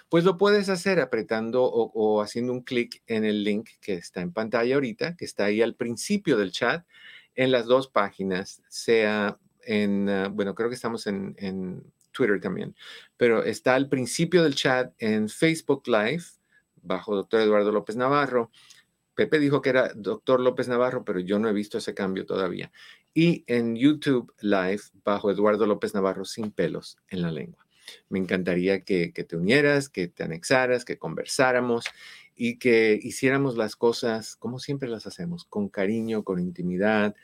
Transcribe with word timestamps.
pues 0.09 0.25
lo 0.25 0.39
puedes 0.39 0.71
hacer 0.71 1.01
apretando 1.01 1.65
o, 1.65 2.23
haciendo 2.23 2.53
un 2.53 2.63
clic 2.63 3.03
en 3.07 3.25
el 3.25 3.45
link 3.45 3.69
que 3.81 3.95
está 3.95 4.23
en 4.23 4.33
pantalla 4.33 4.75
ahorita, 4.75 5.17
que 5.17 5.27
está 5.27 5.45
ahí 5.45 5.61
al 5.61 5.75
principio 5.75 6.39
del 6.39 6.51
chat, 6.51 6.85
en 7.35 7.53
las 7.53 7.67
dos 7.67 7.89
páginas, 7.89 8.63
sea 8.69 9.39
en, 9.63 10.09
ah, 10.09 10.29
bueno, 10.29 10.55
creo 10.55 10.71
que 10.71 10.75
estamos 10.75 11.07
en, 11.07 11.37
en 11.39 11.85
Twitter 12.11 12.41
también, 12.41 12.75
pero 13.17 13.45
está 13.45 13.75
al 13.75 13.89
principio 13.89 14.43
del 14.43 14.55
chat 14.55 14.93
en 14.99 15.29
Facebook 15.29 15.83
Live, 15.87 16.25
bajo 16.83 17.15
doctor 17.15 17.43
Eduardo 17.43 17.71
López 17.71 17.97
Navarro, 17.97 18.51
Pepe 19.19 19.41
dijo 19.41 19.61
que 19.61 19.71
era 19.71 19.91
doctor 19.97 20.39
López 20.39 20.69
Navarro, 20.69 21.05
pero 21.05 21.19
yo 21.19 21.41
no 21.41 21.49
he 21.49 21.53
visto 21.53 21.77
ese 21.77 21.93
cambio 21.93 22.25
todavía. 22.25 22.71
Y 23.13 23.43
en 23.49 23.75
YouTube 23.75 24.33
Live, 24.41 24.83
bajo 25.03 25.33
Eduardo 25.33 25.67
López 25.67 25.93
Navarro, 25.93 26.25
sin 26.25 26.53
pelos 26.53 26.99
en 27.09 27.23
la 27.23 27.33
lengua. 27.33 27.67
Me 28.09 28.21
encantaría 28.21 28.83
que, 28.83 29.11
te 29.11 29.37
unieras, 29.37 29.89
que 29.89 30.07
te 30.07 30.23
anexaras, 30.23 30.85
que 30.85 30.99
conversáramos 30.99 31.87
y 32.37 32.61
que 32.61 32.97
hiciéramos 33.03 33.57
las 33.57 33.75
cosas 33.75 34.37
como 34.37 34.61
siempre 34.61 34.89
las 34.89 35.09
hacemos, 35.09 35.45
con 35.47 35.69
cariño, 35.69 36.23
con 36.23 36.39
intimidad, 36.39 37.17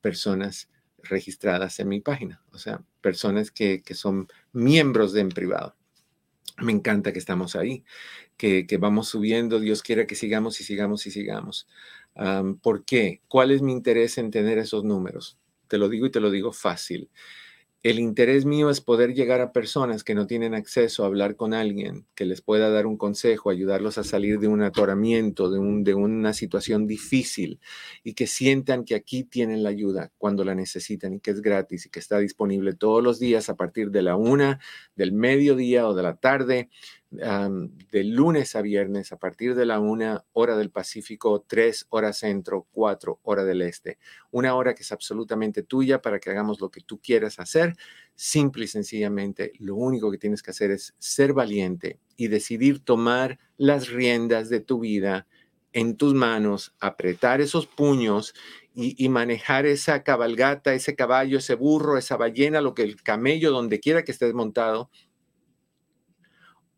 personas 0.00 0.68
registradas 1.02 1.78
en 1.78 1.86
mi 1.88 2.00
página, 2.00 2.42
o 2.52 2.58
sea, 2.58 2.82
personas 3.00 3.52
que, 3.52 3.80
son 3.94 4.26
miembros 4.52 5.12
de 5.12 5.20
En 5.20 5.28
Privado. 5.28 5.76
Me 6.58 6.72
encanta 6.72 7.12
que 7.12 7.20
estamos 7.20 7.54
ahí, 7.54 7.84
que, 8.36 8.66
vamos 8.80 9.08
subiendo, 9.08 9.60
Dios 9.60 9.82
quiera 9.82 10.06
que 10.06 10.16
sigamos 10.16 10.60
y 10.60 10.64
sigamos 10.64 11.06
y 11.06 11.12
sigamos. 11.12 11.68
¿Por 12.62 12.84
qué? 12.84 13.22
¿Cuál 13.28 13.52
es 13.52 13.62
mi 13.62 13.70
interés 13.72 14.18
en 14.18 14.32
tener 14.32 14.58
esos 14.58 14.82
números? 14.82 15.38
Te 15.68 15.78
lo 15.78 15.88
digo 15.88 16.06
y 16.06 16.10
te 16.10 16.20
lo 16.20 16.30
digo 16.30 16.52
fácil. 16.52 17.10
El 17.84 18.00
interés 18.00 18.44
mío 18.44 18.70
es 18.70 18.80
poder 18.80 19.14
llegar 19.14 19.40
a 19.40 19.52
personas 19.52 20.02
que 20.02 20.16
no 20.16 20.26
tienen 20.26 20.52
acceso 20.52 21.04
a 21.04 21.06
hablar 21.06 21.36
con 21.36 21.54
alguien 21.54 22.06
que 22.16 22.24
les 22.24 22.42
pueda 22.42 22.70
dar 22.70 22.86
un 22.86 22.96
consejo, 22.96 23.50
ayudarlos 23.50 23.98
a 23.98 24.04
salir 24.04 24.40
de 24.40 24.48
un 24.48 24.62
atoramiento, 24.62 25.48
de, 25.48 25.60
de 25.84 25.94
una 25.94 26.32
situación 26.32 26.88
difícil 26.88 27.60
y 28.02 28.14
que 28.14 28.26
sientan 28.26 28.84
que 28.84 28.96
aquí 28.96 29.22
tienen 29.22 29.62
la 29.62 29.68
ayuda 29.68 30.10
cuando 30.18 30.44
la 30.44 30.56
necesitan 30.56 31.14
y 31.14 31.20
que 31.20 31.30
es 31.30 31.40
gratis 31.40 31.86
y 31.86 31.90
que 31.90 32.00
está 32.00 32.18
disponible 32.18 32.74
todos 32.74 33.00
los 33.00 33.20
días 33.20 33.48
a 33.48 33.54
partir 33.54 33.92
de 33.92 34.02
la 34.02 34.16
una, 34.16 34.58
del 34.96 35.12
mediodía 35.12 35.86
o 35.86 35.94
de 35.94 36.02
la 36.02 36.16
tarde 36.16 36.70
de 37.10 38.04
lunes 38.04 38.54
a 38.54 38.60
viernes 38.60 39.12
a 39.12 39.18
partir 39.18 39.54
de 39.54 39.64
la 39.64 39.80
una 39.80 40.24
hora 40.32 40.56
del 40.56 40.70
Pacífico, 40.70 41.44
tres 41.46 41.86
horas 41.88 42.18
centro, 42.18 42.66
cuatro 42.70 43.18
hora 43.22 43.44
del 43.44 43.62
este. 43.62 43.98
Una 44.30 44.54
hora 44.54 44.74
que 44.74 44.82
es 44.82 44.92
absolutamente 44.92 45.62
tuya 45.62 46.02
para 46.02 46.18
que 46.18 46.30
hagamos 46.30 46.60
lo 46.60 46.70
que 46.70 46.82
tú 46.82 47.00
quieras 47.00 47.38
hacer. 47.38 47.76
Simple 48.14 48.64
y 48.64 48.68
sencillamente, 48.68 49.52
lo 49.58 49.76
único 49.76 50.10
que 50.10 50.18
tienes 50.18 50.42
que 50.42 50.50
hacer 50.50 50.70
es 50.70 50.94
ser 50.98 51.32
valiente 51.32 51.98
y 52.16 52.28
decidir 52.28 52.80
tomar 52.84 53.38
las 53.56 53.88
riendas 53.88 54.50
de 54.50 54.60
tu 54.60 54.80
vida 54.80 55.26
en 55.72 55.96
tus 55.96 56.14
manos, 56.14 56.74
apretar 56.80 57.40
esos 57.40 57.66
puños 57.66 58.34
y, 58.74 59.02
y, 59.02 59.08
manejar 59.08 59.66
esa 59.66 60.02
cabalgata, 60.02 60.72
ese 60.72 60.94
caballo, 60.94 61.38
ese 61.38 61.54
burro, 61.54 61.98
esa 61.98 62.16
ballena, 62.16 62.60
lo 62.60 62.74
que 62.74 62.82
el 62.82 63.02
camello, 63.02 63.50
donde 63.50 63.78
quiera 63.78 64.02
que 64.02 64.12
estés 64.12 64.32
montado, 64.34 64.90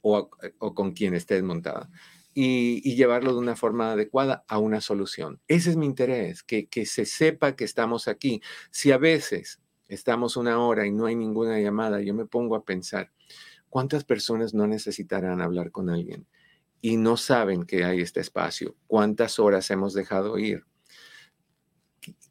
o, 0.02 0.30
con 0.74 0.92
quien 0.92 1.14
estés 1.14 1.42
montada. 1.42 1.90
Y, 2.32 2.94
llevarlo 2.94 3.32
de 3.32 3.38
una 3.38 3.56
forma 3.56 3.92
adecuada 3.92 4.44
a 4.48 4.58
una 4.58 4.80
solución. 4.80 5.40
Ese 5.48 5.70
es 5.70 5.76
mi 5.76 5.86
interés, 5.86 6.42
que 6.42 6.86
se 6.86 7.04
sepa 7.04 7.56
que 7.56 7.64
estamos 7.64 8.08
aquí. 8.08 8.40
Si 8.70 8.92
a 8.92 8.98
veces 8.98 9.60
estamos 9.90 10.36
una 10.36 10.58
hora 10.60 10.86
y 10.86 10.92
no 10.92 11.06
hay 11.06 11.16
ninguna 11.16 11.58
llamada, 11.58 12.00
yo 12.00 12.14
me 12.14 12.24
pongo 12.24 12.54
a 12.54 12.64
pensar, 12.64 13.10
¿cuántas 13.68 14.04
personas 14.04 14.54
no 14.54 14.66
necesitarán 14.66 15.40
hablar 15.40 15.70
con 15.70 15.90
alguien 15.90 16.26
y 16.80 16.96
no 16.96 17.16
saben 17.16 17.64
que 17.64 17.84
hay 17.84 18.00
este 18.00 18.20
espacio? 18.20 18.76
¿Cuántas 18.86 19.38
horas 19.38 19.70
hemos 19.70 19.92
dejado 19.92 20.38
ir 20.38 20.64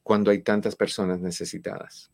cuando 0.04 0.32
hay 0.32 0.42
tantas 0.42 0.76
personas 0.76 1.20
necesitadas? 1.20 2.12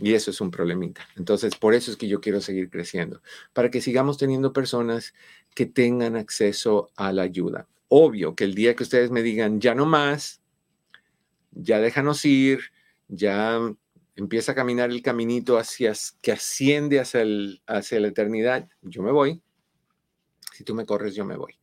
Y 0.00 0.14
eso 0.14 0.30
es 0.30 0.40
un 0.40 0.50
problemita. 0.50 1.06
Entonces, 1.16 1.56
por 1.56 1.74
eso 1.74 1.90
es 1.90 1.96
que 1.96 2.08
yo 2.08 2.20
quiero 2.20 2.40
seguir 2.40 2.70
creciendo, 2.70 3.20
para 3.52 3.70
que 3.70 3.80
sigamos 3.80 4.16
teniendo 4.16 4.52
personas 4.52 5.14
que 5.54 5.66
tengan 5.66 6.16
acceso 6.16 6.90
a 6.96 7.12
la 7.12 7.22
ayuda. 7.22 7.66
Obvio 7.88 8.34
que 8.34 8.44
el 8.44 8.54
día 8.54 8.76
que 8.76 8.84
ustedes 8.84 9.10
me 9.10 9.22
digan, 9.22 9.60
ya 9.60 9.74
no 9.74 9.86
más, 9.86 10.40
ya 11.52 11.80
déjanos 11.80 12.24
ir, 12.24 12.60
ya 13.08 13.58
empieza 14.14 14.52
a 14.52 14.54
caminar 14.54 14.90
el 14.90 15.02
caminito 15.02 15.58
hacia, 15.58 15.92
que 16.22 16.32
asciende 16.32 17.00
hacia, 17.00 17.22
el, 17.22 17.62
hacia 17.66 18.00
la 18.00 18.08
eternidad, 18.08 18.68
yo 18.82 19.02
me 19.02 19.10
voy. 19.10 19.42
Si 20.52 20.64
tú 20.64 20.74
me 20.74 20.86
corres, 20.86 21.14
yo 21.14 21.24
me 21.24 21.36
voy. 21.36 21.58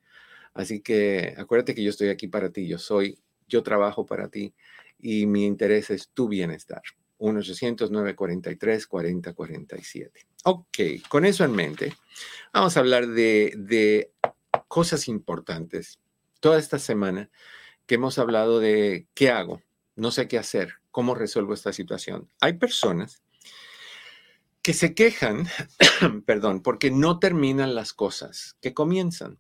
Así 0.54 0.82
que 0.82 1.36
acuérdate 1.38 1.76
que 1.76 1.84
yo 1.84 1.90
estoy 1.90 2.10
aquí 2.10 2.28
para 2.28 2.50
ti, 2.50 2.68
yo 2.68 2.78
soy, 2.78 3.20
yo 3.48 3.62
trabajo 3.62 4.06
para 4.06 4.30
ti 4.30 4.54
y 5.00 5.26
mi 5.26 5.46
interés 5.46 5.90
es 5.90 6.10
tu 6.10 6.28
bienestar. 6.30 6.82
1-800-943-4047. 7.20 10.12
Ok, 10.44 10.78
con 11.10 11.26
eso 11.26 11.44
en 11.44 11.54
mente, 11.54 11.94
vamos 12.54 12.78
a 12.78 12.80
hablar 12.80 13.08
de, 13.08 13.54
de 13.58 14.14
cosas 14.68 15.08
importantes. 15.08 16.00
Toda 16.40 16.60
esta 16.60 16.80
semana 16.80 17.30
que 17.86 17.96
hemos 17.96 18.20
hablado 18.20 18.60
de 18.60 19.08
qué 19.14 19.30
hago, 19.30 19.62
no 19.96 20.12
sé 20.12 20.28
qué 20.28 20.38
hacer, 20.38 20.76
cómo 20.92 21.16
resuelvo 21.16 21.54
esta 21.54 21.74
situación. 21.74 22.30
Hay 22.42 22.54
personas 22.54 23.24
que 24.62 24.74
se 24.74 24.96
quejan, 24.96 25.48
perdón, 26.26 26.64
porque 26.64 26.92
no 26.92 27.20
terminan 27.20 27.76
las 27.76 27.94
cosas 27.94 28.58
que 28.62 28.74
comienzan. 28.74 29.40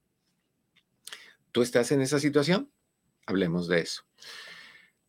¿Tú 1.52 1.62
estás 1.62 1.92
en 1.92 2.02
esa 2.02 2.20
situación? 2.20 2.72
Hablemos 3.26 3.68
de 3.68 3.80
eso. 3.80 4.04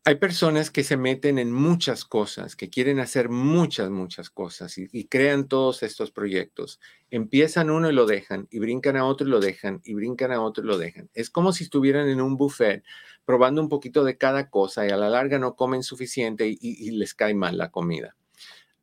Hay 0.09 0.15
personas 0.15 0.71
que 0.71 0.85
se 0.85 0.97
meten 0.97 1.37
en 1.37 1.51
muchas 1.51 2.05
cosas, 2.05 2.55
que 2.55 2.71
quieren 2.71 3.01
hacer 3.01 3.29
muchas, 3.29 3.91
muchas 3.91 4.31
cosas 4.31 4.79
y, 4.79 5.09
crean 5.09 5.49
todos 5.49 5.83
estos 5.83 6.13
proyectos. 6.13 6.79
Empiezan 7.11 7.71
uno 7.71 7.91
y 7.91 7.93
lo 7.93 8.07
dejan, 8.07 8.47
y 8.53 8.61
brincan 8.61 8.97
a 8.97 9.05
otro 9.05 9.27
y 9.27 9.31
lo 9.31 9.41
dejan, 9.41 9.81
y 9.83 9.95
brincan 9.95 10.31
a 10.31 10.41
otro 10.41 10.63
y 10.63 10.69
lo 10.69 10.79
dejan. 10.79 11.11
Es 11.13 11.29
como 11.29 11.51
si 11.53 11.65
estuvieran 11.65 12.09
en 12.09 12.21
un 12.21 12.37
buffet 12.37 12.85
probando 13.25 13.61
un 13.61 13.69
poquito 13.69 14.05
de 14.05 14.17
cada 14.17 14.49
cosa 14.49 14.87
y 14.87 14.91
a 14.91 14.97
la 14.97 15.11
larga 15.11 15.41
no 15.41 15.57
comen 15.57 15.83
suficiente 15.83 16.47
y 16.47 16.91
les 16.93 17.13
cae 17.13 17.35
mal 17.35 17.59
la 17.59 17.73
comida. 17.73 18.15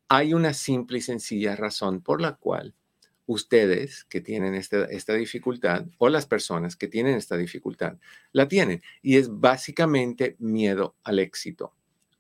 Hay 0.10 0.34
una 0.34 0.54
simple 0.54 0.98
y 0.98 1.02
sencilla 1.02 1.56
razón 1.56 2.02
por 2.02 2.20
la 2.20 2.36
cual 2.36 2.76
ustedes 3.34 4.06
que 4.06 4.22
tienen 4.22 4.54
esta, 4.56 4.86
esta 4.86 5.14
dificultad 5.14 5.86
o 5.98 6.10
las 6.10 6.26
personas 6.26 6.76
que 6.76 6.88
tienen 6.88 7.16
esta 7.16 7.38
dificultad 7.38 7.98
la 8.32 8.48
tienen. 8.48 8.82
Y 9.02 9.18
es 9.18 9.30
básicamente 9.30 10.36
miedo 10.40 10.96
al 11.04 11.20
éxito. 11.20 11.74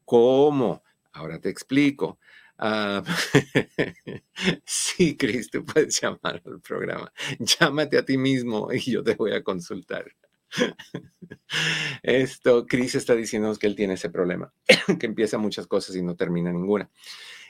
¿Cómo? 0.06 0.83
Ahora 1.13 1.39
te 1.39 1.50
explico. 1.50 2.19
Ah, 2.57 3.04
sí, 4.65 5.18
Cris, 5.18 5.50
tú 5.50 5.65
puedes 5.65 6.00
llamar 6.01 6.42
al 6.45 6.62
programa. 6.62 7.12
Llámate 7.39 7.98
a 7.98 8.06
ti 8.06 8.18
mismo 8.18 8.71
y 8.71 8.92
yo 8.92 9.04
te 9.04 9.15
voy 9.15 9.33
a 9.33 9.44
consultar. 9.44 10.06
Esto, 12.04 12.65
Cris 12.68 12.95
está 12.95 13.15
diciendo 13.15 13.54
que 13.56 13.68
él 13.68 13.75
tiene 13.75 13.95
ese 13.95 14.10
problema, 14.10 14.54
que 15.00 15.06
empieza 15.06 15.38
muchas 15.38 15.68
cosas 15.68 15.95
y 15.95 16.04
no 16.04 16.15
termina 16.15 16.51
ninguna. 16.51 16.89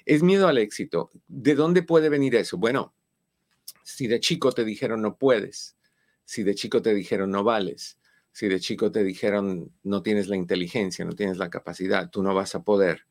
Es 0.05 0.23
miedo 0.23 0.47
al 0.47 0.57
éxito. 0.57 1.09
¿De 1.27 1.55
dónde 1.55 1.83
puede 1.83 2.09
venir 2.09 2.35
eso? 2.35 2.57
Bueno, 2.57 2.93
si 3.83 4.07
de 4.07 4.19
chico 4.19 4.51
te 4.51 4.65
dijeron 4.65 5.01
no 5.01 5.17
puedes, 5.17 5.77
si 6.25 6.43
de 6.43 6.55
chico 6.55 6.81
te 6.81 6.93
dijeron 6.93 7.31
no 7.31 7.43
vales, 7.43 7.99
si 8.31 8.47
de 8.47 8.59
chico 8.59 8.91
te 8.91 9.03
dijeron 9.03 9.71
no 9.83 10.01
tienes 10.01 10.27
la 10.27 10.35
inteligencia, 10.35 11.05
no 11.05 11.13
tienes 11.13 11.37
la 11.37 11.49
capacidad, 11.49 12.09
tú 12.09 12.23
no 12.23 12.33
vas 12.33 12.55
a 12.55 12.63
poder, 12.63 13.05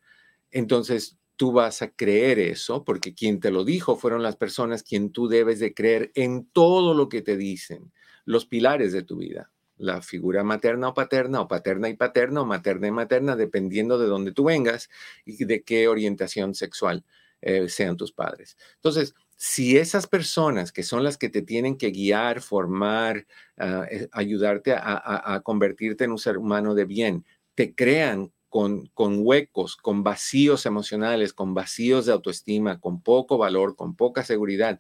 entonces 0.51 1.19
tú 1.37 1.53
vas 1.53 1.83
a 1.83 1.91
creer 1.91 2.39
eso 2.39 2.85
porque 2.85 3.15
quien 3.15 3.41
te 3.41 3.51
lo 3.51 3.65
dijo 3.65 3.97
fueron 3.97 4.23
las 4.23 4.37
personas 4.37 4.83
quien 4.83 5.11
tú 5.11 5.29
debes 5.29 5.59
de 5.59 5.75
creer 5.75 6.11
en 6.15 6.47
todo 6.47 6.95
lo 6.95 7.09
que 7.09 7.23
te 7.23 7.37
dicen, 7.37 7.93
los 8.25 8.47
pilares 8.47 8.93
de 8.93 9.03
tu 9.03 9.17
vida, 9.17 9.51
la 9.77 10.03
figura 10.03 10.45
materna 10.45 10.89
o 10.89 10.95
paterna 10.95 11.41
o 11.41 11.49
paterna 11.49 11.89
y 11.89 11.95
paterna 11.97 12.43
o 12.43 12.47
materna 12.47 12.87
y 12.87 12.93
materna, 12.93 13.37
dependiendo 13.37 13.99
de 13.99 14.07
dónde 14.07 14.33
tú 14.33 14.45
vengas 14.45 14.89
y 15.25 15.45
de 15.45 15.63
qué 15.63 15.89
orientación 15.89 16.55
sexual 16.55 17.05
eh, 17.41 17.69
sean 17.69 17.97
tus 17.97 18.13
padres. 18.13 18.57
Entonces, 18.77 19.15
si 19.45 19.77
esas 19.77 20.07
personas 20.07 20.71
que 20.71 20.85
son 20.85 21.03
las 21.03 21.19
que 21.19 21.29
te 21.29 21.43
tienen 21.43 21.77
que 21.77 21.91
guiar, 21.91 22.43
formar, 22.43 23.27
ah, 23.59 23.85
eh, 23.91 24.09
ayudarte 24.13 24.73
a, 24.73 25.41
convertirte 25.43 26.05
en 26.05 26.13
un 26.13 26.19
ser 26.19 26.39
humano 26.39 26.77
de 26.77 26.85
bien, 26.85 27.25
te 27.57 27.75
crean 27.75 28.33
con, 28.49 28.87
con, 28.95 29.27
huecos, 29.27 29.75
con 29.75 30.05
vacíos 30.05 30.65
emocionales, 30.65 31.33
con 31.33 31.55
vacíos 31.55 32.07
de 32.07 32.13
autoestima, 32.13 32.79
con 32.79 33.03
poco 33.03 33.37
valor, 33.37 33.75
con 33.75 33.97
poca 33.97 34.23
seguridad, 34.23 34.79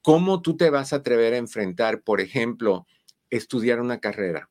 ¿cómo 0.00 0.42
tú 0.42 0.56
te 0.56 0.70
vas 0.70 0.92
a 0.92 0.96
atrever 0.96 1.34
a 1.34 1.38
enfrentar, 1.38 2.00
por 2.02 2.20
ejemplo, 2.20 2.86
estudiar 3.30 3.80
una 3.80 3.98
carrera? 3.98 4.48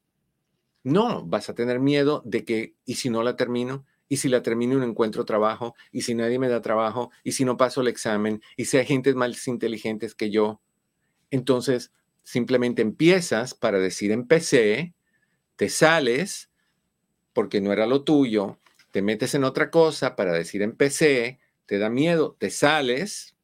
No, 0.84 1.26
vas 1.26 1.50
a 1.50 1.56
tener 1.56 1.80
miedo 1.80 2.22
de 2.26 2.44
que, 2.44 2.76
¿y 2.84 2.96
si 2.96 3.10
no 3.10 3.24
la 3.24 3.38
termino? 3.38 3.86
Y 4.10 4.18
si 4.18 4.30
la 4.30 4.42
termino 4.42 4.78
no 4.78 4.86
encuentro 4.86 5.26
trabajo, 5.26 5.76
y 5.92 6.02
si 6.02 6.16
nadie 6.16 6.40
me 6.40 6.50
da 6.50 6.62
trabajo, 6.62 7.12
y 7.24 7.34
si 7.34 7.46
no 7.46 7.58
paso 7.58 7.82
el 7.82 7.88
examen, 7.88 8.42
y 8.58 8.66
si 8.66 8.78
hay 8.78 8.86
gente 8.86 9.14
más 9.14 9.48
inteligentes 9.48 10.16
que 10.16 10.30
yo, 10.30 10.62
entonces 11.32 11.92
simplemente 12.24 12.82
empiezas 12.82 13.54
para 13.54 13.80
decir 13.80 14.12
empecé, 14.12 14.94
te 15.56 15.70
sales 15.70 16.52
porque 17.34 17.62
no 17.62 17.74
era 17.74 17.88
lo 17.88 18.04
tuyo, 18.04 18.60
te 18.92 19.02
metes 19.02 19.36
en 19.36 19.44
otra 19.44 19.72
cosa 19.72 20.16
para 20.16 20.34
decir 20.34 20.62
empecé, 20.62 21.40
te 21.66 21.80
da 21.80 21.90
miedo, 21.90 22.36
te 22.40 22.50
sales 22.50 23.36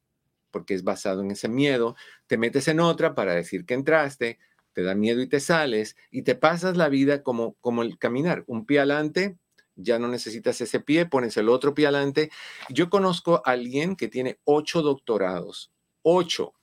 porque 0.51 0.73
es 0.73 0.83
basado 0.83 1.21
en 1.21 1.31
ese 1.31 1.47
miedo, 1.47 1.95
te 2.27 2.37
metes 2.37 2.67
en 2.67 2.79
otra 2.79 3.15
para 3.15 3.33
decir 3.33 3.65
que 3.65 3.73
entraste, 3.73 4.39
te 4.73 4.83
da 4.83 4.95
miedo 4.95 5.21
y 5.21 5.27
te 5.27 5.39
sales 5.39 5.95
y 6.11 6.23
te 6.23 6.35
pasas 6.35 6.77
la 6.77 6.89
vida 6.89 7.23
como 7.23 7.55
como 7.55 7.81
el 7.81 7.97
caminar, 7.97 8.43
un 8.47 8.65
pie 8.65 8.79
adelante, 8.79 9.37
ya 9.81 10.00
no 10.00 10.07
necesitas 10.07 10.59
ese 10.62 10.79
pie, 10.79 11.05
pones 11.05 11.38
el 11.38 11.50
otro 11.50 11.74
pie 11.74 11.88
adelante. 11.88 12.31
Yo 12.69 12.89
conozco 12.89 13.41
a 13.45 13.51
alguien 13.51 13.95
que 13.95 14.07
tiene 14.07 14.39
ocho 14.43 14.81
doctorados, 14.81 15.71
ocho, 16.01 16.53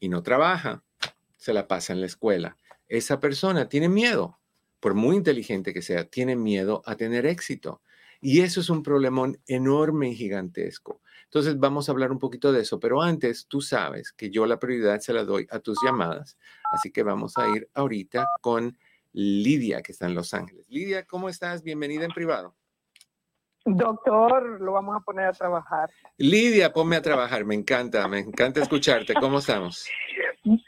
y 0.00 0.08
no 0.08 0.22
trabaja, 0.22 0.84
se 1.36 1.52
la 1.52 1.66
pasa 1.66 1.92
en 1.92 2.00
la 2.00 2.06
escuela. 2.06 2.56
Esa 2.88 3.20
persona 3.20 3.68
tiene 3.68 3.88
miedo, 3.88 4.38
por 4.80 4.94
muy 4.94 5.16
inteligente 5.16 5.74
que 5.74 5.82
sea, 5.82 6.04
tiene 6.04 6.36
miedo 6.36 6.82
a 6.86 6.96
tener 6.96 7.26
éxito. 7.26 7.82
Y 8.20 8.40
eso 8.40 8.60
es 8.60 8.70
un 8.70 8.82
problemón 8.82 9.40
enorme 9.46 10.10
y 10.10 10.16
gigantesco. 10.16 11.00
Entonces 11.24 11.58
vamos 11.58 11.88
a 11.88 11.92
hablar 11.92 12.10
un 12.10 12.18
poquito 12.18 12.52
de 12.52 12.62
eso, 12.62 12.80
pero 12.80 13.02
antes 13.02 13.46
tú 13.46 13.60
sabes 13.60 14.12
que 14.12 14.30
yo 14.30 14.46
la 14.46 14.58
prioridad 14.58 14.98
se 15.00 15.12
la 15.12 15.24
doy 15.24 15.46
a 15.50 15.58
tus 15.60 15.78
llamadas, 15.84 16.38
así 16.72 16.90
que 16.90 17.02
vamos 17.02 17.36
a 17.36 17.48
ir 17.54 17.68
ahorita 17.74 18.26
con 18.40 18.78
Lidia, 19.12 19.82
que 19.82 19.92
está 19.92 20.06
en 20.06 20.14
Los 20.14 20.34
Ángeles. 20.34 20.68
Lidia, 20.68 21.04
¿cómo 21.04 21.28
estás? 21.28 21.62
Bienvenida 21.62 22.04
en 22.04 22.12
privado. 22.12 22.54
Doctor, 23.64 24.60
lo 24.60 24.72
vamos 24.72 24.96
a 24.96 25.00
poner 25.00 25.26
a 25.26 25.32
trabajar. 25.32 25.90
Lidia, 26.16 26.72
ponme 26.72 26.96
a 26.96 27.02
trabajar, 27.02 27.44
me 27.44 27.54
encanta, 27.54 28.06
me 28.08 28.20
encanta 28.20 28.60
escucharte. 28.62 29.14
¿Cómo 29.14 29.38
estamos? 29.38 29.86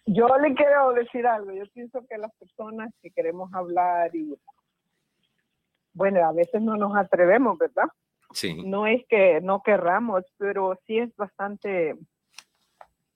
Yo 0.07 0.27
le 0.39 0.55
quiero 0.55 0.93
decir 0.93 1.27
algo. 1.27 1.53
Yo 1.53 1.65
pienso 1.73 2.05
que 2.09 2.19
las 2.19 2.35
personas 2.37 2.93
que 3.01 3.11
queremos 3.11 3.53
hablar 3.55 4.15
y, 4.15 4.37
bueno, 5.95 6.27
a 6.27 6.33
veces 6.33 6.61
no 6.61 6.77
nos 6.77 6.97
atrevemos, 6.97 7.57
¿verdad? 7.59 7.87
Sí. 8.33 8.63
No 8.65 8.87
es 8.87 9.03
que 9.09 9.41
no 9.41 9.63
querramos, 9.63 10.25
pero 10.37 10.79
sí 10.87 10.99
es 10.99 11.15
bastante 11.17 11.97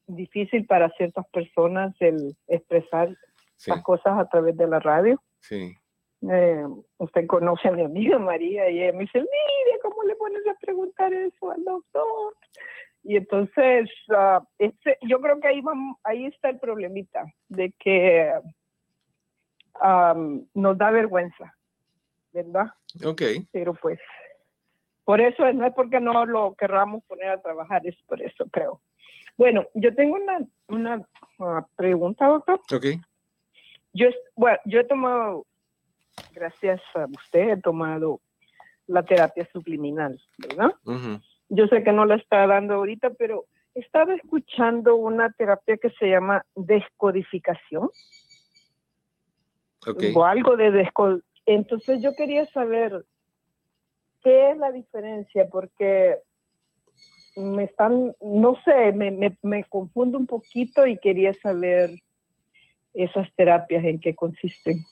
difícil 0.07 0.67
para 0.67 0.91
ciertas 0.91 1.27
personas 1.29 1.95
el 2.01 2.37
expresar 2.47 3.17
las 3.67 3.83
cosas 3.83 4.19
a 4.19 4.29
través 4.29 4.57
de 4.57 4.67
la 4.67 4.81
radio. 4.81 5.21
Sí. 5.41 5.75
Eh, 6.31 6.65
usted 6.99 7.27
conoce 7.27 7.69
a 7.69 7.73
mi 7.73 7.83
amiga 7.83 8.19
María 8.19 8.71
y 8.71 8.83
ella 8.83 8.93
me 8.93 9.01
dice, 9.01 9.19
mire, 9.19 9.79
¿cómo 9.83 10.03
le 10.05 10.17
pones 10.17 10.47
a 10.47 10.55
preguntar 10.55 11.13
eso 11.13 11.51
al 11.51 11.63
doctor? 11.65 12.35
Y 13.03 13.17
entonces, 13.17 13.91
uh, 14.09 14.43
yo 15.03 15.21
creo 15.21 15.39
que 15.39 15.49
ahí, 15.49 15.61
vamos, 15.61 15.99
ahí 16.03 16.25
está 16.25 16.49
el 16.49 16.59
problemita, 16.59 17.25
de 17.49 17.73
que 17.79 18.33
um, 19.83 20.47
nos 20.55 20.79
da 20.79 20.91
vergüenza, 20.91 21.55
¿verdad? 22.33 22.73
Ok. 23.05 23.23
Pero 23.53 23.75
pues, 23.75 24.01
por 25.05 25.21
eso 25.21 25.53
no 25.53 25.67
es 25.67 25.75
porque 25.75 26.01
no 26.01 26.25
lo 26.25 26.55
querramos 26.55 27.05
poner 27.05 27.29
a 27.29 27.43
trabajar, 27.43 27.87
es 27.87 27.97
por 28.07 28.23
eso 28.23 28.47
creo. 28.51 28.81
Bueno, 29.37 29.67
yo 29.75 29.95
tengo 29.95 30.17
una, 30.17 30.39
una 30.69 31.07
uh, 31.39 31.67
pregunta, 31.77 32.27
doctor. 32.27 32.61
Ok. 32.73 32.87
Yo, 33.95 34.09
bueno, 34.35 34.59
yo 34.65 34.81
he 34.81 34.85
tomado, 34.85 35.47
gracias 36.33 36.83
a 36.95 37.07
usted, 37.07 37.51
he 37.51 37.57
tomado 37.61 38.21
la 38.87 39.05
terapia 39.05 39.49
subliminal, 39.53 40.21
¿verdad? 40.37 40.73
Yo 41.49 41.67
sé 41.69 41.85
que 41.85 41.93
no 41.93 42.05
la 42.05 42.17
está 42.17 42.47
dando 42.47 42.75
ahorita, 42.75 43.11
pero 43.11 43.47
estaba 43.75 44.15
escuchando 44.15 44.97
una 44.97 45.31
terapia 45.33 45.77
que 45.77 45.91
se 45.91 46.11
llama 46.11 46.45
descodificación. 46.57 47.89
O 50.15 50.25
algo 50.25 50.57
de 50.57 50.71
descodificación. 50.71 51.35
Entonces 51.47 52.03
yo 52.03 52.15
quería 52.17 52.47
saber 52.47 53.05
qué 54.23 54.51
es 54.51 54.57
la 54.57 54.73
diferencia, 54.73 55.47
porque 55.51 56.19
me 57.37 57.65
están, 57.65 58.15
no 58.21 58.57
sé, 58.65 58.93
me, 58.93 59.11
me, 59.11 59.37
me 59.43 59.65
confundo 59.65 60.19
un 60.19 60.27
poquito 60.27 60.87
y 60.87 60.99
quería 60.99 61.35
saber 61.35 61.91
esas 62.95 63.29
terapias 63.37 63.85
en 63.85 64.01
qué 64.01 64.15
consisten. 64.15 64.85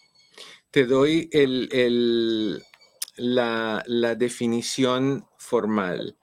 Te 0.71 0.87
doy 0.87 1.29
el, 1.33 2.63
la, 3.17 4.15
definición 4.17 5.27
formal. 5.37 6.17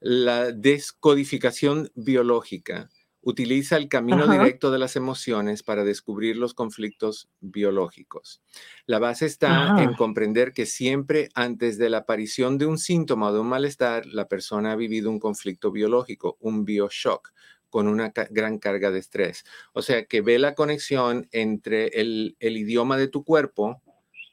La 0.00 0.52
descodificación 0.52 1.90
biológica 1.94 2.90
utiliza 3.22 3.76
el 3.76 3.88
camino 3.88 4.26
directo 4.26 4.70
de 4.70 4.78
las 4.78 4.96
emociones 4.96 5.62
para 5.62 5.84
descubrir 5.84 6.36
los 6.36 6.54
conflictos 6.54 7.28
biológicos. 7.40 8.40
La 8.86 8.98
base 8.98 9.26
está 9.26 9.76
en 9.82 9.92
comprender 9.92 10.52
que 10.52 10.64
siempre 10.64 11.28
antes 11.34 11.76
de 11.76 11.90
la 11.90 11.98
aparición 11.98 12.56
de 12.56 12.64
un 12.64 12.78
síntoma 12.78 13.28
o 13.28 13.32
de 13.34 13.40
un 13.40 13.48
malestar, 13.48 14.06
la 14.06 14.26
persona 14.26 14.72
ha 14.72 14.76
vivido 14.76 15.10
un 15.10 15.18
conflicto 15.18 15.70
biológico, 15.70 16.38
un 16.40 16.64
bioshock, 16.64 17.32
con 17.70 17.88
una 17.88 18.12
gran 18.30 18.58
carga 18.58 18.90
de 18.90 18.98
estrés. 18.98 19.44
O 19.72 19.82
sea, 19.82 20.04
que 20.04 20.20
ve 20.20 20.38
la 20.38 20.54
conexión 20.54 21.28
entre 21.32 21.86
el, 22.00 22.36
idioma 22.40 22.98
de 22.98 23.08
tu 23.08 23.24
cuerpo 23.24 23.80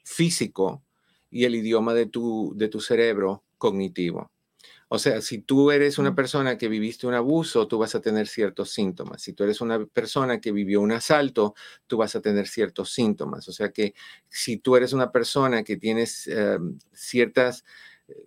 físico 0.04 0.82
y 1.30 1.44
el 1.44 1.54
idioma 1.54 1.94
de 1.94 2.06
tu, 2.06 2.52
de 2.56 2.68
tu 2.68 2.80
cerebro 2.80 3.44
cognitivo. 3.56 4.30
O 4.90 4.98
sea, 4.98 5.20
si 5.20 5.38
tú 5.38 5.70
eres 5.70 5.98
una 5.98 6.14
persona 6.14 6.56
que 6.56 6.68
viviste 6.68 7.06
un 7.06 7.12
abuso, 7.12 7.68
tú 7.68 7.78
vas 7.78 7.94
a 7.94 8.00
tener 8.00 8.26
ciertos 8.26 8.70
síntomas. 8.70 9.20
Si 9.20 9.34
tú 9.34 9.44
eres 9.44 9.60
una 9.60 9.84
persona 9.84 10.40
que 10.40 10.50
vivió 10.50 10.80
un 10.80 10.92
asalto, 10.92 11.54
tú 11.86 11.98
vas 11.98 12.16
a 12.16 12.22
tener 12.22 12.48
ciertos 12.48 12.92
síntomas. 12.92 13.46
O 13.48 13.52
sea 13.52 13.70
que 13.70 13.94
si 14.28 14.56
tú 14.56 14.76
eres 14.76 14.94
una 14.94 15.12
persona 15.12 15.62
que 15.62 15.76
tienes 15.76 16.26
em, 16.26 16.78
ciertas 16.94 17.64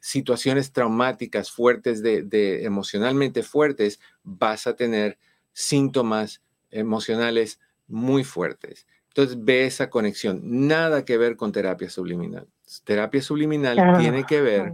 situaciones 0.01 0.71
traumáticas 0.71 1.51
fuertes, 1.51 2.01
de, 2.01 2.63
emocionalmente 2.63 3.43
fuertes, 3.43 3.99
vas 4.23 4.67
a 4.67 4.75
tener 4.75 5.17
síntomas 5.53 6.41
emocionales 6.69 7.59
muy 7.87 8.23
fuertes. 8.23 8.87
Entonces 9.09 9.37
ve 9.43 9.65
esa 9.65 9.89
conexión. 9.89 10.39
Nada 10.43 11.03
que 11.03 11.17
ver 11.17 11.35
con 11.35 11.51
terapia 11.51 11.89
subliminal. 11.89 12.47
Terapia 12.85 13.21
subliminal 13.21 13.97
tiene 13.99 14.25
que 14.25 14.41
ver 14.41 14.73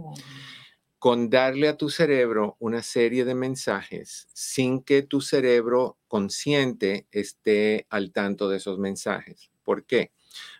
con 0.98 1.30
darle 1.30 1.68
a 1.68 1.76
tu 1.76 1.90
cerebro 1.90 2.56
una 2.58 2.82
serie 2.82 3.24
de 3.24 3.34
mensajes 3.34 4.28
sin 4.32 4.82
que 4.82 5.02
tu 5.02 5.20
cerebro 5.20 5.96
consciente 6.08 7.06
esté 7.10 7.86
al 7.88 8.12
tanto 8.12 8.48
de 8.48 8.56
esos 8.56 8.78
mensajes. 8.78 9.50
¿Por 9.62 9.84
qué? 9.84 10.12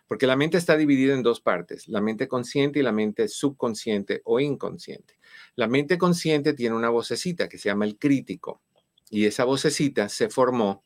Porque 0.09 0.25
la 0.25 0.35
mente 0.35 0.57
está 0.57 0.75
dividida 0.75 1.13
en 1.13 1.21
dos 1.21 1.39
partes, 1.39 1.87
la 1.87 2.01
mente 2.01 2.27
consciente 2.27 2.79
y 2.79 2.81
la 2.81 2.91
mente 2.91 3.27
subconsciente 3.27 4.23
o 4.25 4.39
inconsciente. 4.39 5.19
La 5.55 5.67
mente 5.67 5.99
consciente 5.99 6.53
tiene 6.53 6.75
una 6.75 6.89
vocecita 6.89 7.47
que 7.47 7.59
se 7.59 7.69
llama 7.69 7.85
el 7.85 7.99
crítico 7.99 8.63
y 9.11 9.27
esa 9.27 9.43
vocecita 9.43 10.09
se 10.09 10.29
formó 10.29 10.83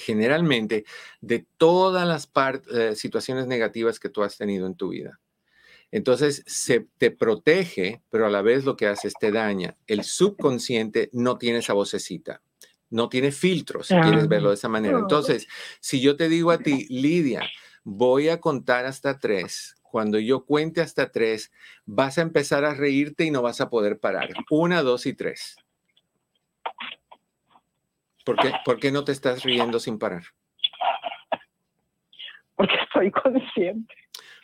generalmente 0.00 0.84
de 1.20 1.46
todas 1.58 2.08
las 2.08 2.28
eh, 2.72 2.96
situaciones 2.96 3.46
negativas 3.46 4.00
que 4.00 4.08
tú 4.08 4.24
has 4.24 4.36
tenido 4.36 4.66
en 4.66 4.74
tu 4.74 4.88
vida. 4.88 5.20
Entonces 5.92 6.42
se 6.44 6.88
te 6.98 7.12
protege, 7.12 8.02
pero 8.10 8.26
a 8.26 8.30
la 8.30 8.42
vez 8.42 8.64
lo 8.64 8.76
que 8.76 8.88
hace 8.88 9.06
es 9.06 9.14
te 9.14 9.30
daña. 9.30 9.76
El 9.86 10.02
subconsciente 10.02 11.08
no 11.12 11.38
tiene 11.38 11.58
esa 11.60 11.72
vocecita, 11.72 12.42
no 12.90 13.08
tiene 13.08 13.30
filtro, 13.30 13.84
si 13.84 13.94
quieres 13.94 14.26
verlo 14.26 14.48
de 14.48 14.56
esa 14.56 14.68
manera. 14.68 14.98
Entonces, 14.98 15.46
si 15.78 16.00
yo 16.00 16.16
te 16.16 16.28
digo 16.28 16.50
a 16.50 16.58
ti, 16.58 16.88
Lidia, 16.90 17.48
voy 17.88 18.28
a 18.28 18.38
contar 18.38 18.84
hasta 18.84 19.18
tres. 19.18 19.74
Cuando 19.82 20.18
yo 20.18 20.44
cuente 20.44 20.82
hasta 20.82 21.10
tres, 21.10 21.50
vas 21.86 22.18
a 22.18 22.22
empezar 22.22 22.66
a 22.66 22.74
reírte 22.74 23.24
y 23.24 23.30
no 23.30 23.40
vas 23.40 23.62
a 23.62 23.70
poder 23.70 23.98
parar. 23.98 24.28
Una, 24.50 24.82
dos 24.82 25.06
y 25.06 25.14
tres. 25.14 25.56
¿Por 28.26 28.36
qué, 28.36 28.52
¿Por 28.66 28.78
qué 28.78 28.92
no 28.92 29.04
te 29.04 29.12
estás 29.12 29.42
riendo 29.42 29.80
sin 29.80 29.98
parar? 29.98 30.24
Porque 32.54 32.74
estoy 32.74 33.10
consciente. 33.10 33.94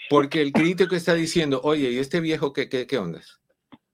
Porque 0.08 0.40
el 0.40 0.52
crítico 0.52 0.94
está 0.94 1.12
diciendo, 1.12 1.60
oye, 1.64 1.90
¿y 1.90 1.98
este 1.98 2.20
viejo 2.20 2.54
qué, 2.54 2.70
qué, 2.70 2.86
qué 2.86 2.96
ondas? 2.96 3.40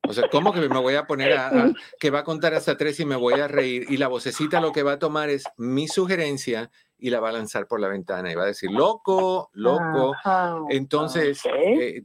O 0.08 0.12
sea, 0.12 0.28
¿cómo 0.28 0.52
que 0.52 0.60
me 0.60 0.78
voy 0.78 0.94
a 0.94 1.06
poner 1.06 1.36
a, 1.36 1.72
que 1.98 2.10
va 2.10 2.20
a 2.20 2.24
contar 2.24 2.54
hasta 2.54 2.76
tres 2.76 3.00
y 3.00 3.04
me 3.04 3.16
voy 3.16 3.34
a 3.34 3.48
reír? 3.48 3.86
Y 3.88 3.96
la 3.96 4.06
vocecita 4.06 4.60
lo 4.60 4.70
que 4.70 4.84
va 4.84 4.92
a 4.92 4.98
tomar 5.00 5.28
es 5.28 5.44
mi 5.56 5.88
sugerencia 5.88 6.70
y 7.00 7.10
la 7.10 7.20
va 7.20 7.30
a 7.30 7.32
lanzar 7.32 7.66
por 7.66 7.80
la 7.80 7.88
ventana 7.88 8.30
y 8.30 8.34
va 8.34 8.44
a 8.44 8.46
decir, 8.46 8.70
loco, 8.70 9.50
loco. 9.52 10.14
Entonces, 10.68 11.40
eh, 11.44 12.04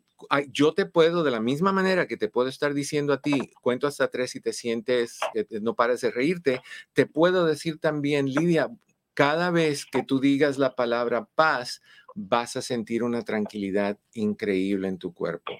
yo 0.49 0.73
te 0.73 0.85
puedo, 0.85 1.23
de 1.23 1.31
la 1.31 1.39
misma 1.39 1.71
manera 1.71 2.07
que 2.07 2.17
te 2.17 2.29
puedo 2.29 2.49
estar 2.49 2.73
diciendo 2.73 3.13
a 3.13 3.21
ti, 3.21 3.51
cuento 3.61 3.87
hasta 3.87 4.09
tres 4.09 4.35
y 4.35 4.41
te 4.41 4.53
sientes, 4.53 5.19
no 5.61 5.75
pares 5.75 6.01
de 6.01 6.11
reírte, 6.11 6.61
te 6.93 7.05
puedo 7.05 7.45
decir 7.45 7.79
también, 7.79 8.27
Lidia, 8.27 8.69
cada 9.13 9.49
vez 9.49 9.85
que 9.85 10.03
tú 10.03 10.19
digas 10.19 10.57
la 10.57 10.75
palabra 10.75 11.25
paz, 11.35 11.81
vas 12.15 12.55
a 12.55 12.61
sentir 12.61 13.03
una 13.03 13.23
tranquilidad 13.23 13.97
increíble 14.13 14.87
en 14.87 14.97
tu 14.97 15.13
cuerpo. 15.13 15.53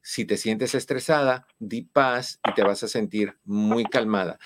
Si 0.00 0.24
te 0.24 0.36
sientes 0.36 0.74
estresada, 0.74 1.46
di 1.60 1.82
paz 1.82 2.40
y 2.48 2.54
te 2.54 2.64
vas 2.64 2.82
a 2.82 2.88
sentir 2.88 3.38
muy 3.44 3.84
calmada. 3.84 4.38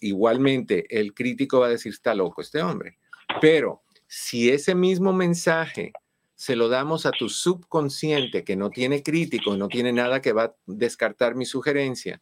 Igualmente, 0.00 0.84
el 0.98 1.14
crítico 1.14 1.60
va 1.60 1.66
a 1.66 1.70
decir, 1.70 1.92
está 1.92 2.14
loco 2.14 2.40
este 2.40 2.60
hombre. 2.60 2.98
Pero 3.40 3.82
si 4.06 4.50
ese 4.50 4.74
mismo 4.74 5.12
mensaje 5.12 5.92
se 6.34 6.56
lo 6.56 6.68
damos 6.68 7.06
a 7.06 7.10
tu 7.10 7.28
subconsciente 7.28 8.44
que 8.44 8.56
no 8.56 8.70
tiene 8.70 9.02
crítico, 9.02 9.56
no 9.56 9.68
tiene 9.68 9.92
nada 9.92 10.20
que 10.20 10.32
va 10.32 10.44
a 10.44 10.56
descartar 10.66 11.34
mi 11.34 11.46
sugerencia, 11.46 12.20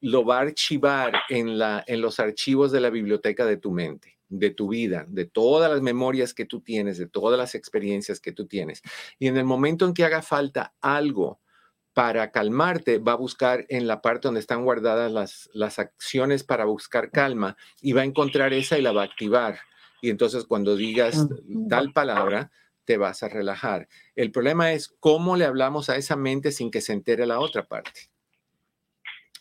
lo 0.00 0.24
va 0.24 0.38
a 0.38 0.42
archivar 0.42 1.14
en, 1.28 1.58
la, 1.58 1.84
en 1.86 2.00
los 2.00 2.18
archivos 2.20 2.72
de 2.72 2.80
la 2.80 2.90
biblioteca 2.90 3.44
de 3.44 3.56
tu 3.56 3.70
mente 3.70 4.16
de 4.28 4.50
tu 4.50 4.68
vida, 4.68 5.06
de 5.08 5.24
todas 5.24 5.70
las 5.70 5.82
memorias 5.82 6.34
que 6.34 6.44
tú 6.44 6.60
tienes, 6.60 6.98
de 6.98 7.06
todas 7.06 7.38
las 7.38 7.54
experiencias 7.54 8.20
que 8.20 8.32
tú 8.32 8.46
tienes. 8.46 8.82
Y 9.18 9.28
en 9.28 9.36
el 9.36 9.44
momento 9.44 9.86
en 9.86 9.94
que 9.94 10.04
haga 10.04 10.22
falta 10.22 10.74
algo 10.80 11.40
para 11.92 12.30
calmarte, 12.30 12.98
va 12.98 13.12
a 13.12 13.16
buscar 13.16 13.64
en 13.68 13.86
la 13.86 14.02
parte 14.02 14.28
donde 14.28 14.40
están 14.40 14.64
guardadas 14.64 15.10
las, 15.10 15.48
las 15.54 15.78
acciones 15.78 16.44
para 16.44 16.64
buscar 16.64 17.10
calma 17.10 17.56
y 17.80 17.92
va 17.92 18.02
a 18.02 18.04
encontrar 18.04 18.52
esa 18.52 18.78
y 18.78 18.82
la 18.82 18.92
va 18.92 19.02
a 19.02 19.06
activar. 19.06 19.60
Y 20.00 20.10
entonces 20.10 20.44
cuando 20.44 20.76
digas 20.76 21.26
tal 21.68 21.92
palabra, 21.92 22.50
te 22.84 22.96
vas 22.96 23.22
a 23.22 23.28
relajar. 23.28 23.88
El 24.14 24.30
problema 24.30 24.72
es 24.72 24.94
cómo 25.00 25.36
le 25.36 25.44
hablamos 25.44 25.90
a 25.90 25.96
esa 25.96 26.16
mente 26.16 26.52
sin 26.52 26.70
que 26.70 26.80
se 26.80 26.92
entere 26.92 27.26
la 27.26 27.40
otra 27.40 27.66
parte. 27.66 28.08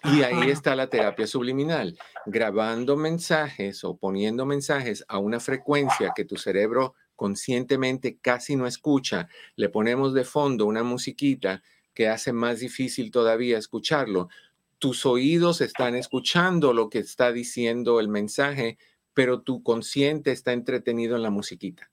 Y 0.04 0.22
ahí 0.22 0.52
está 0.52 0.76
la 0.76 0.88
terapia 0.88 1.26
subliminal, 1.26 1.98
grabando 2.28 2.96
mensajes 2.96 3.84
o 3.84 3.98
poniendo 3.98 4.46
mensajes 4.46 5.04
a 5.08 5.18
una 5.18 5.40
frecuencia 5.40 6.12
que 6.16 6.26
tu 6.26 6.38
cerebro 6.38 6.94
conscientemente 7.16 8.18
casi 8.22 8.56
no 8.56 8.68
escucha. 8.68 9.28
Le 9.56 9.70
ponemos 9.70 10.14
de 10.14 10.24
fondo 10.24 10.66
una 10.66 10.84
musiquita 10.84 11.64
que 11.94 12.08
hace 12.08 12.34
más 12.34 12.60
difícil 12.60 13.10
todavía 13.10 13.58
escucharlo. 13.58 14.30
Tus 14.78 15.06
oídos 15.06 15.62
están 15.62 15.96
escuchando 15.96 16.74
lo 16.74 16.90
que 16.90 17.00
está 17.00 17.32
diciendo 17.32 18.00
el 18.00 18.10
mensaje, 18.10 18.78
pero 19.16 19.42
tu 19.42 19.64
consciente 19.64 20.32
está 20.32 20.54
entretenido 20.54 21.16
en 21.16 21.24
la 21.24 21.32
musiquita. 21.32 21.90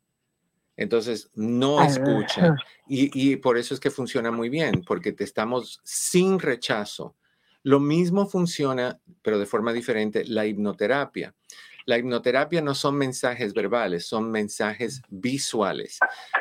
Entonces, 0.76 1.30
no 1.34 1.82
escucha. 1.82 2.56
Y, 2.86 3.10
y, 3.14 3.36
por 3.36 3.56
eso 3.56 3.72
es 3.72 3.80
que 3.80 3.90
funciona 3.90 4.30
muy 4.30 4.50
bien, 4.50 4.82
porque 4.86 5.12
te 5.12 5.24
estamos 5.24 5.80
sin 5.84 6.38
rechazo 6.38 7.16
lo 7.62 7.78
mismo 7.78 8.26
funciona, 8.26 9.00
pero 9.22 9.38
de 9.38 9.46
forma 9.46 9.72
diferente, 9.72 10.24
la 10.24 10.46
hipnoterapia. 10.46 11.34
La 11.84 11.98
hipnoterapia 11.98 12.60
no 12.60 12.74
son 12.74 12.96
mensajes 12.96 13.54
verbales, 13.54 14.06
son 14.06 14.30
mensajes 14.30 15.02
visuales. 15.08 15.98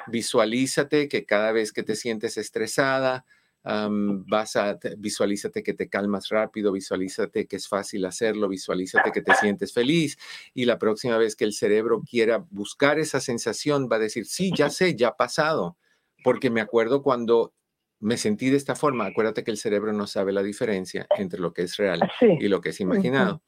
Visualízate 0.08 1.08
que 1.08 1.26
cada 1.26 1.52
vez 1.52 1.72
que 1.72 1.84
te 1.84 1.96
sientes 1.96 2.38
estresada, 2.38 3.26
vas 3.64 4.56
a, 4.56 4.80
visualízate 4.98 5.64
que 5.64 5.74
te 5.74 5.90
calmas 5.90 6.30
rápido, 6.30 6.72
visualízate 6.72 7.48
que 7.48 7.58
es 7.58 7.68
fácil 7.68 8.06
hacerlo, 8.06 8.48
visualízate 8.48 9.12
que 9.12 9.22
te 9.22 9.36
sientes 9.36 9.74
feliz 9.74 10.18
y 10.54 10.66
la 10.66 10.80
próxima 10.80 11.18
vez 11.18 11.36
que 11.36 11.46
el 11.46 11.54
cerebro 11.54 12.02
quiera 12.02 12.46
buscar 12.50 13.00
esa 13.00 13.20
sensación 13.20 13.88
va 13.92 13.98
a 13.98 14.00
decir, 14.00 14.26
sí, 14.26 14.52
ya 14.56 14.70
sé, 14.70 14.96
ya 14.96 15.10
ha 15.10 15.18
pasado, 15.18 15.78
porque 16.24 16.50
me 16.50 16.62
acuerdo 16.62 17.04
cuando 17.04 17.54
me 18.00 18.18
sentí 18.18 18.50
de 18.50 18.58
esta 18.58 18.76
forma. 18.76 19.06
Acuérdate 19.06 19.44
que 19.44 19.52
el 19.52 19.58
cerebro 19.58 19.94
no 19.94 20.08
sabe 20.08 20.34
la 20.34 20.42
diferencia 20.42 21.08
entre 21.18 21.40
lo 21.40 21.54
que 21.54 21.62
es 21.62 21.78
real 21.78 22.02
y 22.20 22.48
lo 22.48 22.60
que 22.60 22.70
es 22.70 22.80
imaginado. 22.80 23.44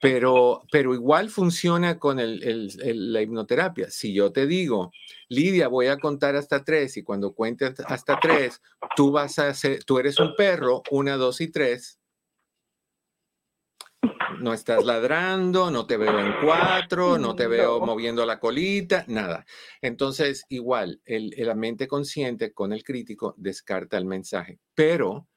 Pero, 0.00 0.62
pero 0.70 0.94
igual 0.94 1.30
funciona 1.30 1.98
con 1.98 2.18
la 2.18 3.22
hipnoterapia. 3.22 3.90
Si 3.90 4.12
yo 4.12 4.30
te 4.30 4.46
digo, 4.46 4.92
Lidia, 5.28 5.68
voy 5.68 5.86
a 5.86 5.96
contar 5.96 6.36
hasta 6.36 6.64
tres 6.64 6.96
y 6.98 7.02
cuando 7.02 7.32
cuente 7.32 7.72
hasta 7.86 8.20
tres, 8.20 8.60
tú 8.94 9.10
vas 9.10 9.38
a 9.38 9.48
hacer, 9.48 9.84
tú 9.84 9.98
eres 9.98 10.20
un 10.20 10.36
perro, 10.36 10.82
una, 10.90 11.16
dos 11.16 11.40
y 11.40 11.50
tres, 11.50 11.98
no 14.40 14.52
estás 14.52 14.84
ladrando, 14.84 15.70
no 15.70 15.86
te 15.86 15.96
veo 15.96 16.18
en 16.18 16.34
cuatro, 16.44 17.18
no 17.18 17.34
te 17.34 17.46
veo 17.46 17.80
moviendo 17.80 18.24
la 18.26 18.38
colita, 18.38 19.04
nada. 19.08 19.46
Entonces, 19.80 20.44
igual, 20.48 21.00
el, 21.04 21.34
la 21.36 21.54
mente 21.54 21.88
consciente 21.88 22.52
con 22.52 22.72
el 22.72 22.84
crítico 22.84 23.34
descarta 23.36 23.96
el 23.98 24.04
mensaje. 24.04 24.58
Pero 24.74 25.28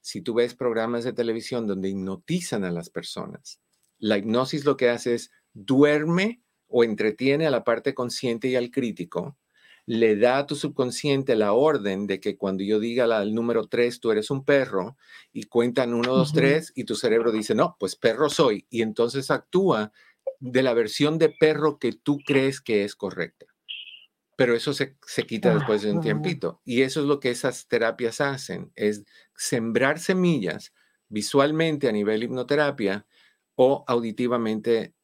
si 0.00 0.22
tú 0.22 0.34
ves 0.34 0.54
programas 0.54 1.04
de 1.04 1.12
televisión 1.12 1.66
donde 1.66 1.88
hipnotizan 1.88 2.64
a 2.64 2.70
las 2.70 2.90
personas, 2.90 3.60
la 3.98 4.18
hipnosis 4.18 4.64
lo 4.64 4.76
que 4.76 4.90
hace 4.90 5.14
es 5.14 5.30
duerme 5.52 6.42
o 6.68 6.84
entretiene 6.84 7.46
a 7.46 7.50
la 7.50 7.64
parte 7.64 7.94
consciente 7.94 8.48
y 8.48 8.56
al 8.56 8.70
crítico 8.70 9.36
le 9.88 10.16
da 10.16 10.36
a 10.36 10.46
tu 10.46 10.54
subconsciente 10.54 11.34
la 11.34 11.54
orden 11.54 12.06
de 12.06 12.20
que 12.20 12.36
cuando 12.36 12.62
yo 12.62 12.78
diga 12.78 13.06
el 13.22 13.34
número 13.34 13.68
tres, 13.68 14.00
tú 14.00 14.10
eres 14.10 14.30
un 14.30 14.44
perro, 14.44 14.98
y 15.32 15.44
cuentan 15.44 15.94
uno, 15.94 16.14
dos, 16.14 16.34
tres, 16.34 16.72
y 16.74 16.84
tu 16.84 16.94
cerebro 16.94 17.32
dice, 17.32 17.54
no, 17.54 17.74
pues 17.80 17.96
perro 17.96 18.28
soy, 18.28 18.66
y 18.68 18.82
entonces 18.82 19.30
actúa 19.30 19.90
de 20.40 20.62
la 20.62 20.74
versión 20.74 21.16
de 21.16 21.30
perro 21.30 21.78
que 21.78 21.94
tú 21.94 22.18
crees 22.18 22.60
que 22.60 22.84
es 22.84 22.94
correcta. 22.94 23.46
Pero 24.36 24.54
eso 24.54 24.74
se, 24.74 24.94
quita 25.26 25.54
después 25.54 25.80
de 25.80 25.92
un 25.92 26.02
tiempito. 26.02 26.60
Y 26.66 26.82
eso 26.82 27.00
es 27.00 27.06
lo 27.06 27.18
que 27.18 27.30
esas 27.30 27.66
terapias 27.66 28.20
hacen, 28.20 28.70
es 28.76 29.04
sembrar 29.34 29.98
semillas 30.00 30.74
visualmente 31.08 31.88
a 31.88 31.92
nivel 31.92 32.24
hipnoterapia 32.24 33.06
o 33.60 33.84
auditivamente 33.86 34.94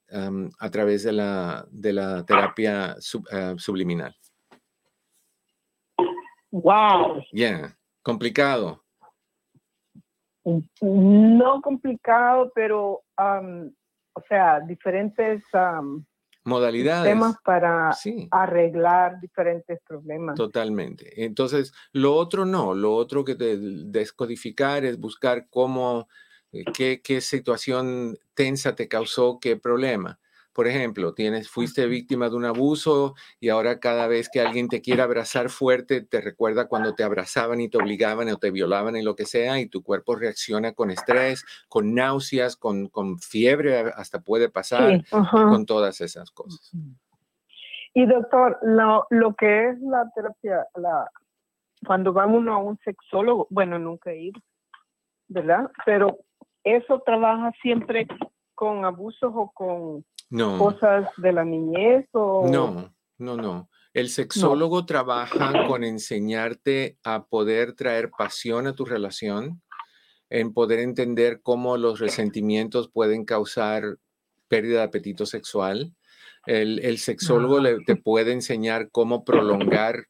a 0.61 0.71
través 0.71 1.03
de 1.03 1.13
la, 1.13 1.67
de 1.71 1.93
la 1.93 2.25
terapia 2.25 2.97
ah, 3.33 3.55
subliminal. 3.59 4.15
Wow. 6.53 7.25
Yeah, 7.33 7.77
complicado. 8.03 8.85
no 10.81 11.61
complicado, 11.63 12.53
pero, 12.55 13.03
o 13.17 14.23
sea, 14.29 14.61
diferentes 14.61 15.43
modalidades. 16.45 17.11
Temas 17.13 17.37
para 17.45 17.91
arreglar 18.31 19.21
diferentes 19.21 19.81
problemas. 19.85 20.37
Totalmente. 20.37 21.25
Entonces, 21.25 21.73
lo 21.93 22.15
otro 22.15 22.45
no, 22.45 22.73
lo 22.73 22.95
otro 22.95 23.25
que 23.25 23.35
te 23.35 23.57
descodificar 23.59 24.85
es 24.85 25.01
buscar 25.01 25.49
cómo, 25.51 26.07
qué, 26.77 27.01
qué 27.03 27.21
situación 27.21 28.19
tensa 28.35 28.75
te 28.75 28.89
causó 28.89 29.39
qué 29.41 29.57
problema. 29.57 30.19
Por 30.55 30.69
ejemplo, 30.69 31.15
tienes, 31.15 31.51
fuiste 31.51 31.87
víctima 31.87 32.29
de 32.29 32.37
un 32.37 32.45
abuso 32.45 33.17
y 33.41 33.49
ahora 33.49 33.81
cada 33.81 34.07
vez 34.07 34.29
que 34.33 34.41
alguien 34.41 34.69
te 34.69 34.81
quiere 34.81 35.03
abrazar 35.03 35.51
fuerte, 35.51 36.01
te 36.01 36.21
recuerda 36.21 36.69
cuando 36.69 36.95
te 36.95 37.03
abrazaban 37.03 37.61
y 37.61 37.69
te 37.69 37.79
obligaban 37.79 38.29
o 38.29 38.37
te 38.37 38.53
violaban 38.53 38.97
y 38.97 39.03
lo 39.03 39.17
que 39.17 39.27
sea, 39.27 39.59
y 39.59 39.67
tu 39.67 39.83
cuerpo 39.83 40.15
reacciona 40.15 40.73
con 40.73 40.93
estrés, 40.93 41.45
con 41.69 41.93
náuseas, 41.93 42.57
con, 42.57 42.87
con 42.89 43.19
fiebre, 43.19 43.79
hasta 43.97 44.21
puede 44.21 44.49
pasar, 44.49 45.03
con 45.11 45.67
todas 45.67 46.01
esas 46.01 46.31
cosas. 46.31 46.71
Y 47.93 48.07
doctor, 48.07 48.57
lo, 48.63 49.09
lo 49.11 49.35
que 49.35 49.71
es 49.71 49.81
la 49.81 50.09
terapia, 50.15 50.65
la, 50.77 51.11
cuando 51.85 52.15
va 52.15 52.27
uno 52.27 52.55
a 52.55 52.59
un 52.59 52.79
sexólogo, 52.85 53.49
bueno, 53.51 53.81
nunca 53.81 54.13
he 54.13 54.27
ido, 54.27 54.41
¿verdad? 55.27 55.69
Pero 55.85 56.19
eso 56.65 57.03
trabaja 57.05 57.53
siempre 57.63 58.07
con 58.55 58.85
abusos 58.85 59.33
o 59.35 59.53
con 59.55 60.05
no. 60.31 60.59
cosas 60.59 61.09
de 61.19 61.33
la 61.33 61.45
niñez 61.45 62.07
o... 62.13 62.49
No, 62.49 62.95
no, 63.19 63.37
no. 63.37 63.69
El 63.93 64.09
sexólogo 64.09 64.87
trabaja 64.87 65.69
con 65.69 65.85
enseñarte 65.85 66.99
a 67.05 67.27
poder 67.27 67.75
traer 67.75 68.11
pasión 68.11 68.67
a 68.67 68.75
tu 68.75 68.85
relación, 68.85 69.63
en 70.31 70.53
poder 70.53 70.81
entender 70.81 71.41
cómo 71.43 71.77
los 71.77 72.01
resentimientos 72.01 72.91
pueden 72.91 73.25
causar 73.25 73.99
pérdida 74.49 74.79
de 74.79 74.85
apetito 74.85 75.27
sexual. 75.27 75.95
El, 76.47 76.99
sexólogo 76.99 77.61
le, 77.61 77.85
te 77.85 77.95
puede 77.95 78.33
enseñar 78.33 78.91
cómo 78.91 79.25
prolongar 79.25 80.09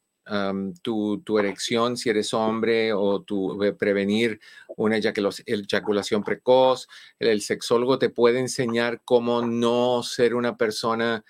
tu, 0.83 1.39
erección 1.39 1.97
si 1.97 2.11
eres 2.11 2.33
hombre 2.35 2.93
o 2.93 3.23
tu, 3.23 3.63
eh, 3.63 3.73
prevenir 3.73 4.41
una 4.77 4.97
eyaculación 4.97 6.23
precoz. 6.25 6.89
El, 7.19 7.43
sexólogo 7.43 7.99
te 7.99 8.11
puede 8.11 8.41
enseñar 8.41 9.03
cómo 9.05 9.43
no 9.43 10.03
ser 10.03 10.35
una 10.35 10.57
persona 10.57 11.25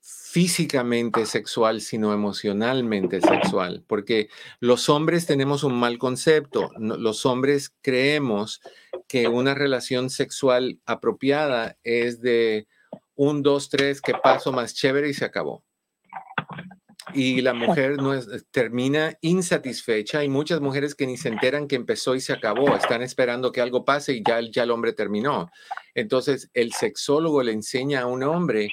físicamente 0.00 1.24
sexual, 1.24 1.80
sino 1.80 2.12
emocionalmente 2.12 3.20
sexual, 3.22 3.84
porque 3.86 4.28
los 4.60 4.90
hombres 4.90 5.24
tenemos 5.24 5.64
un 5.64 5.74
mal 5.74 5.96
concepto. 5.98 6.70
Los 6.78 7.24
hombres 7.24 7.72
creemos 7.80 8.60
que 9.08 9.28
una 9.28 9.54
relación 9.54 10.10
sexual 10.10 10.80
apropiada 10.84 11.78
es 11.84 12.20
de 12.20 12.66
un, 13.14 13.42
dos, 13.42 13.70
tres, 13.70 14.02
que 14.02 14.12
paso 14.12 14.52
más 14.52 14.74
chévere 14.74 15.08
y 15.08 15.14
se 15.14 15.24
acabó 15.24 15.64
y 17.14 17.40
la 17.40 17.54
mujer 17.54 17.96
no 17.96 18.12
es, 18.12 18.28
termina 18.50 19.16
insatisfecha. 19.20 20.18
Hay 20.18 20.28
muchas 20.28 20.60
mujeres 20.60 20.94
que 20.94 21.06
ni 21.06 21.16
se 21.16 21.28
enteran 21.28 21.68
que 21.68 21.76
empezó 21.76 22.14
y 22.14 22.20
se 22.20 22.32
acabó, 22.32 22.74
están 22.74 23.02
esperando 23.02 23.52
que 23.52 23.60
algo 23.60 23.84
pase 23.84 24.14
y 24.14 24.22
ya, 24.26 24.40
ya 24.40 24.64
el 24.64 24.70
hombre 24.70 24.92
terminó. 24.92 25.50
Entonces, 25.94 26.50
el 26.54 26.72
sexólogo 26.72 27.42
le 27.42 27.52
enseña 27.52 28.02
a 28.02 28.06
un 28.06 28.22
hombre 28.24 28.70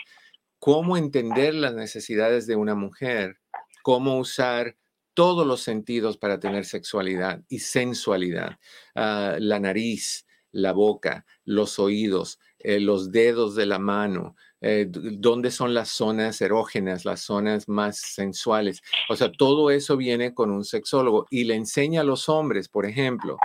cómo 0.60 0.98
entender 0.98 1.54
las 1.54 1.74
necesidades 1.74 2.48
de 2.48 2.56
una 2.56 2.76
mujer, 2.76 3.40
cómo 3.84 4.18
usar 4.18 4.76
todos 5.14 5.46
los 5.46 5.62
sentidos 5.62 6.18
para 6.18 6.40
tener 6.40 6.66
sexualidad 6.66 7.42
y 7.48 7.60
sensualidad. 7.60 8.58
Ah, 8.96 9.36
la 9.40 9.60
nariz, 9.60 10.26
la 10.52 10.72
boca, 10.72 11.26
los 11.44 11.80
oídos, 11.80 12.40
eh, 12.60 12.80
los 12.80 13.12
dedos 13.12 13.56
de 13.56 13.66
la 13.66 13.80
mano, 13.80 14.36
eh, 14.62 14.86
dónde 14.90 15.50
son 15.50 15.74
las 15.74 15.90
zonas 15.90 16.40
erógenas, 16.40 17.04
las 17.04 17.22
zonas 17.22 17.68
más 17.68 17.98
sensuales. 17.98 18.82
O 19.10 19.16
sea, 19.16 19.32
todo 19.32 19.72
eso 19.72 19.98
viene 19.98 20.36
con 20.36 20.52
un 20.52 20.64
sexólogo 20.64 21.26
y 21.32 21.46
le 21.46 21.56
enseña 21.56 22.02
a 22.02 22.04
los 22.04 22.30
hombres, 22.30 22.70
por 22.70 22.86
ejemplo, 22.86 23.38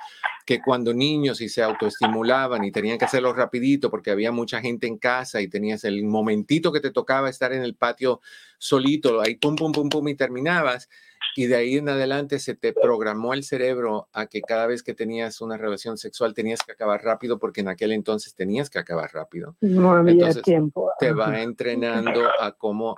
que 0.45 0.61
cuando 0.61 0.93
niños 0.93 1.41
y 1.41 1.49
se 1.49 1.63
autoestimulaban 1.63 2.65
y 2.65 2.71
tenían 2.71 2.99
que 2.99 3.07
hacerlo 3.07 3.33
rapidito 3.33 3.91
porque 3.91 4.11
había 4.11 4.31
mucha 4.31 4.61
gente 4.61 4.87
en 4.87 4.99
casa 4.99 5.41
y 5.41 5.49
tenías 5.49 5.85
el 5.85 6.05
momentito 6.05 6.71
que 6.71 6.81
te 6.81 6.91
tocaba 6.91 7.31
estar 7.31 7.53
en 7.55 7.63
el 7.63 7.75
patio 7.75 8.21
solito, 8.59 9.21
ahí 9.21 9.37
pum, 9.37 9.57
pum, 9.57 9.73
pum, 9.73 9.89
pum 9.89 10.07
y 10.09 10.15
terminabas, 10.15 10.89
y 11.37 11.47
de 11.47 11.57
ahí 11.57 11.77
en 11.77 11.89
adelante 11.89 12.39
se 12.39 12.55
te 12.55 12.73
programó 12.73 13.35
el 13.35 13.45
cerebro 13.45 14.09
a 14.13 14.27
que 14.27 14.41
cada 14.41 14.67
vez 14.67 14.83
que 14.83 14.95
tenías 14.95 15.43
una 15.43 15.59
relación 15.59 15.99
sexual 15.99 16.33
tenías 16.33 16.61
que 16.63 16.73
acabar 16.73 17.05
rápido 17.05 17.39
porque 17.39 17.61
en 17.61 17.69
aquel 17.69 17.93
entonces 17.93 18.35
tenías 18.35 18.71
que 18.71 18.79
acabar 18.79 19.11
rápido. 19.13 19.55
No 19.61 19.93
había 19.93 20.33
tiempo. 20.43 20.91
Te 20.99 21.13
va 21.13 21.43
entrenando 21.43 22.23
a 22.41 22.53
cómo 22.53 22.97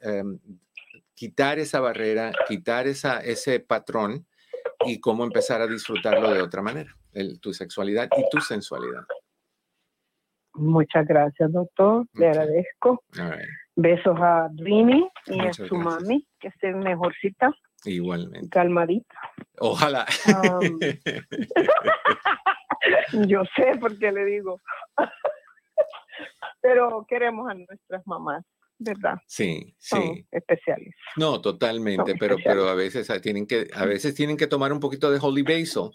em, 0.00 0.38
quitar 1.14 1.60
esa 1.60 1.78
barrera, 1.78 2.32
quitar 2.48 2.88
esa, 2.88 3.20
ese 3.20 3.60
patrón 3.60 4.26
y 4.84 4.98
cómo 4.98 5.24
empezar 5.24 5.60
a 5.60 5.68
disfrutarlo 5.68 6.32
de 6.32 6.42
otra 6.42 6.62
manera, 6.62 6.96
tu 7.40 7.54
sexualidad 7.54 8.08
y 8.16 8.28
tu 8.30 8.40
sensualidad. 8.40 9.04
Muchas 10.54 11.06
gracias, 11.06 11.52
doctor. 11.52 12.06
Le 12.14 12.28
agradezco. 12.28 13.02
Besos 13.76 14.16
a 14.18 14.48
Dreamy 14.52 15.08
y 15.26 15.40
a 15.40 15.52
su 15.52 15.76
mami, 15.76 16.26
que 16.40 16.48
estén 16.48 16.78
mejorcita. 16.80 17.52
Igualmente. 17.86 18.50
Calmadita. 18.50 19.16
Ojalá. 19.58 20.06
yo 23.26 23.42
sé 23.56 23.76
por 23.80 23.98
qué 23.98 24.12
le 24.12 24.24
digo. 24.24 24.60
Pero 26.60 27.04
queremos 27.08 27.50
a 27.50 27.54
nuestras 27.54 28.06
mamás. 28.06 28.44
¿verdad? 28.78 29.14
Sí, 29.26 29.74
sí. 29.78 30.26
especiales. 30.30 30.94
No, 31.16 31.40
totalmente, 31.40 32.14
pero, 32.18 32.36
pero 32.44 32.68
a 32.68 32.74
veces 32.74 33.08
ah, 33.10 33.20
tienen 33.20 33.46
que, 33.46 33.68
a 33.72 33.86
veces 33.86 34.14
tienen 34.14 34.36
que 34.36 34.46
tomar 34.46 34.72
un 34.72 34.80
poquito 34.80 35.10
de 35.10 35.18
Holy 35.20 35.42
Basil, 35.42 35.90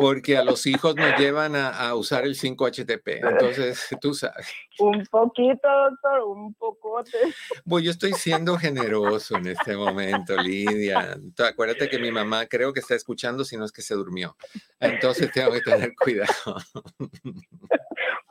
porque 0.00 0.38
a 0.38 0.44
los 0.44 0.66
hijos 0.66 0.96
nos 0.96 1.18
llevan 1.18 1.54
a, 1.54 1.94
usar 1.94 2.24
el 2.24 2.34
5-HTP. 2.34 3.20
Entonces, 3.22 3.88
tú 4.00 4.14
sabes. 4.14 4.50
Un 4.78 5.04
poquito, 5.10 5.68
doctor, 5.68 6.22
un 6.26 6.54
pocote. 6.54 7.10
Pues 7.68 7.84
yo 7.84 7.90
estoy 7.90 8.12
siendo 8.12 8.56
generoso 8.56 9.36
en 9.36 9.48
este 9.48 9.76
momento, 9.76 10.34
Lidia. 10.36 11.16
Acuérdate 11.38 11.88
que 11.88 11.98
mi 11.98 12.10
mamá 12.10 12.46
creo 12.46 12.72
que 12.72 12.80
está 12.80 12.94
escuchando, 12.94 13.44
si 13.44 13.56
no 13.56 13.64
es 13.64 13.72
que 13.72 13.82
se 13.82 13.94
durmió. 13.94 14.34
Entonces 14.80 15.30
tengo 15.32 15.52
que 15.52 15.60
tener 15.60 15.94
cuidado. 15.94 16.56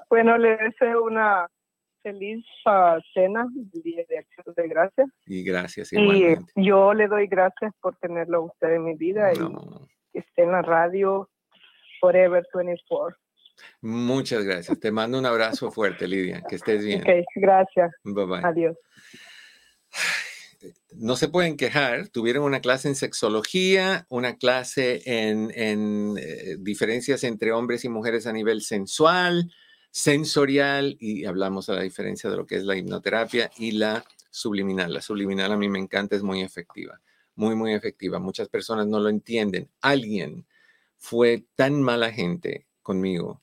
Bueno, 0.10 0.40
le 0.40 0.58
deseo 0.58 1.04
una 1.04 1.48
feliz 2.02 2.44
uh, 2.66 3.00
cena 3.14 3.48
de 3.54 4.18
acción 4.18 4.56
de 4.56 4.68
gracias. 4.68 5.08
Y 5.28 5.44
gracias 5.44 5.94
igualmente. 5.94 6.52
Y 6.56 6.66
yo 6.66 6.96
le 6.96 7.08
doy 7.08 7.28
gracias 7.28 7.74
por 7.80 7.96
tenerlo 7.98 8.38
a 8.38 8.46
usted 8.46 8.74
en 8.74 8.86
mi 8.86 8.96
vida 8.96 9.32
y 9.34 9.38
que 10.12 10.20
esté 10.20 10.42
en 10.42 10.52
la 10.52 10.64
radio 10.64 11.30
Forever 12.00 12.46
24. 12.54 13.18
Muchas 13.82 14.44
gracias. 14.44 14.80
Te 14.80 14.92
mando 14.92 15.20
un 15.20 15.26
abrazo 15.26 15.72
fuerte, 15.72 16.08
Lidia. 16.08 16.42
Que 16.48 16.56
estés 16.56 16.84
bien. 16.84 17.02
Ok, 17.02 17.26
gracias. 17.36 17.92
Bye 18.04 18.26
bye. 18.26 18.42
Adiós. 18.44 18.78
No 20.92 21.16
se 21.16 21.30
pueden 21.30 21.56
quejar. 21.56 22.10
Tuvieron 22.10 22.44
una 22.44 22.60
clase 22.60 22.90
en 22.90 22.96
sexología, 22.96 24.06
una 24.10 24.38
clase 24.38 25.02
en, 25.06 25.52
en 25.56 26.18
eh, 26.18 26.58
diferencias 26.60 27.24
entre 27.24 27.52
hombres 27.52 27.86
y 27.86 27.90
mujeres 27.90 28.28
a 28.28 28.34
nivel 28.34 28.62
sensual, 28.62 29.52
sensorial 29.92 30.98
y 31.00 31.26
hablamos 31.26 31.68
de 31.68 31.76
la 31.76 31.82
diferencia 31.82 32.30
de 32.30 32.38
lo 32.38 32.46
que 32.46 32.58
es 32.58 32.64
la 32.64 32.76
hipnoterapia 32.76 33.50
y 33.58 33.72
la 33.72 34.04
subliminal. 34.30 34.94
La 34.94 35.02
subliminal 35.02 35.52
a 35.52 35.58
mí 35.58 35.70
me 35.70 35.80
encanta, 35.80 36.16
es 36.16 36.24
muy 36.24 36.42
efectiva, 36.42 37.00
muy, 37.36 37.56
muy 37.56 37.74
efectiva. 37.74 38.20
Muchas 38.20 38.50
personas 38.50 38.86
no 38.88 39.00
lo 39.00 39.10
entienden. 39.10 39.70
Alguien 39.82 40.46
fue 41.00 41.48
tan 41.56 41.82
mala 41.82 42.12
gente 42.12 42.68
conmigo 42.84 43.42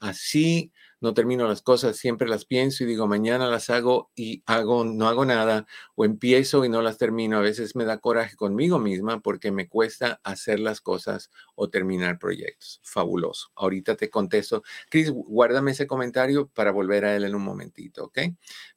así, 0.00 0.72
no 1.00 1.14
termino 1.14 1.48
las 1.48 1.62
cosas, 1.62 1.96
siempre 1.96 2.28
las 2.28 2.44
pienso 2.44 2.84
y 2.84 2.86
digo, 2.86 3.06
mañana 3.06 3.48
las 3.48 3.70
hago 3.70 4.10
y 4.14 4.42
hago, 4.46 4.84
no 4.84 5.08
hago 5.08 5.24
nada, 5.24 5.66
o 5.94 6.04
empiezo 6.04 6.64
y 6.64 6.68
no 6.68 6.82
las 6.82 6.98
termino. 6.98 7.38
A 7.38 7.40
veces 7.40 7.74
me 7.74 7.84
da 7.84 7.98
coraje 7.98 8.36
conmigo 8.36 8.78
misma 8.78 9.20
porque 9.20 9.50
me 9.50 9.68
cuesta 9.68 10.20
hacer 10.24 10.60
las 10.60 10.80
cosas 10.80 11.30
o 11.54 11.70
terminar 11.70 12.18
proyectos. 12.18 12.80
Fabuloso. 12.82 13.48
Ahorita 13.54 13.96
te 13.96 14.10
contesto. 14.10 14.62
Cris, 14.90 15.10
guárdame 15.10 15.72
ese 15.72 15.86
comentario 15.86 16.48
para 16.48 16.70
volver 16.70 17.04
a 17.04 17.16
él 17.16 17.24
en 17.24 17.34
un 17.34 17.42
momentito, 17.42 18.04
¿ok? 18.04 18.18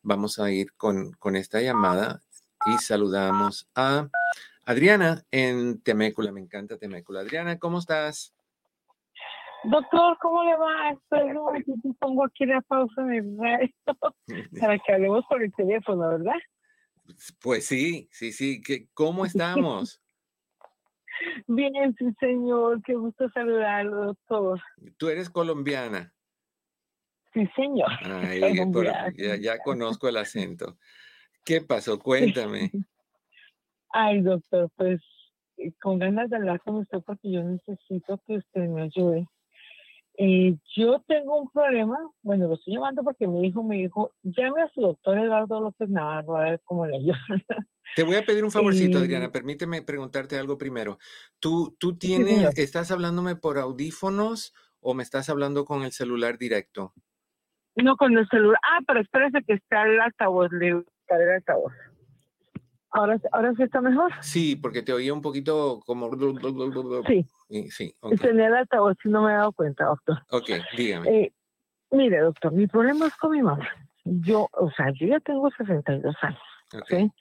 Vamos 0.01 0.39
a 0.39 0.51
ir 0.51 0.73
con, 0.73 1.11
con 1.13 1.35
esta 1.35 1.61
llamada 1.61 2.21
y 2.65 2.77
saludamos 2.77 3.69
a 3.75 4.09
Adriana 4.65 5.25
en 5.31 5.81
Temécula. 5.81 6.31
Me 6.31 6.41
encanta 6.41 6.77
Temécula. 6.77 7.21
Adriana, 7.21 7.59
¿cómo 7.59 7.79
estás? 7.79 8.32
Doctor, 9.63 10.17
¿cómo 10.21 10.43
le 10.43 10.57
va? 10.57 10.91
Estoy 10.91 11.63
te 11.81 11.93
pongo 11.99 12.25
aquí 12.25 12.45
la 12.45 12.61
pausa 12.61 13.03
de 13.03 13.21
radio 13.37 13.73
para 14.59 14.77
que 14.79 14.93
hablemos 14.93 15.25
por 15.29 15.41
el 15.41 15.53
teléfono, 15.53 16.09
¿verdad? 16.09 16.35
Pues 17.41 17.65
sí, 17.65 18.09
sí, 18.11 18.31
sí. 18.31 18.61
¿Cómo 18.93 19.25
estamos? 19.25 20.01
Bien, 21.47 21.95
sí, 21.97 22.05
señor. 22.19 22.81
Qué 22.83 22.95
gusto 22.95 23.29
saludarlo, 23.29 24.05
doctor. 24.07 24.61
¿Tú 24.97 25.09
eres 25.09 25.29
colombiana? 25.29 26.13
Sí, 27.33 27.47
señor. 27.55 27.89
Ay, 28.03 28.41
ya, 29.17 29.37
ya 29.37 29.57
conozco 29.59 30.07
el 30.07 30.17
acento. 30.17 30.77
¿Qué 31.45 31.61
pasó? 31.61 31.99
Cuéntame. 31.99 32.71
Ay, 33.89 34.21
doctor, 34.21 34.69
pues 34.75 35.01
con 35.81 35.99
ganas 35.99 36.29
de 36.29 36.37
hablar 36.37 36.59
con 36.61 36.75
usted 36.75 36.99
porque 37.05 37.31
yo 37.31 37.43
necesito 37.43 38.19
que 38.25 38.37
usted 38.37 38.67
me 38.67 38.83
ayude. 38.83 39.27
Eh, 40.15 40.55
yo 40.75 41.03
tengo 41.07 41.41
un 41.41 41.49
problema, 41.49 41.97
bueno, 42.21 42.47
lo 42.47 42.53
estoy 42.53 42.75
llamando 42.75 43.03
porque 43.03 43.27
mi 43.27 43.47
hijo 43.47 43.63
me 43.63 43.77
dijo, 43.77 44.11
llame 44.21 44.61
a 44.61 44.69
su 44.69 44.81
doctor 44.81 45.17
Eduardo 45.17 45.59
López 45.59 45.89
Navarro 45.89 46.37
a 46.37 46.43
ver 46.43 46.61
cómo 46.65 46.85
le 46.85 46.97
ayuda. 46.97 47.17
Te 47.95 48.03
voy 48.03 48.15
a 48.15 48.25
pedir 48.25 48.43
un 48.43 48.51
favorcito, 48.51 48.99
Adriana, 48.99 49.31
permíteme 49.31 49.81
preguntarte 49.81 50.37
algo 50.37 50.57
primero. 50.57 50.99
¿Tú, 51.39 51.75
tú 51.79 51.97
tienes, 51.97 52.57
estás 52.57 52.91
hablándome 52.91 53.35
por 53.35 53.57
audífonos 53.57 54.53
o 54.79 54.93
me 54.93 55.03
estás 55.03 55.29
hablando 55.29 55.65
con 55.65 55.83
el 55.83 55.91
celular 55.91 56.37
directo? 56.37 56.93
No, 57.75 57.95
con 57.97 58.17
el 58.17 58.27
celular. 58.29 58.59
Ah, 58.63 58.79
pero 58.87 59.01
espérese 59.01 59.43
que 59.45 59.53
está 59.53 59.83
el 59.83 59.99
altavoz, 59.99 60.51
le 60.51 60.69
el 60.69 60.85
altavoz. 61.35 61.73
¿Ahora, 62.93 63.19
¿Ahora 63.31 63.53
sí 63.55 63.63
está 63.63 63.81
mejor? 63.81 64.11
Sí, 64.21 64.55
porque 64.55 64.83
te 64.83 64.93
oía 64.93 65.13
un 65.13 65.21
poquito 65.21 65.79
como... 65.85 66.11
Sí. 67.07 67.25
Sí, 67.69 67.95
okay. 67.99 68.17
Tenía 68.17 68.47
el 68.47 68.55
altavoz 68.55 68.97
y 69.03 69.09
no 69.09 69.23
me 69.23 69.31
he 69.31 69.35
dado 69.35 69.51
cuenta, 69.51 69.85
doctor. 69.85 70.19
Ok, 70.29 70.49
dígame. 70.77 71.09
Eh, 71.09 71.33
mire, 71.91 72.19
doctor, 72.19 72.51
mi 72.51 72.67
problema 72.67 73.07
es 73.07 73.15
con 73.15 73.31
mi 73.31 73.41
mamá. 73.41 73.67
Yo, 74.05 74.47
o 74.53 74.69
sea, 74.71 74.91
yo 74.91 75.07
ya 75.07 75.19
tengo 75.19 75.49
62 75.51 76.15
años. 76.21 76.39
Ok. 76.73 77.11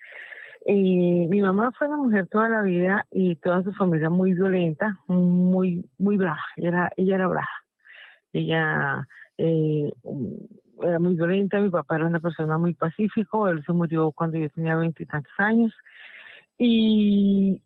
Y 0.66 1.26
mi 1.26 1.40
mamá 1.40 1.72
fue 1.72 1.88
una 1.88 1.96
mujer 1.96 2.28
toda 2.28 2.48
la 2.48 2.62
vida 2.62 3.06
y 3.10 3.36
toda 3.36 3.62
su 3.62 3.72
familia 3.72 4.10
muy 4.10 4.34
violenta, 4.34 4.98
muy, 5.06 5.84
muy 5.98 6.16
brava. 6.16 6.44
Ella 6.56 6.68
era, 6.68 6.92
ella 6.96 7.14
era 7.14 7.26
brava. 7.28 7.64
Ella 8.32 9.08
eh, 9.38 9.92
era 10.82 10.98
muy 10.98 11.14
violenta, 11.14 11.60
mi 11.60 11.70
papá 11.70 11.96
era 11.96 12.06
una 12.06 12.20
persona 12.20 12.58
muy 12.58 12.74
pacífico, 12.74 13.48
él 13.48 13.64
se 13.64 13.72
murió 13.72 14.12
cuando 14.12 14.38
yo 14.38 14.48
tenía 14.50 14.76
veintitantos 14.76 15.32
años. 15.38 15.72
Y, 16.58 17.60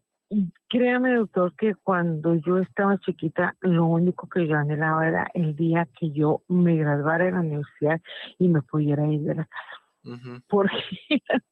créame, 0.69 1.15
doctor, 1.15 1.55
que 1.57 1.75
cuando 1.75 2.35
yo 2.37 2.59
estaba 2.59 2.99
chiquita, 2.99 3.57
lo 3.61 3.87
único 3.87 4.29
que 4.29 4.47
yo 4.47 4.57
anhelaba 4.57 5.07
era 5.07 5.31
el 5.35 5.55
día 5.55 5.89
que 5.99 6.11
yo 6.11 6.43
me 6.49 6.77
graduara 6.77 7.25
de 7.25 7.33
la 7.33 7.41
universidad 7.41 8.01
y 8.39 8.49
me 8.49 8.63
pudiera 8.63 9.07
ir 9.07 9.21
de 9.21 9.35
la 9.35 9.45
casa. 9.45 10.43
Porque 10.49 10.77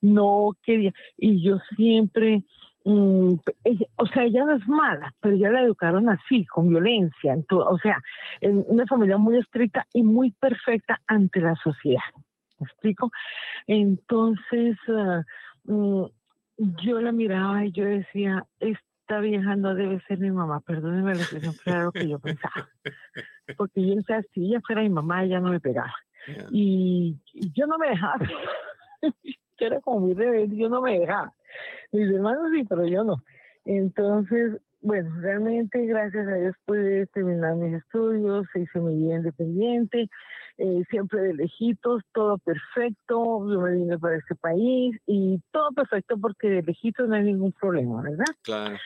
no 0.00 0.56
quería. 0.62 0.92
Y 1.16 1.42
yo 1.42 1.58
siempre 1.76 2.42
Mm, 2.84 3.34
o 3.96 4.06
sea, 4.06 4.24
ella 4.24 4.44
no 4.44 4.54
es 4.56 4.66
mala, 4.66 5.14
pero 5.20 5.36
ya 5.36 5.50
la 5.50 5.62
educaron 5.62 6.08
así, 6.08 6.46
con 6.46 6.68
violencia, 6.68 7.36
o 7.50 7.78
sea, 7.78 8.00
en 8.40 8.64
una 8.68 8.86
familia 8.86 9.18
muy 9.18 9.36
estricta 9.36 9.86
y 9.92 10.02
muy 10.02 10.30
perfecta 10.32 11.00
ante 11.06 11.40
la 11.40 11.54
sociedad. 11.56 12.00
¿Me 12.58 12.66
explico? 12.66 13.10
Entonces, 13.66 14.76
mm, 15.64 16.04
yo 16.56 17.00
la 17.00 17.12
miraba 17.12 17.64
y 17.64 17.72
yo 17.72 17.84
decía, 17.84 18.44
esta 18.60 19.20
vieja 19.20 19.56
no 19.56 19.74
debe 19.74 20.00
ser 20.06 20.18
mi 20.18 20.30
mamá, 20.30 20.60
perdóneme 20.60 21.14
la 21.14 21.22
expresión, 21.22 21.84
lo 21.84 21.92
que 21.92 22.08
yo 22.08 22.18
pensaba. 22.18 22.68
Porque 23.56 23.86
yo 23.86 23.96
decía, 23.96 24.22
si 24.32 24.46
ella 24.46 24.60
fuera 24.66 24.82
mi 24.82 24.90
mamá, 24.90 25.24
ella 25.24 25.40
no 25.40 25.50
me 25.50 25.60
pegaba. 25.60 25.94
Y, 26.50 27.18
y, 27.32 27.52
yo 27.52 27.66
no 27.66 27.78
me 27.78 27.88
dejaba. 27.88 28.18
yo 29.24 29.66
era 29.66 29.80
como 29.80 30.00
muy 30.00 30.14
rebelde, 30.14 30.56
yo 30.56 30.68
no 30.68 30.80
me 30.80 30.98
dejaba. 30.98 31.32
Mis 31.92 32.10
hermanos 32.10 32.50
sí, 32.54 32.64
pero 32.68 32.86
yo 32.86 33.04
no. 33.04 33.22
Entonces, 33.64 34.60
bueno, 34.82 35.10
realmente 35.20 35.84
gracias 35.86 36.26
a 36.26 36.34
Dios 36.34 36.54
pude 36.64 37.06
terminar 37.08 37.54
mis 37.56 37.74
estudios, 37.74 38.46
hice 38.54 38.80
mi 38.80 38.96
vida 38.96 39.16
independiente, 39.16 40.08
eh, 40.58 40.84
siempre 40.88 41.20
de 41.20 41.34
lejitos, 41.34 42.02
todo 42.12 42.38
perfecto, 42.38 43.46
yo 43.50 43.60
me 43.60 43.72
vine 43.72 43.98
para 43.98 44.16
este 44.16 44.34
país 44.34 44.96
y 45.06 45.40
todo 45.52 45.70
perfecto 45.72 46.16
porque 46.18 46.48
de 46.48 46.62
lejitos 46.62 47.08
no 47.08 47.14
hay 47.14 47.24
ningún 47.24 47.52
problema, 47.52 48.02
¿verdad? 48.02 48.24
Claro. 48.42 48.76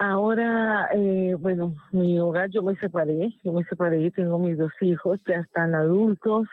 Ahora, 0.00 0.88
eh, 0.94 1.34
bueno, 1.40 1.74
mi 1.90 2.20
hogar, 2.20 2.50
yo 2.50 2.62
me 2.62 2.76
separé, 2.76 3.34
yo 3.42 3.52
me 3.52 3.64
separé, 3.64 4.12
tengo 4.12 4.38
mis 4.38 4.56
dos 4.56 4.70
hijos, 4.80 5.18
ya 5.26 5.40
están 5.40 5.74
adultos, 5.74 6.46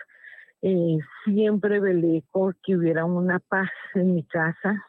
eh, 0.68 0.98
siempre 1.24 1.80
velé 1.80 2.24
que 2.64 2.76
hubiera 2.76 3.06
una 3.06 3.38
paz 3.38 3.70
en 3.94 4.16
mi 4.16 4.24
casa, 4.24 4.84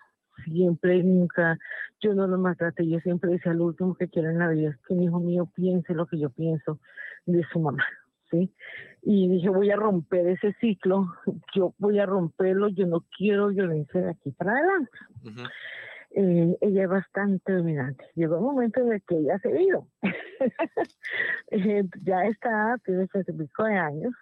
siempre, 0.44 1.02
nunca, 1.02 1.58
yo 2.00 2.14
no 2.14 2.26
lo 2.26 2.38
maltraté, 2.38 2.88
yo 2.88 2.98
siempre 3.00 3.32
decía, 3.32 3.52
lo 3.52 3.66
último 3.66 3.94
que 3.94 4.08
quiero 4.08 4.30
en 4.30 4.38
la 4.38 4.48
vida 4.48 4.70
es 4.70 4.76
que 4.88 4.94
mi 4.94 5.04
hijo 5.04 5.20
mío 5.20 5.52
piense 5.54 5.92
lo 5.92 6.06
que 6.06 6.18
yo 6.18 6.30
pienso 6.30 6.80
de 7.26 7.44
su 7.52 7.60
mamá, 7.60 7.84
¿sí? 8.30 8.50
Y 9.02 9.28
dije, 9.28 9.50
voy 9.50 9.70
a 9.70 9.76
romper 9.76 10.26
ese 10.28 10.54
ciclo, 10.62 11.12
yo 11.54 11.74
voy 11.76 11.98
a 11.98 12.06
romperlo, 12.06 12.68
yo 12.68 12.86
no 12.86 13.04
quiero 13.14 13.48
violencia 13.48 14.00
de 14.00 14.10
aquí 14.12 14.30
para 14.30 14.52
adelante. 14.52 14.98
Eh, 16.12 16.56
ella 16.62 16.84
es 16.84 16.88
bastante 16.88 17.52
dominante. 17.52 18.02
Llegó 18.14 18.38
un 18.38 18.54
momento 18.54 18.80
en 18.80 18.92
el 18.92 19.02
que 19.02 19.18
ella 19.18 19.38
se 19.40 19.52
vio. 19.52 19.86
Eh, 21.52 21.84
ya 22.02 22.24
está, 22.24 22.76
tiene 22.84 23.04
y 23.04 23.32
pico 23.32 23.64
de 23.64 23.76
años, 23.76 24.12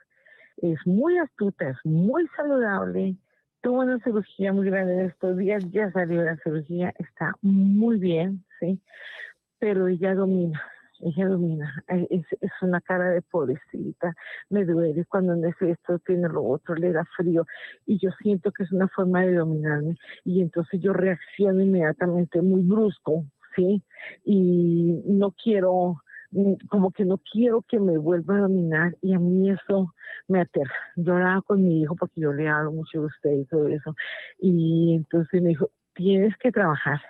es 0.58 0.78
muy 0.86 1.18
astuta, 1.18 1.70
es 1.70 1.78
muy 1.84 2.26
saludable, 2.36 3.16
tuvo 3.62 3.80
una 3.80 3.98
cirugía 4.00 4.52
muy 4.52 4.66
grande 4.70 4.94
en 4.94 5.06
estos 5.06 5.36
días, 5.36 5.64
ya 5.70 5.90
salió 5.92 6.22
la 6.22 6.36
cirugía, 6.38 6.92
está 6.98 7.34
muy 7.42 7.98
bien, 7.98 8.44
¿sí? 8.60 8.80
Pero 9.58 9.88
ella 9.88 10.14
domina, 10.14 10.62
ella 11.00 11.28
domina, 11.28 11.82
es, 11.88 12.26
es 12.40 12.52
una 12.60 12.80
cara 12.80 13.10
de 13.10 13.22
pobrecita, 13.22 14.14
me 14.50 14.64
duele 14.64 15.04
cuando 15.06 15.34
esto 15.46 15.98
tiene 16.00 16.28
lo 16.28 16.44
otro, 16.44 16.74
le 16.74 16.92
da 16.92 17.04
frío, 17.16 17.46
y 17.86 17.98
yo 17.98 18.10
siento 18.22 18.52
que 18.52 18.64
es 18.64 18.72
una 18.72 18.88
forma 18.88 19.22
de 19.22 19.34
dominarme, 19.34 19.96
y 20.24 20.42
entonces 20.42 20.80
yo 20.80 20.92
reacciono 20.92 21.62
inmediatamente 21.62 22.42
muy 22.42 22.62
brusco, 22.62 23.24
¿sí? 23.56 23.82
Y 24.24 25.02
no 25.06 25.32
quiero 25.32 26.03
como 26.68 26.90
que 26.90 27.04
no 27.04 27.18
quiero 27.18 27.62
que 27.62 27.78
me 27.78 27.98
vuelva 27.98 28.36
a 28.36 28.40
dominar 28.40 28.96
y 29.02 29.14
a 29.14 29.18
mí 29.18 29.50
eso 29.50 29.94
me 30.28 30.40
aterra. 30.40 30.74
Yo 30.96 31.14
hablaba 31.14 31.42
con 31.42 31.62
mi 31.62 31.82
hijo 31.82 31.94
porque 31.96 32.20
yo 32.20 32.32
le 32.32 32.48
hablo 32.48 32.72
mucho 32.72 33.00
de 33.00 33.06
usted 33.06 33.32
y 33.32 33.44
todo 33.44 33.68
eso. 33.68 33.94
Y 34.38 34.94
entonces 34.96 35.42
me 35.42 35.50
dijo, 35.50 35.70
tienes 35.94 36.36
que 36.38 36.50
trabajar 36.50 37.00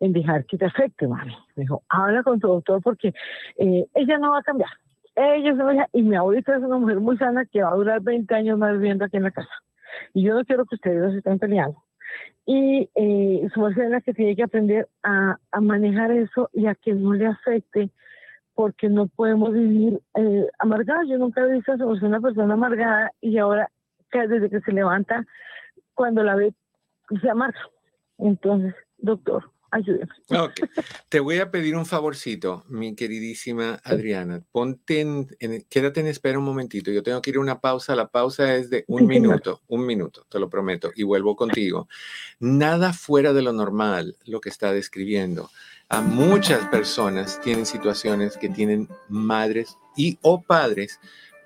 en 0.00 0.12
dejar 0.12 0.44
que 0.46 0.58
te 0.58 0.64
afecte, 0.64 1.06
mami. 1.06 1.36
Me 1.56 1.62
dijo, 1.62 1.82
habla 1.88 2.22
con 2.22 2.40
tu 2.40 2.48
doctor 2.48 2.82
porque 2.82 3.14
eh, 3.58 3.86
ella 3.94 4.18
no 4.18 4.32
va 4.32 4.38
a 4.38 4.42
cambiar. 4.42 4.70
Ella 5.14 5.50
es 5.50 5.58
una 5.58 5.88
y 5.92 6.02
mi 6.02 6.16
abuelita 6.16 6.56
es 6.56 6.62
una 6.62 6.78
mujer 6.78 6.98
muy 6.98 7.16
sana 7.18 7.44
que 7.44 7.62
va 7.62 7.70
a 7.70 7.76
durar 7.76 8.00
20 8.00 8.34
años 8.34 8.58
más 8.58 8.72
viviendo 8.72 9.04
aquí 9.04 9.16
en 9.16 9.22
la 9.24 9.30
casa. 9.30 9.52
Y 10.12 10.24
yo 10.24 10.34
no 10.34 10.44
quiero 10.44 10.64
que 10.64 10.74
ustedes 10.74 11.12
se 11.12 11.18
estén 11.18 11.38
peleando. 11.38 11.80
Y 12.46 12.90
eh, 12.94 13.48
su 13.54 13.66
es 13.68 13.76
la 13.76 14.00
que 14.00 14.12
tiene 14.12 14.36
que 14.36 14.42
aprender 14.42 14.88
a, 15.02 15.38
a 15.50 15.60
manejar 15.60 16.10
eso 16.10 16.50
y 16.52 16.66
a 16.66 16.74
que 16.74 16.92
no 16.92 17.12
le 17.14 17.26
afecte 17.26 17.90
porque 18.54 18.88
no 18.88 19.08
podemos 19.08 19.52
vivir 19.52 20.00
eh, 20.14 20.46
amargados. 20.58 21.08
Yo 21.08 21.18
nunca 21.18 21.42
he 21.42 21.52
visto 21.52 21.72
a 21.72 21.76
una 21.76 22.20
persona 22.20 22.54
amargada 22.54 23.10
y 23.20 23.38
ahora 23.38 23.68
desde 24.22 24.50
que 24.50 24.60
se 24.60 24.72
levanta, 24.72 25.26
cuando 25.94 26.22
la 26.22 26.36
ve, 26.36 26.54
se 27.20 27.28
amarga. 27.28 27.58
Entonces, 28.18 28.74
doctor, 28.98 29.50
ayúdenme. 29.70 30.12
Ok. 30.30 30.60
Te 31.08 31.20
voy 31.20 31.38
a 31.38 31.50
pedir 31.50 31.76
un 31.76 31.86
favorcito, 31.86 32.64
mi 32.68 32.94
queridísima 32.94 33.80
Adriana. 33.84 34.42
Ponte 34.52 35.00
en, 35.00 35.26
quédate 35.68 36.00
en 36.00 36.06
espera 36.06 36.38
un 36.38 36.44
momentito. 36.44 36.90
Yo 36.90 37.02
tengo 37.02 37.20
que 37.20 37.30
ir 37.30 37.36
a 37.36 37.40
una 37.40 37.60
pausa. 37.60 37.96
La 37.96 38.08
pausa 38.08 38.54
es 38.54 38.70
de 38.70 38.84
un 38.86 39.06
minuto, 39.06 39.60
un 39.68 39.84
minuto, 39.84 40.26
te 40.28 40.38
lo 40.38 40.48
prometo, 40.48 40.92
y 40.94 41.02
vuelvo 41.02 41.36
contigo. 41.36 41.88
Nada 42.38 42.92
fuera 42.92 43.32
de 43.32 43.42
lo 43.42 43.52
normal 43.52 44.16
lo 44.24 44.40
que 44.40 44.48
está 44.48 44.72
describiendo. 44.72 45.50
Muchas 46.02 46.66
personas 46.66 47.40
tienen 47.40 47.66
situaciones 47.66 48.36
que 48.36 48.48
tienen 48.48 48.88
madres 49.08 49.78
y 49.96 50.18
o 50.22 50.42
padres 50.42 50.98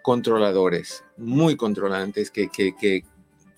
controladores, 0.02 1.04
muy 1.16 1.56
controlantes, 1.56 2.30
que, 2.30 2.48
que 2.48 3.04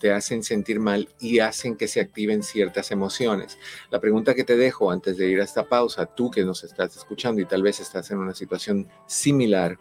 te 0.01 0.13
hacen 0.13 0.43
sentir 0.43 0.81
mal 0.81 1.09
y 1.21 1.39
hacen 1.39 1.77
que 1.77 1.87
se 1.87 2.01
activen 2.01 2.43
ciertas 2.43 2.91
emociones. 2.91 3.59
La 3.91 4.01
pregunta 4.01 4.35
que 4.35 4.43
te 4.43 4.57
dejo 4.57 4.91
antes 4.91 5.17
de 5.17 5.29
ir 5.29 5.41
a 5.41 5.45
esta 5.45 5.69
pausa, 5.69 6.07
tú 6.07 6.31
que 6.31 6.45
nos 6.45 6.65
estás 6.65 6.97
escuchando 6.97 7.41
y 7.41 7.47
tal 7.47 7.63
vez 7.63 7.79
estás 7.79 8.11
en 8.11 8.19
una 8.19 8.35
situación 8.35 8.89
similar, 9.07 9.79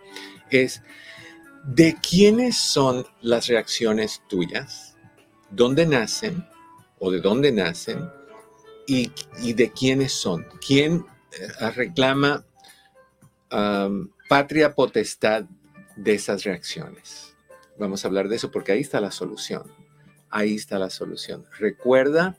es, 0.52 0.84
¿de 1.64 1.96
quiénes 2.08 2.58
son 2.58 3.06
las 3.22 3.48
reacciones 3.48 4.22
tuyas? 4.28 4.96
¿Dónde 5.50 5.86
nacen 5.86 6.46
o 7.00 7.10
de 7.10 7.20
dónde 7.20 7.52
nacen? 7.52 8.19
¿Y, 8.90 9.54
de 9.54 9.72
quiénes 9.72 10.14
son? 10.14 10.46
¿Quién 10.66 11.06
eh, 11.32 11.70
reclama 11.72 12.44
patria 14.28 14.74
potestad 14.74 15.46
de 15.96 16.14
esas 16.14 16.44
reacciones? 16.44 17.36
Vamos 17.78 18.04
a 18.04 18.08
hablar 18.08 18.28
de 18.28 18.36
eso 18.36 18.52
porque 18.52 18.72
ahí 18.72 18.82
está 18.82 19.00
la 19.00 19.12
solución 19.12 19.64
ahí 20.30 20.56
está 20.56 20.80
la 20.80 20.90
solución. 20.90 21.46
Recuerda 21.58 22.38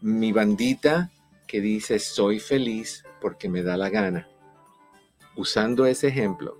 mi 0.00 0.32
bandita 0.32 1.10
que 1.46 1.60
dice 1.60 1.98
soy 1.98 2.40
feliz 2.40 3.04
porque 3.20 3.48
me 3.48 3.62
da 3.62 3.76
la 3.76 3.90
gana. 3.90 4.28
Usando 5.36 5.86
ese 5.86 6.08
ejemplo, 6.08 6.58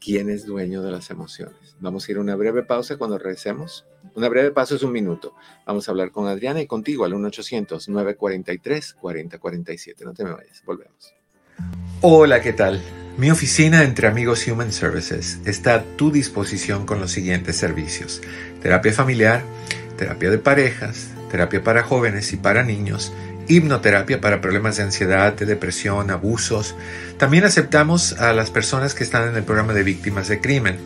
¿quién 0.00 0.30
es 0.30 0.46
dueño 0.46 0.82
de 0.82 0.92
las 0.92 1.10
emociones? 1.10 1.63
Vamos 1.80 2.08
a 2.08 2.12
ir 2.12 2.18
a 2.18 2.20
una 2.20 2.36
breve 2.36 2.62
pausa 2.62 2.96
cuando 2.96 3.18
regresemos. 3.18 3.84
Una 4.14 4.28
breve 4.28 4.52
pausa 4.52 4.76
es 4.76 4.82
un 4.82 4.92
minuto. 4.92 5.34
Vamos 5.66 5.88
a 5.88 5.90
hablar 5.90 6.10
con 6.10 6.28
Adriana 6.28 6.60
y 6.60 6.66
contigo 6.66 7.04
al 7.04 7.12
1-800-943-4047. 7.14 10.04
No 10.04 10.12
te 10.14 10.24
me 10.24 10.32
vayas, 10.32 10.62
volvemos. 10.64 11.14
Hola, 12.00 12.40
¿qué 12.40 12.52
tal? 12.52 12.80
Mi 13.16 13.30
oficina 13.30 13.84
entre 13.84 14.08
amigos 14.08 14.46
Human 14.48 14.72
Services 14.72 15.38
está 15.44 15.76
a 15.76 15.82
tu 15.82 16.10
disposición 16.10 16.84
con 16.84 17.00
los 17.00 17.12
siguientes 17.12 17.56
servicios. 17.56 18.20
Terapia 18.60 18.92
familiar, 18.92 19.44
terapia 19.96 20.30
de 20.30 20.38
parejas, 20.38 21.10
terapia 21.30 21.62
para 21.62 21.84
jóvenes 21.84 22.32
y 22.32 22.36
para 22.36 22.64
niños, 22.64 23.12
hipnoterapia 23.48 24.20
para 24.20 24.40
problemas 24.40 24.76
de 24.76 24.82
ansiedad, 24.82 25.32
de 25.32 25.46
depresión, 25.46 26.10
abusos. 26.10 26.74
También 27.16 27.44
aceptamos 27.44 28.14
a 28.14 28.32
las 28.32 28.50
personas 28.50 28.94
que 28.94 29.04
están 29.04 29.28
en 29.28 29.36
el 29.36 29.44
programa 29.44 29.74
de 29.74 29.84
víctimas 29.84 30.26
de 30.28 30.40
crimen. 30.40 30.78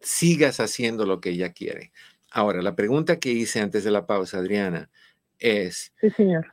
sigas 0.00 0.58
haciendo 0.58 1.06
lo 1.06 1.20
que 1.20 1.30
ella 1.30 1.52
quiere. 1.52 1.92
Ahora, 2.28 2.60
la 2.60 2.74
pregunta 2.74 3.20
que 3.20 3.30
hice 3.30 3.60
antes 3.60 3.84
de 3.84 3.92
la 3.92 4.04
pausa, 4.04 4.38
Adriana, 4.38 4.90
es, 5.38 5.94
sí, 6.00 6.10
señor. 6.10 6.52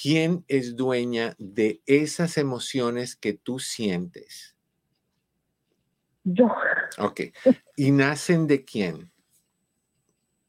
¿quién 0.00 0.44
es 0.46 0.76
dueña 0.76 1.34
de 1.38 1.82
esas 1.84 2.38
emociones 2.38 3.16
que 3.16 3.32
tú 3.32 3.58
sientes? 3.58 4.56
Yo. 6.22 6.54
Ok. 6.98 7.22
¿Y 7.74 7.90
nacen 7.90 8.46
de 8.46 8.64
quién? 8.64 9.10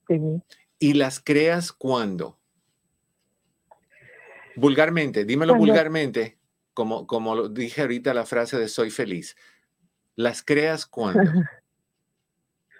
De 0.07 0.19
mí. 0.19 0.43
¿Y 0.77 0.93
las 0.93 1.19
creas 1.19 1.71
cuándo? 1.71 2.37
Vulgarmente, 4.55 5.25
dímelo 5.25 5.55
vulgarmente, 5.55 6.37
como, 6.75 7.07
como 7.07 7.49
dije 7.49 7.81
ahorita 7.81 8.13
la 8.13 8.27
frase 8.27 8.59
de 8.59 8.67
soy 8.67 8.91
feliz. 8.91 9.35
¿Las 10.17 10.41
creas 10.43 10.85
cuando? 10.85 11.21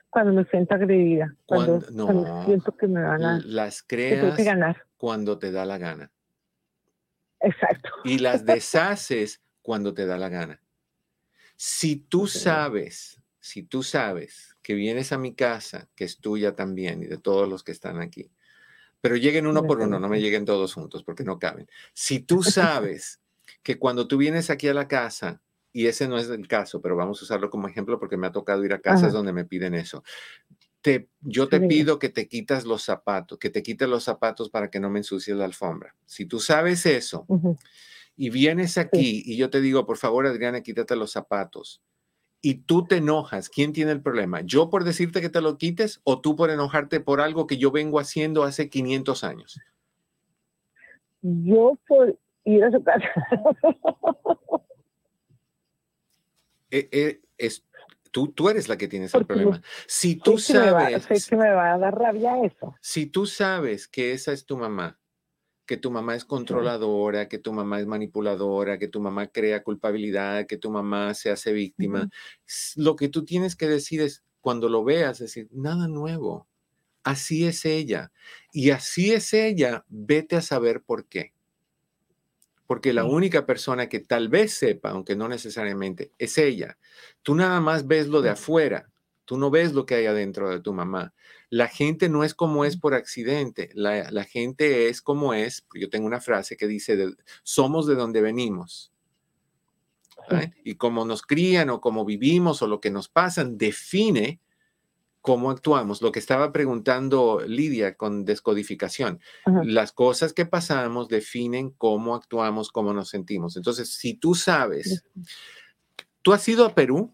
Cuando 0.10 0.34
me 0.34 0.46
siento 0.46 0.74
agredida. 0.74 1.36
Cuando, 1.46 1.84
no, 1.92 2.46
siento 2.46 2.76
que 2.76 2.88
me 2.88 3.04
van 3.04 3.24
a. 3.24 3.42
Las 3.46 3.84
creas 3.84 4.36
cuando 4.96 5.38
te 5.38 5.52
da 5.52 5.64
la 5.66 5.78
gana. 5.78 6.12
Exacto. 7.40 7.90
Y 8.04 8.18
las 8.18 8.44
deshaces 8.46 9.44
cuando 9.62 9.94
te 9.94 10.08
da 10.08 10.18
la 10.18 10.30
gana. 10.30 10.60
Si 11.56 11.98
tú 11.98 12.26
sabes, 12.26 13.22
si 13.40 13.62
tú 13.62 13.84
sabes 13.84 14.58
que 14.64 14.74
vienes 14.74 15.12
a 15.12 15.20
mi 15.20 15.36
casa, 15.36 15.88
que 15.94 16.06
es 16.06 16.20
tuya 16.20 16.56
también 16.56 17.04
y 17.04 17.06
de 17.06 17.20
todos 17.20 17.48
los 17.48 17.64
que 17.64 17.74
están 17.74 18.02
aquí, 18.02 18.32
pero 19.02 19.18
lleguen 19.18 19.46
uno 19.46 19.64
por 19.64 19.82
uno, 19.82 20.00
no 20.00 20.08
me 20.08 20.22
lleguen 20.22 20.46
todos 20.46 20.74
juntos 20.74 21.04
porque 21.04 21.26
no 21.26 21.38
caben. 21.38 21.68
Si 21.94 22.22
tú 22.22 22.42
sabes 22.44 23.22
que 23.62 23.78
cuando 23.78 24.08
tú 24.08 24.18
vienes 24.18 24.50
aquí 24.50 24.68
a 24.68 24.74
la 24.74 24.88
casa, 24.88 25.42
y 25.78 25.86
ese 25.86 26.08
no 26.08 26.18
es 26.18 26.28
el 26.28 26.48
caso, 26.48 26.82
pero 26.82 26.96
vamos 26.96 27.22
a 27.22 27.26
usarlo 27.26 27.52
como 27.52 27.68
ejemplo 27.68 28.00
porque 28.00 28.18
me 28.18 28.26
ha 28.26 28.32
tocado 28.32 28.66
ir 28.66 28.74
a 28.74 28.80
casas 28.80 29.14
donde 29.14 29.32
me 29.32 29.46
piden 29.46 29.76
eso. 29.76 30.04
Te, 30.82 31.08
yo 31.22 31.48
te 31.50 31.60
pido 31.60 32.00
que 32.00 32.10
te 32.10 32.28
quitas 32.28 32.66
los 32.66 32.82
zapatos, 32.82 33.38
que 33.38 33.52
te 33.52 33.62
quites 33.62 33.88
los 33.88 34.04
zapatos 34.04 34.50
para 34.50 34.72
que 34.72 34.80
no 34.80 34.90
me 34.90 34.98
ensucies 34.98 35.38
la 35.38 35.46
alfombra. 35.46 35.94
Si 36.08 36.26
tú 36.26 36.40
sabes 36.40 36.88
eso 36.88 37.28
y 38.16 38.32
vienes 38.32 38.80
aquí 38.80 39.22
y 39.24 39.38
yo 39.38 39.52
te 39.52 39.62
digo, 39.62 39.86
por 39.86 39.98
favor, 39.98 40.26
Adriana, 40.26 40.62
quítate 40.62 40.96
los 40.96 41.12
zapatos, 41.12 41.84
y 42.42 42.56
tú 42.56 42.84
te 42.86 42.98
enojas, 42.98 43.48
¿quién 43.48 43.72
tiene 43.72 43.92
el 43.92 44.02
problema? 44.02 44.42
¿Yo 44.42 44.72
por 44.72 44.84
decirte 44.84 45.22
que 45.22 45.30
te 45.30 45.42
lo 45.42 45.60
quites 45.60 46.02
o 46.06 46.22
tú 46.22 46.36
por 46.36 46.50
enojarte 46.50 47.02
por 47.02 47.22
algo 47.22 47.46
que 47.46 47.58
yo 47.58 47.70
vengo 47.70 48.00
haciendo 48.00 48.44
hace 48.44 48.68
500 48.68 49.24
años? 49.24 49.60
Yo 51.22 51.78
por 51.88 52.18
ir 52.46 52.64
a 52.64 52.72
su 52.72 52.84
casa. 52.84 53.06
Eh, 56.72 56.90
eh, 56.92 57.22
es, 57.38 57.66
tú, 58.12 58.30
tú 58.30 58.50
eres 58.50 58.68
la 58.68 58.78
que 58.78 58.88
tienes 58.88 59.14
el 59.14 59.26
problema. 59.26 59.62
Si 59.88 60.16
tú 60.16 60.38
sabes... 60.38 61.06
Que 61.06 61.20
que 61.20 61.36
me 61.36 61.52
va 61.52 61.74
a 61.74 61.78
dar 61.78 61.98
rabia 61.98 62.44
eso. 62.44 62.76
Si 62.82 63.06
tú 63.06 63.26
sabes 63.26 63.88
que 63.88 64.14
esa 64.14 64.34
es 64.34 64.46
tu 64.46 64.58
mamá 64.58 65.00
que 65.68 65.78
tu 65.78 65.92
mamá 65.92 66.16
es 66.16 66.24
controladora, 66.24 67.28
que 67.28 67.38
tu 67.38 67.52
mamá 67.52 67.80
es 67.80 67.86
manipuladora, 67.86 68.80
que 68.80 68.88
tu 68.88 69.02
mamá 69.02 69.28
crea 69.28 69.64
culpabilidad, 69.64 70.48
que 70.48 70.58
tu 70.58 70.72
mamá 70.72 71.14
se 71.14 71.30
hace 71.30 71.52
víctima. 71.52 72.10
Lo 72.78 72.96
que 72.96 73.10
tú 73.10 73.26
tienes 73.26 73.58
que 73.58 73.68
decir 73.68 74.00
es, 74.00 74.24
cuando 74.40 74.70
lo 74.70 74.86
veas, 74.86 75.20
decir, 75.20 75.50
nada 75.52 75.90
nuevo. 75.90 76.48
Así 77.04 77.46
es 77.46 77.66
ella. 77.66 78.14
Y 78.54 78.70
así 78.70 79.12
es 79.12 79.34
ella, 79.34 79.84
vete 79.90 80.38
a 80.38 80.42
saber 80.42 80.82
por 80.82 81.06
qué. 81.06 81.34
Porque 82.68 82.94
la 82.94 83.06
única 83.06 83.46
persona 83.46 83.90
que 83.90 84.02
tal 84.02 84.30
vez 84.30 84.54
sepa, 84.54 84.92
aunque 84.92 85.16
no 85.16 85.28
necesariamente, 85.28 86.12
es 86.20 86.38
ella. 86.38 86.78
Tú 87.24 87.34
nada 87.34 87.60
más 87.62 87.88
ves 87.88 88.08
lo 88.08 88.22
de 88.22 88.30
afuera, 88.30 88.92
tú 89.26 89.38
no 89.38 89.50
ves 89.50 89.74
lo 89.74 89.86
que 89.86 89.96
hay 89.96 90.06
adentro 90.06 90.50
de 90.50 90.60
tu 90.60 90.74
mamá. 90.74 91.14
La 91.50 91.70
gente 91.70 92.10
no 92.10 92.26
es 92.26 92.34
como 92.34 92.66
es 92.66 92.78
por 92.78 92.94
accidente, 92.94 93.70
la, 93.74 94.24
gente 94.26 94.90
es 94.90 95.02
como 95.02 95.34
es. 95.34 95.66
Yo 95.74 95.90
tengo 95.90 96.06
una 96.06 96.20
frase 96.20 96.58
que 96.58 96.68
dice, 96.68 96.98
somos 97.42 97.88
de 97.88 97.96
donde 97.96 98.22
venimos. 98.22 98.92
Y 100.64 100.76
como 100.76 101.06
nos 101.06 101.22
crían 101.22 101.70
o 101.70 101.80
como 101.80 102.04
vivimos 102.04 102.62
o 102.62 102.68
lo 102.68 102.82
que 102.82 102.92
nos 102.92 103.08
pasan 103.08 103.58
define 103.58 104.42
cómo 105.28 105.52
actuamos. 105.52 106.02
Lo 106.02 106.14
que 106.14 106.20
estaba 106.20 106.54
preguntando 106.54 107.42
Lidia 107.46 107.98
con 107.98 108.24
descodificación. 108.24 109.20
Las 109.66 109.92
cosas 109.92 110.32
que 110.32 110.46
pasamos 110.46 111.10
definen 111.10 111.72
cómo 111.72 112.16
actuamos, 112.16 112.72
cómo 112.72 112.94
nos 112.94 113.10
sentimos. 113.10 113.58
Entonces, 113.58 113.94
si 113.94 114.14
tú 114.14 114.36
sabes, 114.36 115.04
¿tú 116.22 116.32
has 116.32 116.48
ido 116.48 116.66
a 116.66 116.74
Perú? 116.74 117.14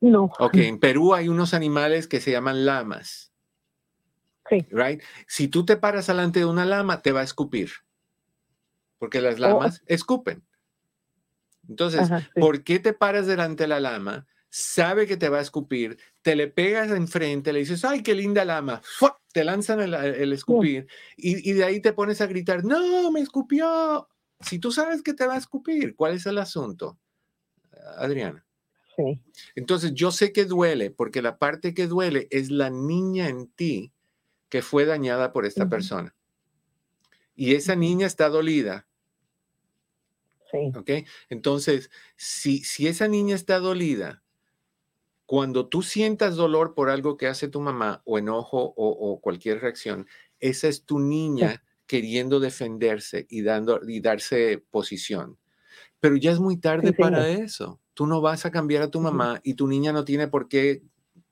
No. 0.00 0.30
Ok, 0.38 0.54
en 0.54 0.80
Perú 0.80 1.12
hay 1.12 1.28
unos 1.28 1.52
animales 1.52 2.06
que 2.08 2.20
se 2.20 2.30
llaman 2.30 2.64
lamas. 2.64 3.34
Sí. 4.48 4.66
Right? 4.70 5.02
Si 5.26 5.48
tú 5.48 5.66
te 5.66 5.76
paras 5.76 6.06
delante 6.06 6.38
de 6.38 6.46
una 6.46 6.64
lama, 6.64 7.02
te 7.02 7.12
va 7.12 7.20
a 7.20 7.24
escupir. 7.24 7.70
Porque 8.96 9.20
las 9.20 9.34
oh. 9.34 9.40
lamas 9.40 9.82
escupen. 9.84 10.42
Entonces, 11.68 12.08
¿por 12.34 12.64
qué 12.64 12.78
te 12.78 12.94
paras 12.94 13.26
delante 13.26 13.64
de 13.64 13.68
la 13.68 13.80
lama? 13.80 14.26
Sabe 14.50 15.06
que 15.06 15.16
te 15.16 15.28
va 15.28 15.38
a 15.38 15.42
escupir, 15.42 15.98
te 16.22 16.34
le 16.34 16.48
pegas 16.48 16.90
enfrente, 16.90 17.52
le 17.52 17.60
dices, 17.60 17.84
ay, 17.84 18.02
qué 18.02 18.14
linda 18.14 18.44
lama, 18.44 18.82
te 19.32 19.44
lanzan 19.44 19.80
el, 19.80 20.32
escupir 20.32 20.88
y, 21.16 21.48
y 21.48 21.52
de 21.54 21.64
ahí 21.64 21.80
te 21.80 21.92
pones 21.92 22.20
a 22.20 22.26
gritar, 22.26 22.64
no, 22.64 23.10
me 23.12 23.20
escupió. 23.20 24.08
Si 24.40 24.58
tú 24.58 24.72
sabes 24.72 25.02
que 25.02 25.14
te 25.14 25.26
va 25.26 25.34
a 25.34 25.38
escupir, 25.38 25.94
¿cuál 25.94 26.14
es 26.14 26.26
el 26.26 26.38
asunto? 26.38 26.98
Adriana. 27.96 28.44
Entonces 29.54 29.94
yo 29.94 30.10
sé 30.10 30.32
que 30.32 30.44
duele 30.44 30.90
porque 30.90 31.22
la 31.22 31.38
parte 31.38 31.74
que 31.74 31.86
duele 31.86 32.28
es 32.30 32.50
la 32.50 32.70
niña 32.70 33.28
en 33.28 33.48
ti 33.48 33.92
que 34.48 34.62
fue 34.62 34.84
dañada 34.84 35.32
por 35.32 35.46
esta 35.46 35.68
persona. 35.68 36.14
Y 37.34 37.54
esa 37.54 37.76
niña 37.76 38.06
está 38.06 38.28
dolida. 38.28 38.86
Sí. 40.50 40.72
¿Ok? 40.74 40.90
Entonces, 41.28 41.90
si, 42.16 42.64
si 42.64 42.88
esa 42.88 43.06
niña 43.06 43.36
está 43.36 43.60
dolida, 43.60 44.22
cuando 45.30 45.68
tú 45.68 45.82
sientas 45.82 46.34
dolor 46.34 46.74
por 46.74 46.90
algo 46.90 47.16
que 47.16 47.28
hace 47.28 47.46
tu 47.46 47.60
mamá 47.60 48.02
o 48.04 48.18
enojo 48.18 48.74
o, 48.76 49.20
cualquier 49.20 49.60
reacción, 49.60 50.08
esa 50.40 50.66
es 50.66 50.84
tu 50.84 50.98
niña 50.98 51.62
queriendo 51.86 52.40
defenderse 52.40 53.28
y, 53.30 53.42
dando, 53.42 53.78
y 53.86 54.00
darse 54.00 54.58
posición. 54.72 55.38
Pero 56.00 56.16
ya 56.16 56.32
es 56.32 56.40
muy 56.40 56.56
tarde 56.56 56.92
para 56.92 57.28
eso. 57.28 57.80
Tú 57.94 58.08
no 58.08 58.20
vas 58.20 58.44
a 58.44 58.50
cambiar 58.50 58.82
a 58.82 58.90
tu 58.90 59.00
mamá 59.00 59.40
y 59.44 59.54
tu 59.54 59.68
niña 59.68 59.92
no 59.92 60.04
tiene 60.04 60.26
por 60.26 60.48
qué 60.48 60.82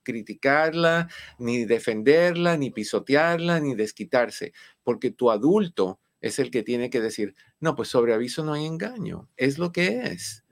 criticarla, 0.04 1.08
ni 1.40 1.64
defenderla, 1.64 2.56
ni 2.56 2.70
pisotearla, 2.70 3.58
ni 3.58 3.74
desquitarse, 3.74 4.52
porque 4.84 5.10
tu 5.10 5.32
adulto 5.32 5.98
es 6.20 6.38
el 6.38 6.52
que 6.52 6.62
tiene 6.62 6.88
que 6.88 7.00
decir, 7.00 7.34
no, 7.58 7.74
pues 7.74 7.88
sobre 7.88 8.14
aviso 8.14 8.44
no 8.44 8.52
hay 8.52 8.64
engaño, 8.64 9.28
es 9.36 9.58
lo 9.58 9.72
que 9.72 10.02
es. 10.02 10.44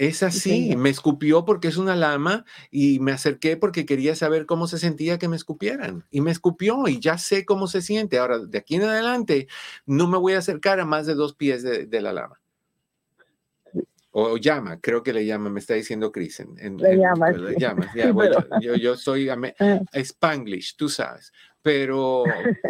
Es 0.00 0.22
así, 0.22 0.76
me 0.76 0.88
escupió 0.88 1.44
porque 1.44 1.68
es 1.68 1.76
una 1.76 1.94
lama 1.94 2.46
y 2.70 3.00
me 3.00 3.12
acerqué 3.12 3.58
porque 3.58 3.84
quería 3.84 4.14
saber 4.14 4.46
cómo 4.46 4.66
se 4.66 4.78
sentía 4.78 5.18
que 5.18 5.28
me 5.28 5.36
escupieran. 5.36 6.06
Y 6.10 6.22
me 6.22 6.30
escupió 6.30 6.88
y 6.88 7.00
ya 7.00 7.18
sé 7.18 7.44
cómo 7.44 7.66
se 7.66 7.82
siente. 7.82 8.18
Ahora, 8.18 8.38
de 8.38 8.56
aquí 8.56 8.76
en 8.76 8.84
adelante, 8.84 9.46
no 9.84 10.06
me 10.06 10.16
voy 10.16 10.32
a 10.32 10.38
acercar 10.38 10.80
a 10.80 10.86
más 10.86 11.04
de 11.04 11.14
dos 11.14 11.34
pies 11.34 11.62
de 11.62 12.00
la 12.00 12.14
lama. 12.14 12.40
O 14.12 14.36
llama, 14.38 14.80
creo 14.80 15.02
que 15.02 15.12
le 15.12 15.24
llama, 15.24 15.50
me 15.50 15.60
está 15.60 15.74
diciendo 15.74 16.10
Chris. 16.10 16.40
En, 16.40 16.76
le 16.78 16.96
llama. 16.96 17.30
Le 17.30 17.56
llama, 17.58 17.92
yo, 18.60 18.74
yo, 18.74 18.96
soy 18.96 19.28
ah. 19.28 19.36
Spanglish, 19.92 20.76
tú 20.76 20.88
sabes. 20.88 21.32
Pero, 21.62 22.24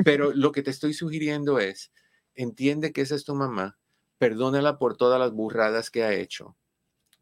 pero 0.05 0.33
lo 0.35 0.53
que 0.53 0.63
te 0.63 0.71
estoy 0.71 0.93
sugiriendo 0.93 1.59
es, 1.59 1.93
entiende 2.35 2.93
que 2.93 3.01
esa 3.01 3.15
es 3.15 3.25
tu 3.25 3.35
mamá, 3.35 3.79
perdónala 4.19 4.79
por 4.79 4.97
todas 4.97 5.19
las 5.19 5.33
burradas 5.33 5.91
que 5.91 6.03
ha 6.03 6.13
hecho, 6.13 6.57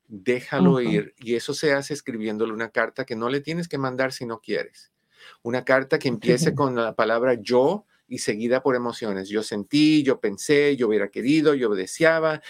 déjalo 0.08 0.80
ir 0.80 1.14
y 1.18 1.34
eso 1.34 1.54
se 1.54 1.74
hace 1.74 1.94
escribiéndole 1.94 2.52
una 2.52 2.70
carta 2.70 3.04
que 3.04 3.14
no 3.14 3.28
le 3.28 3.40
tienes 3.40 3.68
que 3.68 3.78
mandar 3.78 4.12
si 4.12 4.26
no 4.26 4.40
quieres. 4.40 4.90
Una 5.42 5.64
carta 5.64 5.98
que 5.98 6.08
empiece 6.08 6.54
con 6.54 6.74
la 6.74 6.94
palabra 6.96 7.34
yo 7.34 7.86
y 8.08 8.18
seguida 8.18 8.62
por 8.62 8.74
emociones. 8.74 9.28
Yo 9.28 9.42
sentí, 9.42 10.02
yo 10.02 10.18
pensé, 10.18 10.76
yo 10.76 10.88
hubiera 10.88 11.08
querido, 11.08 11.54
yo 11.54 11.68
deseaba, 11.74 12.40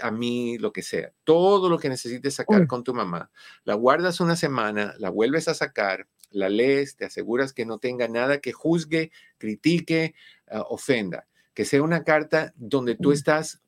a 0.00 0.10
mí, 0.10 0.56
lo 0.58 0.72
que 0.72 0.82
sea. 0.82 1.12
Todo 1.24 1.68
lo 1.68 1.78
que 1.78 1.90
necesites 1.90 2.34
sacar 2.34 2.66
con 2.66 2.82
tu 2.82 2.94
mamá. 2.94 3.30
La 3.64 3.74
guardas 3.74 4.20
una 4.20 4.36
semana, 4.36 4.94
la 4.98 5.10
vuelves 5.10 5.48
a 5.48 5.54
sacar, 5.54 6.08
la 6.30 6.48
lees, 6.48 6.96
te 6.96 7.04
aseguras 7.04 7.52
que 7.52 7.66
no 7.66 7.78
tenga 7.78 8.08
nada 8.08 8.38
que 8.38 8.52
juzgue, 8.52 9.12
critique, 9.36 10.14
ah, 10.50 10.62
ofenda. 10.62 11.26
Que 11.52 11.66
sea 11.66 11.82
una 11.82 12.04
carta 12.04 12.54
donde 12.56 12.94
tú 12.94 13.12
estás 13.12 13.61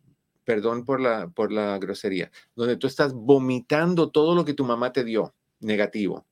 perdón 0.44 0.84
por 0.84 1.00
la, 1.00 1.28
por 1.28 1.52
la 1.52 1.78
grosería, 1.78 2.30
donde 2.54 2.76
tú 2.76 2.86
estás 2.86 3.12
vomitando 3.12 4.10
todo 4.10 4.34
lo 4.34 4.44
que 4.44 4.54
tu 4.54 4.64
mamá 4.64 4.92
te 4.92 5.04
dio 5.04 5.34
negativo. 5.60 6.26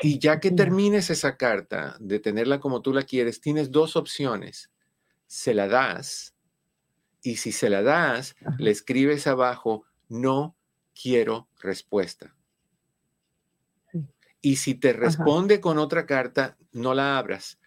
Y 0.00 0.18
ya 0.18 0.40
que 0.40 0.50
termines 0.50 1.10
esa 1.10 1.36
carta 1.36 1.96
de 2.00 2.20
tenerla 2.20 2.60
como 2.60 2.82
tú 2.82 2.92
la 2.92 3.02
quieres, 3.02 3.40
tienes 3.40 3.70
dos 3.70 3.96
opciones. 3.96 4.70
Se 5.26 5.54
la 5.54 5.68
das 5.68 6.34
y 7.22 7.36
si 7.36 7.52
se 7.52 7.68
la 7.68 7.82
das, 7.82 8.36
le 8.58 8.70
escribes 8.70 9.26
abajo, 9.26 9.84
no 10.08 10.54
quiero 11.00 11.48
respuesta. 11.60 12.34
Y 14.40 14.56
si 14.56 14.74
te 14.74 14.92
responde 14.92 15.60
con 15.60 15.78
otra 15.78 16.06
carta, 16.06 16.56
no 16.72 16.94
la 16.94 17.18
abras 17.18 17.57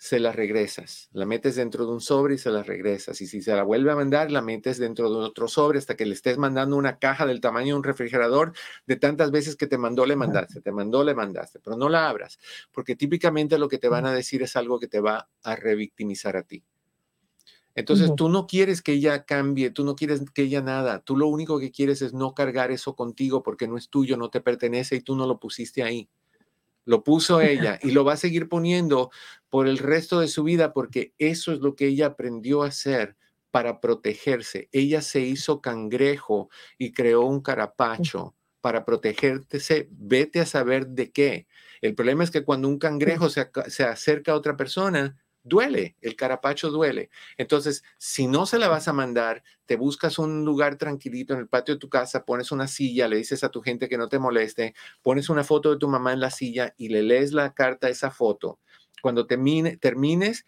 se 0.00 0.18
la 0.18 0.32
regresas. 0.32 1.10
La 1.12 1.26
metes 1.26 1.56
dentro 1.56 1.84
de 1.84 1.92
un 1.92 2.00
sobre 2.00 2.36
y 2.36 2.38
se 2.38 2.48
la 2.48 2.62
regresas. 2.62 3.20
Y 3.20 3.26
si 3.26 3.42
se 3.42 3.54
la 3.54 3.64
vuelve 3.64 3.92
a 3.92 3.96
mandar, 3.96 4.30
la 4.30 4.40
metes 4.40 4.78
dentro 4.78 5.10
de 5.10 5.16
otro 5.16 5.46
sobre 5.46 5.78
hasta 5.78 5.94
que 5.94 6.06
le 6.06 6.14
estés 6.14 6.38
mandando 6.38 6.76
una 6.76 6.98
caja 6.98 7.26
del 7.26 7.42
tamaño 7.42 7.74
de 7.74 7.80
un 7.80 7.84
refrigerador 7.84 8.54
de 8.86 8.96
tantas 8.96 9.30
veces 9.30 9.56
que 9.56 9.66
te 9.66 9.76
mandó, 9.76 10.06
le 10.06 10.16
mandaste, 10.16 10.62
te 10.62 10.72
mandó, 10.72 11.04
le 11.04 11.14
mandaste, 11.14 11.60
pero 11.60 11.76
no 11.76 11.90
la 11.90 12.08
abras, 12.08 12.38
porque 12.72 12.96
típicamente 12.96 13.58
lo 13.58 13.68
que 13.68 13.76
te 13.76 13.90
van 13.90 14.06
a 14.06 14.14
decir 14.14 14.42
es 14.42 14.56
algo 14.56 14.80
que 14.80 14.88
te 14.88 15.00
va 15.00 15.28
a 15.42 15.54
revictimizar 15.54 16.34
a 16.34 16.44
ti. 16.44 16.64
Entonces 17.74 18.10
tú 18.16 18.30
no 18.30 18.46
quieres 18.46 18.80
que 18.80 18.92
ella 18.92 19.26
cambie, 19.26 19.70
tú 19.70 19.84
no 19.84 19.96
quieres 19.96 20.22
que 20.32 20.42
ella 20.42 20.62
nada, 20.62 21.00
tú 21.00 21.14
lo 21.14 21.26
único 21.26 21.60
que 21.60 21.70
quieres 21.70 22.00
es 22.00 22.14
no 22.14 22.32
cargar 22.32 22.70
eso 22.70 22.96
contigo 22.96 23.42
porque 23.42 23.68
no 23.68 23.76
es 23.76 23.90
tuyo, 23.90 24.16
no 24.16 24.30
te 24.30 24.40
pertenece 24.40 24.96
y 24.96 25.02
tú 25.02 25.14
no 25.14 25.26
lo 25.26 25.38
pusiste 25.38 25.82
ahí. 25.82 26.08
Lo 26.84 27.04
puso 27.04 27.40
ella 27.40 27.78
y 27.82 27.90
lo 27.90 28.04
va 28.04 28.14
a 28.14 28.16
seguir 28.16 28.48
poniendo 28.48 29.10
por 29.48 29.68
el 29.68 29.78
resto 29.78 30.20
de 30.20 30.28
su 30.28 30.44
vida 30.44 30.72
porque 30.72 31.14
eso 31.18 31.52
es 31.52 31.60
lo 31.60 31.74
que 31.74 31.86
ella 31.86 32.06
aprendió 32.06 32.62
a 32.62 32.68
hacer 32.68 33.16
para 33.50 33.80
protegerse. 33.80 34.68
Ella 34.72 35.02
se 35.02 35.20
hizo 35.20 35.60
cangrejo 35.60 36.48
y 36.78 36.92
creó 36.92 37.22
un 37.22 37.40
carapacho 37.40 38.34
para 38.60 38.84
protegerte. 38.84 39.58
Vete 39.90 40.40
a 40.40 40.46
saber 40.46 40.88
de 40.88 41.10
qué. 41.10 41.46
El 41.80 41.94
problema 41.94 42.24
es 42.24 42.30
que 42.30 42.44
cuando 42.44 42.68
un 42.68 42.78
cangrejo 42.78 43.28
se, 43.28 43.50
se 43.68 43.84
acerca 43.84 44.32
a 44.32 44.36
otra 44.36 44.56
persona, 44.56 45.18
duele, 45.42 45.96
el 46.00 46.16
carapacho 46.16 46.70
duele. 46.70 47.10
Entonces, 47.36 47.82
si 47.98 48.26
no 48.26 48.46
se 48.46 48.58
la 48.58 48.68
vas 48.68 48.88
a 48.88 48.92
mandar, 48.92 49.42
te 49.66 49.76
buscas 49.76 50.18
un 50.18 50.44
lugar 50.44 50.76
tranquilito 50.76 51.34
en 51.34 51.40
el 51.40 51.48
patio 51.48 51.74
de 51.74 51.80
tu 51.80 51.88
casa, 51.88 52.24
pones 52.24 52.52
una 52.52 52.68
silla, 52.68 53.08
le 53.08 53.16
dices 53.16 53.44
a 53.44 53.50
tu 53.50 53.62
gente 53.62 53.88
que 53.88 53.98
no 53.98 54.08
te 54.08 54.18
moleste, 54.18 54.74
pones 55.02 55.28
una 55.28 55.44
foto 55.44 55.70
de 55.70 55.78
tu 55.78 55.88
mamá 55.88 56.12
en 56.12 56.20
la 56.20 56.30
silla 56.30 56.74
y 56.76 56.88
le 56.88 57.02
lees 57.02 57.32
la 57.32 57.54
carta 57.54 57.86
a 57.86 57.90
esa 57.90 58.10
foto. 58.10 58.58
Cuando 59.02 59.26
termine, 59.26 59.76
termines, 59.76 60.44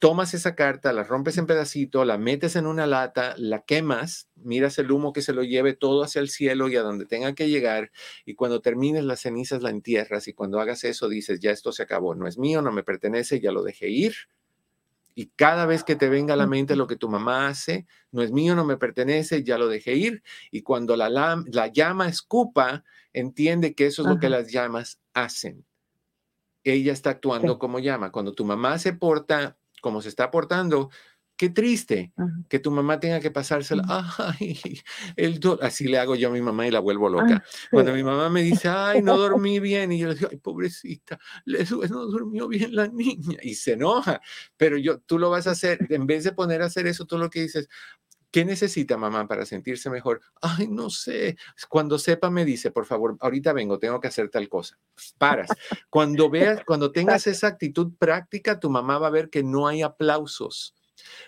tomas 0.00 0.32
esa 0.32 0.54
carta, 0.54 0.94
la 0.94 1.04
rompes 1.04 1.36
en 1.36 1.46
pedacito, 1.46 2.06
la 2.06 2.16
metes 2.16 2.56
en 2.56 2.66
una 2.66 2.86
lata, 2.86 3.34
la 3.36 3.60
quemas, 3.60 4.30
miras 4.34 4.78
el 4.78 4.90
humo 4.90 5.12
que 5.12 5.20
se 5.20 5.34
lo 5.34 5.44
lleve 5.44 5.74
todo 5.74 6.02
hacia 6.02 6.22
el 6.22 6.30
cielo 6.30 6.68
y 6.68 6.76
a 6.76 6.82
donde 6.82 7.04
tenga 7.04 7.34
que 7.34 7.50
llegar, 7.50 7.92
y 8.24 8.34
cuando 8.34 8.62
termines 8.62 9.04
las 9.04 9.20
cenizas 9.20 9.62
la 9.62 9.68
entierras 9.68 10.26
y 10.26 10.32
cuando 10.32 10.58
hagas 10.58 10.84
eso 10.84 11.10
dices, 11.10 11.38
ya 11.40 11.50
esto 11.50 11.70
se 11.70 11.82
acabó, 11.82 12.14
no 12.14 12.26
es 12.26 12.38
mío, 12.38 12.62
no 12.62 12.72
me 12.72 12.82
pertenece, 12.82 13.40
ya 13.40 13.52
lo 13.52 13.62
dejé 13.62 13.90
ir. 13.90 14.14
Y 15.14 15.26
cada 15.36 15.66
vez 15.66 15.84
que 15.84 15.96
te 15.96 16.08
venga 16.08 16.32
a 16.32 16.36
la 16.36 16.46
mente 16.46 16.76
lo 16.76 16.86
que 16.86 16.96
tu 16.96 17.10
mamá 17.10 17.48
hace, 17.48 17.86
no 18.10 18.22
es 18.22 18.32
mío, 18.32 18.54
no 18.54 18.64
me 18.64 18.78
pertenece, 18.78 19.44
ya 19.44 19.58
lo 19.58 19.68
dejé 19.68 19.96
ir. 19.96 20.22
Y 20.50 20.62
cuando 20.62 20.96
la, 20.96 21.10
la 21.10 21.66
llama 21.66 22.08
escupa, 22.08 22.84
entiende 23.12 23.74
que 23.74 23.86
eso 23.86 24.00
es 24.00 24.08
lo 24.08 24.18
que 24.18 24.30
las 24.30 24.50
llamas 24.50 24.98
hacen. 25.12 25.66
Ella 26.64 26.94
está 26.94 27.10
actuando 27.10 27.58
como 27.58 27.80
llama. 27.80 28.12
Cuando 28.12 28.32
tu 28.32 28.46
mamá 28.46 28.78
se 28.78 28.94
porta 28.94 29.58
como 29.80 30.02
se 30.02 30.08
está 30.08 30.30
portando, 30.30 30.90
qué 31.36 31.48
triste 31.50 32.12
que 32.48 32.58
tu 32.58 32.70
mamá 32.72 32.98
tenga 32.98 33.20
que 33.20 33.30
pasársela. 33.30 33.84
Ay, 34.18 34.60
el 35.16 35.38
do-". 35.40 35.58
así 35.62 35.86
le 35.86 35.98
hago 35.98 36.16
yo 36.16 36.28
a 36.28 36.32
mi 36.32 36.42
mamá 36.42 36.66
y 36.66 36.70
la 36.70 36.80
vuelvo 36.80 37.06
Ah, 37.06 37.10
loca. 37.12 37.44
Cuando 37.70 37.92
mi 37.92 38.02
mamá 38.02 38.28
me 38.28 38.42
dice, 38.42 38.68
ay, 38.68 39.02
no 39.02 39.16
dormí 39.18 39.60
bien, 39.60 39.92
y 39.92 39.98
yo 40.00 40.08
le 40.08 40.14
digo, 40.16 40.28
ay, 40.30 40.38
pobrecita, 40.38 41.18
le 41.44 41.64
no 41.64 42.06
durmió 42.06 42.48
bien 42.48 42.74
la 42.74 42.88
niña, 42.88 43.38
y 43.42 43.54
se 43.54 43.72
enoja. 43.72 44.20
Pero 44.56 44.76
yo, 44.78 45.00
tú 45.00 45.18
lo 45.18 45.30
vas 45.30 45.46
a 45.46 45.52
hacer, 45.52 45.86
en 45.90 46.06
vez 46.06 46.24
de 46.24 46.32
poner 46.32 46.62
a 46.62 46.66
hacer 46.66 46.86
eso, 46.86 47.06
tú 47.06 47.18
lo 47.18 47.30
que 47.30 47.42
dices, 47.42 47.68
¿qué 48.30 48.44
necesita 48.44 48.96
mamá 48.96 49.26
para 49.26 49.44
sentirse 49.46 49.90
mejor? 49.90 50.20
Ay, 50.40 50.68
no 50.68 50.90
sé. 50.90 51.36
Cuando 51.68 51.98
sepa, 51.98 52.30
me 52.30 52.44
dice, 52.44 52.70
por 52.70 52.86
favor, 52.86 53.16
ahorita 53.20 53.52
vengo, 53.52 53.78
tengo 53.78 54.00
que 54.00 54.08
hacer 54.08 54.28
tal 54.30 54.48
cosa. 54.48 54.78
Paras. 55.18 55.50
Cuando 55.88 56.30
veas, 56.30 56.62
cuando 56.64 56.92
tengas 56.92 57.26
esa 57.26 57.48
actitud 57.48 57.92
práctica, 57.98 58.60
tu 58.60 58.70
mamá 58.70 58.98
va 58.98 59.08
a 59.08 59.10
ver 59.10 59.30
que 59.30 59.42
no 59.42 59.66
hay 59.66 59.82
aplausos. 59.82 60.74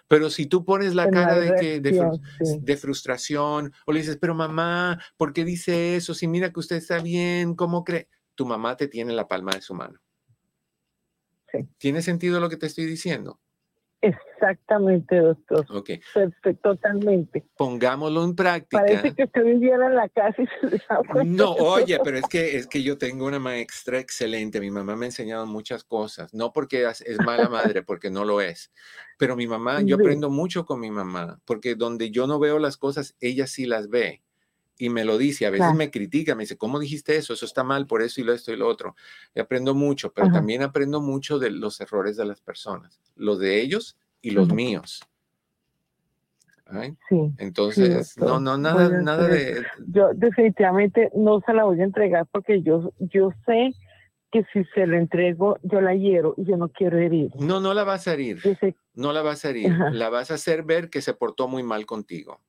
Pero 0.07 0.29
si 0.29 0.47
tú 0.47 0.65
pones 0.67 0.95
la 0.95 1.09
cara 1.11 1.39
de, 1.39 1.55
que, 1.55 1.81
de, 1.81 1.93
fru- 1.93 2.11
reacción, 2.11 2.23
sí. 2.43 2.59
de 2.61 2.77
frustración 2.77 3.73
o 3.87 3.93
le 3.93 4.01
dices, 4.01 4.19
pero 4.21 4.35
mamá, 4.35 5.03
¿por 5.17 5.33
qué 5.33 5.45
dice 5.45 5.97
eso? 5.97 6.13
Si 6.13 6.29
mira 6.29 6.53
que 6.53 6.61
usted 6.61 6.77
está 6.77 6.99
bien, 6.99 7.55
¿cómo 7.55 7.83
cree? 7.83 8.09
Tu 8.35 8.45
mamá 8.45 8.77
te 8.77 8.89
tiene 8.89 9.13
en 9.13 9.17
la 9.17 9.29
palma 9.29 9.53
de 9.53 9.63
su 9.63 9.75
mano. 9.75 9.99
Sí. 11.51 11.67
¿Tiene 11.79 12.03
sentido 12.03 12.39
lo 12.41 12.49
que 12.51 12.57
te 12.59 12.67
estoy 12.67 12.85
diciendo? 12.85 13.41
Exactamente, 14.03 15.17
doctor. 15.17 15.65
Ok, 15.71 15.91
Perfecto, 16.13 16.75
totalmente. 16.75 17.45
pongámoslo 17.57 18.25
en 18.25 18.35
práctica. 18.35 18.83
Parece 18.83 19.15
que 19.15 19.25
usted 19.25 19.45
viviera 19.45 19.87
en 19.87 19.95
la 19.95 20.09
casa 20.09 20.43
y 20.43 20.47
se 20.69 20.81
No, 21.25 21.53
oye, 21.53 22.01
pero 22.03 22.19
es 22.19 22.27
que 22.27 22.57
es 22.57 22.67
que 22.67 22.83
yo 22.83 22.99
tengo 22.99 23.27
una 23.27 23.39
maestra 23.39 24.01
excelente. 24.01 24.59
Mi 24.61 24.73
mamá 24.73 24.97
me 24.97 25.07
ha 25.07 25.09
enseñado 25.09 25.47
muchas 25.47 25.85
cosas, 25.85 26.35
no 26.35 26.53
porque 26.53 26.85
es 26.85 27.21
mala 27.21 27.49
madre, 27.49 27.85
porque 27.85 28.11
no 28.11 28.25
lo 28.25 28.41
es. 28.41 28.73
Pero 29.19 29.37
mi 29.37 29.47
mamá, 29.47 29.81
yo 29.83 29.97
aprendo 29.97 30.31
mucho 30.31 30.65
con 30.65 30.81
mi 30.81 30.91
mamá, 30.91 31.41
porque 31.45 31.77
donde 31.77 32.11
yo 32.11 32.27
no 32.27 32.41
veo 32.41 32.59
las 32.59 32.77
cosas, 32.77 33.15
ella 33.21 33.47
sí 33.47 33.67
las 33.67 33.89
ve 33.89 34.22
y 34.85 34.89
me 34.91 35.05
lo 35.05 35.17
dice. 35.17 35.47
A 35.47 35.51
veces 35.51 35.67
Claro. 35.67 35.77
me 35.79 35.93
critica, 35.93 36.35
me 36.35 36.43
dice, 36.43 36.57
¿cómo 36.57 36.81
dijiste 36.81 37.15
eso? 37.15 37.33
Eso 37.33 37.47
está 37.47 37.63
mal 37.63 37.87
por 37.87 38.03
eso 38.03 38.21
y 38.21 38.25
lo 38.25 38.33
esto 38.33 38.53
y 38.53 38.57
lo 38.57 38.67
otro. 38.67 38.97
Y 39.33 39.39
aprendo 39.39 39.75
mucho, 39.77 40.13
pero 40.13 40.27
Ajá. 40.27 40.35
también 40.35 40.63
aprendo 40.63 41.01
mucho 41.01 41.39
de 41.39 41.51
los 41.51 41.81
errores 41.81 42.17
de 42.17 42.25
las 42.25 42.41
personas, 42.41 43.01
los 43.15 43.39
de 43.39 43.61
ellos 43.61 43.97
y 44.21 44.33
los 44.33 44.53
míos. 44.53 45.03
Ay, 46.67 46.97
Sí, 47.09 47.31
Entonces, 47.39 48.17
no, 48.17 48.41
no, 48.41 48.59
nada, 48.59 48.87
a 48.87 49.03
nada 49.03 49.29
de, 49.29 49.63
yo 49.87 50.09
definitivamente 50.15 51.11
no 51.15 51.41
se 51.47 51.53
la 51.53 51.63
voy 51.65 51.81
a 51.81 51.85
entregar 51.85 52.27
porque 52.33 52.63
yo, 52.63 52.93
yo 52.99 53.31
sé 53.47 53.77
que 54.33 54.45
si 54.53 54.65
se 54.75 54.87
la 54.89 54.97
entrego, 54.97 55.59
yo 55.63 55.81
la 55.81 55.95
hiero 55.95 56.35
y 56.37 56.45
yo 56.45 56.57
no 56.57 56.71
quiero 56.71 56.99
herir. 56.99 57.31
no, 57.39 57.61
no 57.61 57.73
la 57.73 57.85
vas 57.85 58.09
a 58.09 58.15
herir. 58.15 58.41
Sé, 58.59 58.75
no 58.95 59.13
la 59.13 59.23
vas 59.23 59.45
a 59.45 59.51
herir, 59.51 59.71
Ajá. 59.71 59.91
la 59.91 60.09
vas 60.09 60.33
a 60.33 60.35
hacer 60.35 60.65
ver 60.65 60.91
que 60.91 61.03
se 61.03 61.15
portó 61.15 61.47
muy 61.47 61.63
mal 61.63 61.87
contigo. 61.87 62.41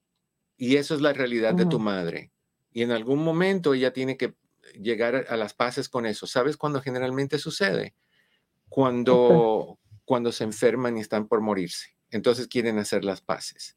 Y 0.63 0.77
eso 0.77 0.95
es 0.95 1.01
la 1.01 1.11
realidad 1.11 1.53
de 1.53 1.65
tu 1.65 1.77
madre. 1.77 2.31
Y 2.71 2.83
en 2.83 2.91
algún 2.91 3.21
momento 3.21 3.73
ella 3.73 3.91
tiene 3.91 4.15
que 4.15 4.33
llegar 4.81 5.25
a, 5.27 5.35
las 5.35 5.53
paces 5.53 5.89
con 5.89 6.05
eso. 6.05 6.25
¿Sabes 6.25 6.55
cuándo 6.55 6.79
generalmente 6.79 7.37
sucede? 7.37 7.95
Cuando, 8.69 9.77
cuando 10.05 10.31
se 10.31 10.45
enferman 10.45 10.95
y 10.95 11.01
están 11.01 11.27
por 11.27 11.41
morirse. 11.41 11.97
Entonces 12.11 12.47
quieren 12.47 12.79
hacer 12.79 13.03
las 13.03 13.19
paces 13.19 13.75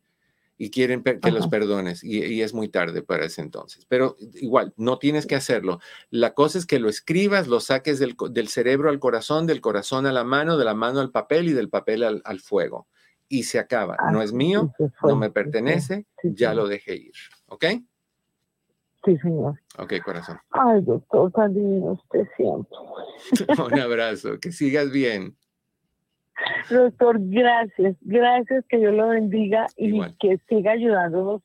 y 0.59 0.71
quieren 0.71 1.03
que 1.03 1.33
los 1.33 1.49
perdones 1.49 2.05
y, 2.05 2.25
y 2.25 2.43
es 2.43 2.55
muy 2.55 2.69
tarde 2.69 3.03
para 3.03 3.25
ese 3.25 3.41
entonces. 3.41 3.85
Pero 3.89 4.15
igual, 4.35 4.73
no 4.77 5.01
tienes 5.01 5.27
que 5.27 5.35
hacerlo. 5.35 5.81
La 6.11 6.35
cosa 6.35 6.57
es 6.57 6.67
que 6.67 6.79
lo 6.79 6.89
escribas, 6.89 7.49
lo 7.49 7.59
saques 7.59 7.99
del, 7.99 8.15
del 8.31 8.47
cerebro 8.47 8.91
al 8.91 9.01
corazón, 9.01 9.49
del 9.49 9.61
corazón 9.61 10.07
a 10.07 10.13
la 10.13 10.23
mano, 10.23 10.57
de 10.57 10.65
la 10.65 10.75
mano 10.75 11.01
al 11.01 11.11
papel 11.11 11.49
y 11.49 11.53
del 11.53 11.69
papel 11.69 12.05
al, 12.05 12.23
al 12.25 12.39
fuego. 12.39 12.87
Y 13.29 13.43
se 13.43 13.59
acaba. 13.59 13.97
No 14.13 14.23
es 14.23 14.33
mío, 14.33 14.73
no 15.03 15.17
me 15.17 15.31
pertenece, 15.31 16.07
ya 16.23 16.55
lo 16.55 16.69
dejé 16.69 16.97
ir. 16.97 17.15
¿Ok? 17.49 17.65
Sí, 19.05 19.17
señor. 19.19 19.55
Ok, 19.79 19.95
corazón. 20.05 20.39
Ay, 20.51 20.83
doctor, 20.83 21.31
tan 21.33 21.55
divino 21.55 21.93
usted 21.93 22.27
siempre. 22.37 22.77
Un 23.65 23.79
abrazo, 23.81 24.39
que 24.41 24.51
sigas 24.53 24.91
bien. 24.91 25.37
Doctor, 26.71 27.17
gracias, 27.21 27.97
gracias, 28.01 28.65
que 28.69 28.79
Dios 28.79 28.95
lo 28.95 29.09
bendiga 29.09 29.67
y 29.77 29.89
Igual. 29.89 30.17
que 30.21 30.39
siga 30.49 30.73
ayudándonos 30.73 31.43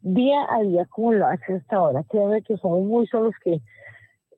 día 0.00 0.46
a 0.50 0.62
día 0.62 0.86
como 0.86 1.12
lo 1.12 1.26
hace 1.26 1.54
hasta 1.54 1.76
ahora. 1.76 2.04
Créeme 2.10 2.42
que 2.42 2.56
somos 2.58 2.84
muy 2.84 3.06
solos 3.06 3.34
que 3.42 3.60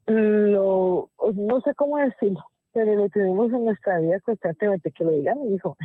lo, 0.06 1.10
no 1.34 1.60
sé 1.62 1.74
cómo 1.74 1.98
decirlo, 1.98 2.44
pero 2.72 2.94
lo 2.94 3.08
tenemos 3.08 3.52
en 3.52 3.64
nuestra 3.64 3.98
vida 3.98 4.20
constantemente, 4.20 4.90
que 4.92 5.04
lo 5.04 5.10
diga 5.10 5.34
mi 5.34 5.54
hijo. 5.54 5.76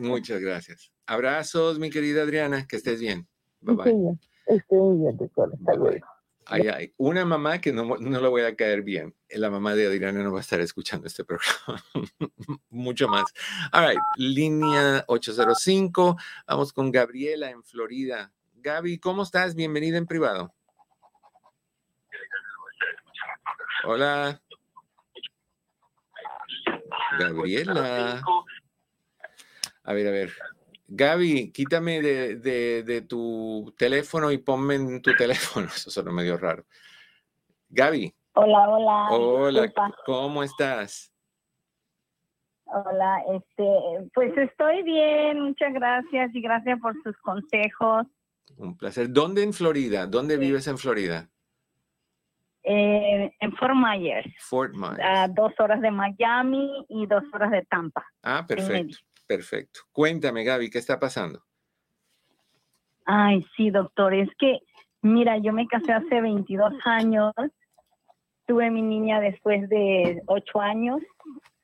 Muchas 0.00 0.40
gracias. 0.40 0.92
Abrazos, 1.06 1.78
mi 1.78 1.90
querida 1.90 2.22
Adriana, 2.22 2.66
que 2.66 2.76
estés 2.76 3.00
bien. 3.00 3.26
Bye 3.60 3.76
bye. 3.76 4.18
Estoy 4.46 4.78
muy 4.78 4.98
bien, 4.98 5.16
doctor. 5.16 5.50
Hasta 5.52 5.72
Bye, 5.72 5.78
bye. 5.78 5.90
luego. 5.90 6.06
Ay, 6.50 6.62
ay. 6.68 6.94
Una 6.96 7.26
mamá 7.26 7.60
que 7.60 7.72
no, 7.72 7.84
no 7.98 8.20
le 8.20 8.28
voy 8.28 8.42
a 8.42 8.56
caer 8.56 8.82
bien. 8.82 9.14
La 9.30 9.50
mamá 9.50 9.74
de 9.74 9.86
Adriana 9.86 10.22
no 10.22 10.32
va 10.32 10.38
a 10.38 10.40
estar 10.40 10.60
escuchando 10.60 11.06
este 11.06 11.22
programa. 11.24 11.82
Mucho 12.70 13.06
más. 13.08 13.24
All 13.72 13.86
right. 13.86 14.00
Línea 14.16 15.04
805. 15.08 16.16
Vamos 16.46 16.72
con 16.72 16.90
Gabriela 16.90 17.50
en 17.50 17.62
Florida. 17.62 18.32
Gaby, 18.54 18.98
¿cómo 18.98 19.24
estás? 19.24 19.54
Bienvenida 19.54 19.98
en 19.98 20.06
privado. 20.06 20.54
Hola. 23.84 24.40
Gabriela. 27.18 28.22
A 29.84 29.92
ver, 29.92 30.08
a 30.08 30.10
ver. 30.10 30.32
Gaby, 30.90 31.52
quítame 31.52 32.00
de, 32.00 32.36
de- 32.36 32.82
de 32.82 33.02
tu 33.02 33.74
teléfono 33.76 34.30
y 34.32 34.38
ponme 34.38 34.74
en 34.76 35.02
tu 35.02 35.14
teléfono. 35.16 35.66
Eso 35.74 35.90
suena 35.90 36.10
medio 36.12 36.36
raro. 36.38 36.64
Gaby, 37.70 38.14
Hola, 38.34 38.68
hola. 38.68 39.06
hola, 39.10 39.62
disculpa. 39.62 39.96
¿cómo 40.06 40.42
estás? 40.42 41.12
Hola, 42.66 43.22
este, 43.34 44.10
pues 44.14 44.36
estoy 44.36 44.82
bien, 44.82 45.40
muchas 45.40 45.72
gracias 45.72 46.34
y 46.34 46.40
gracias 46.40 46.78
por 46.80 46.94
sus 47.02 47.16
consejos. 47.18 48.06
Un 48.56 48.76
placer. 48.76 49.10
¿Dónde 49.10 49.42
en 49.42 49.52
Florida? 49.52 50.06
¿Dónde 50.06 50.34
Sí. 50.34 50.40
vives 50.40 50.66
en 50.66 50.78
Florida? 50.78 51.28
Eh, 52.70 53.32
en 53.40 53.52
Fort 53.56 53.74
Myers, 53.74 54.30
Fort 54.40 54.74
Myers. 54.74 55.00
a 55.02 55.26
dos 55.26 55.58
horas 55.58 55.80
de 55.80 55.90
Miami 55.90 56.84
y 56.90 57.06
dos 57.06 57.24
horas 57.32 57.50
de 57.50 57.62
Tampa. 57.64 58.04
Ah, 58.22 58.44
perfecto, 58.46 58.98
perfecto. 59.26 59.80
Cuéntame, 59.90 60.44
Gaby, 60.44 60.68
¿qué 60.68 60.76
está 60.76 61.00
pasando? 61.00 61.42
Ay, 63.06 63.42
sí, 63.56 63.70
doctor, 63.70 64.12
es 64.12 64.28
que, 64.38 64.58
mira, 65.00 65.38
yo 65.38 65.54
me 65.54 65.66
casé 65.66 65.94
hace 65.94 66.20
22 66.20 66.74
años, 66.84 67.32
tuve 68.46 68.70
mi 68.70 68.82
niña 68.82 69.18
después 69.18 69.66
de 69.70 70.20
8 70.26 70.60
años, 70.60 71.00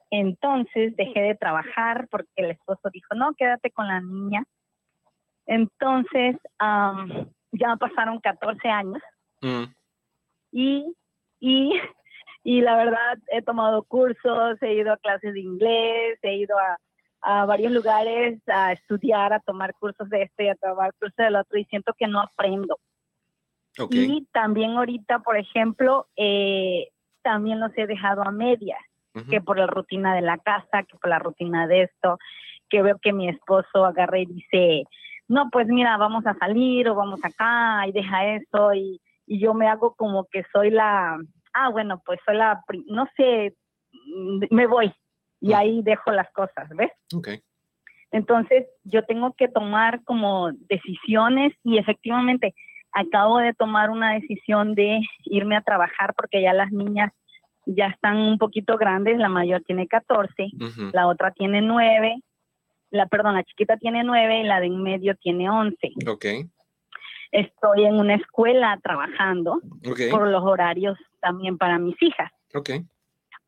entonces 0.08 0.96
dejé 0.96 1.20
de 1.20 1.34
trabajar 1.34 2.08
porque 2.10 2.30
el 2.36 2.52
esposo 2.52 2.88
dijo, 2.90 3.14
no, 3.14 3.34
quédate 3.34 3.70
con 3.72 3.88
la 3.88 4.00
niña. 4.00 4.42
Entonces, 5.44 6.36
am, 6.58 7.28
ya 7.52 7.76
pasaron 7.76 8.20
14 8.20 8.68
años 8.70 9.02
Mm, 9.44 9.64
y, 10.54 10.94
y, 11.40 11.72
y 12.44 12.60
la 12.62 12.76
verdad 12.76 13.18
he 13.28 13.42
tomado 13.42 13.82
cursos, 13.82 14.62
he 14.62 14.74
ido 14.74 14.92
a 14.92 14.96
clases 14.96 15.34
de 15.34 15.40
inglés, 15.40 16.18
he 16.22 16.36
ido 16.36 16.56
a, 16.58 16.78
a 17.20 17.44
varios 17.44 17.72
lugares 17.72 18.40
a 18.46 18.72
estudiar, 18.72 19.32
a 19.32 19.40
tomar 19.40 19.74
cursos 19.74 20.08
de 20.08 20.22
este 20.22 20.44
y 20.44 20.48
a 20.48 20.54
tomar 20.54 20.92
cursos 20.94 21.16
del 21.16 21.36
otro 21.36 21.58
y 21.58 21.64
siento 21.64 21.92
que 21.98 22.06
no 22.06 22.20
aprendo. 22.20 22.78
Y 23.90 24.26
también 24.32 24.70
ahorita, 24.72 25.18
por 25.18 25.36
ejemplo, 25.36 26.06
eh, 26.16 26.90
también 27.22 27.58
los 27.58 27.76
he 27.76 27.88
dejado 27.88 28.22
a 28.22 28.30
medias, 28.30 28.78
que 29.30 29.40
por 29.40 29.58
la 29.58 29.66
rutina 29.66 30.14
de 30.14 30.22
la 30.22 30.38
casa, 30.38 30.82
que 30.82 30.96
por 30.96 31.08
la 31.08 31.18
rutina 31.18 31.66
de 31.66 31.82
esto, 31.82 32.18
que 32.68 32.82
veo 32.82 32.98
que 33.00 33.12
mi 33.12 33.28
esposo 33.28 33.84
agarra 33.84 34.18
y 34.18 34.26
dice, 34.26 34.84
no, 35.28 35.48
pues 35.50 35.66
mira, 35.66 35.96
vamos 35.96 36.26
a 36.26 36.34
salir 36.34 36.88
o 36.88 36.94
vamos 36.94 37.24
acá 37.24 37.86
y 37.86 37.92
deja 37.92 38.34
eso 38.34 38.74
y, 38.74 39.00
y 39.26 39.40
yo 39.40 39.54
me 39.54 39.68
hago 39.68 39.94
como 39.94 40.26
que 40.30 40.44
soy 40.52 40.70
la, 40.70 41.18
ah, 41.52 41.68
bueno, 41.70 42.02
pues 42.04 42.20
soy 42.24 42.36
la, 42.36 42.62
no 42.86 43.06
sé, 43.16 43.54
mm, 43.92 44.44
me 44.50 44.66
voy 44.66 44.92
y 45.40 45.52
ahí 45.52 45.82
dejo 45.82 46.10
las 46.10 46.30
cosas, 46.32 46.68
¿ves? 46.70 46.90
ok, 47.14 47.28
Entonces, 48.10 48.66
yo 48.84 49.04
tengo 49.04 49.34
que 49.34 49.48
tomar 49.48 50.02
como 50.04 50.52
decisiones 50.52 51.52
y 51.62 51.78
efectivamente 51.78 52.54
acabo 52.92 53.38
de 53.38 53.52
tomar 53.54 53.90
una 53.90 54.14
decisión 54.14 54.74
de 54.74 55.00
irme 55.24 55.56
a 55.56 55.62
trabajar 55.62 56.14
porque 56.14 56.40
ya 56.40 56.52
las 56.52 56.70
niñas 56.70 57.12
ya 57.66 57.86
están 57.86 58.18
un 58.18 58.38
poquito 58.38 58.76
grandes, 58.76 59.18
la 59.18 59.28
mayor 59.28 59.62
tiene 59.66 59.86
14, 59.86 60.50
ujú, 60.60 60.90
la 60.92 61.08
otra 61.08 61.32
tiene 61.32 61.60
9, 61.60 62.22
la 62.90 63.06
perdón, 63.06 63.34
la 63.34 63.42
chiquita 63.42 63.76
tiene 63.76 64.04
9 64.04 64.40
y 64.40 64.44
la 64.44 64.60
de 64.60 64.66
en 64.66 64.82
medio 64.82 65.16
tiene 65.16 65.50
11. 65.50 65.92
ok, 66.06 66.24
Estoy 67.34 67.84
en 67.84 67.94
una 67.94 68.14
escuela 68.14 68.78
trabajando 68.80 69.60
por 70.12 70.28
los 70.28 70.44
horarios 70.44 70.96
también 71.20 71.58
para 71.58 71.80
mis 71.80 72.00
hijas. 72.00 72.30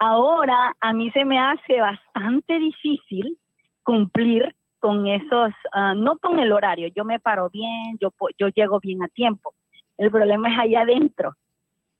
Ahora 0.01 0.75
a 0.81 0.93
mí 0.93 1.09
se 1.13 1.25
me 1.25 1.39
hace 1.39 1.81
bastante 1.81 2.59
difícil 2.59 3.39
cumplir 3.85 4.57
con 4.81 5.07
esos, 5.07 5.53
ah, 5.73 5.95
no 5.95 6.19
con 6.19 6.41
el 6.41 6.51
horario, 6.51 6.89
yo 6.97 7.05
me 7.05 7.21
paro 7.21 7.49
bien, 7.49 7.97
yo, 8.01 8.13
yo 8.37 8.49
llego 8.49 8.81
bien 8.81 9.05
a 9.05 9.09
tiempo. 9.09 9.55
El 9.99 10.11
problema 10.11 10.53
es 10.53 10.59
allá 10.59 10.81
adentro, 10.81 11.37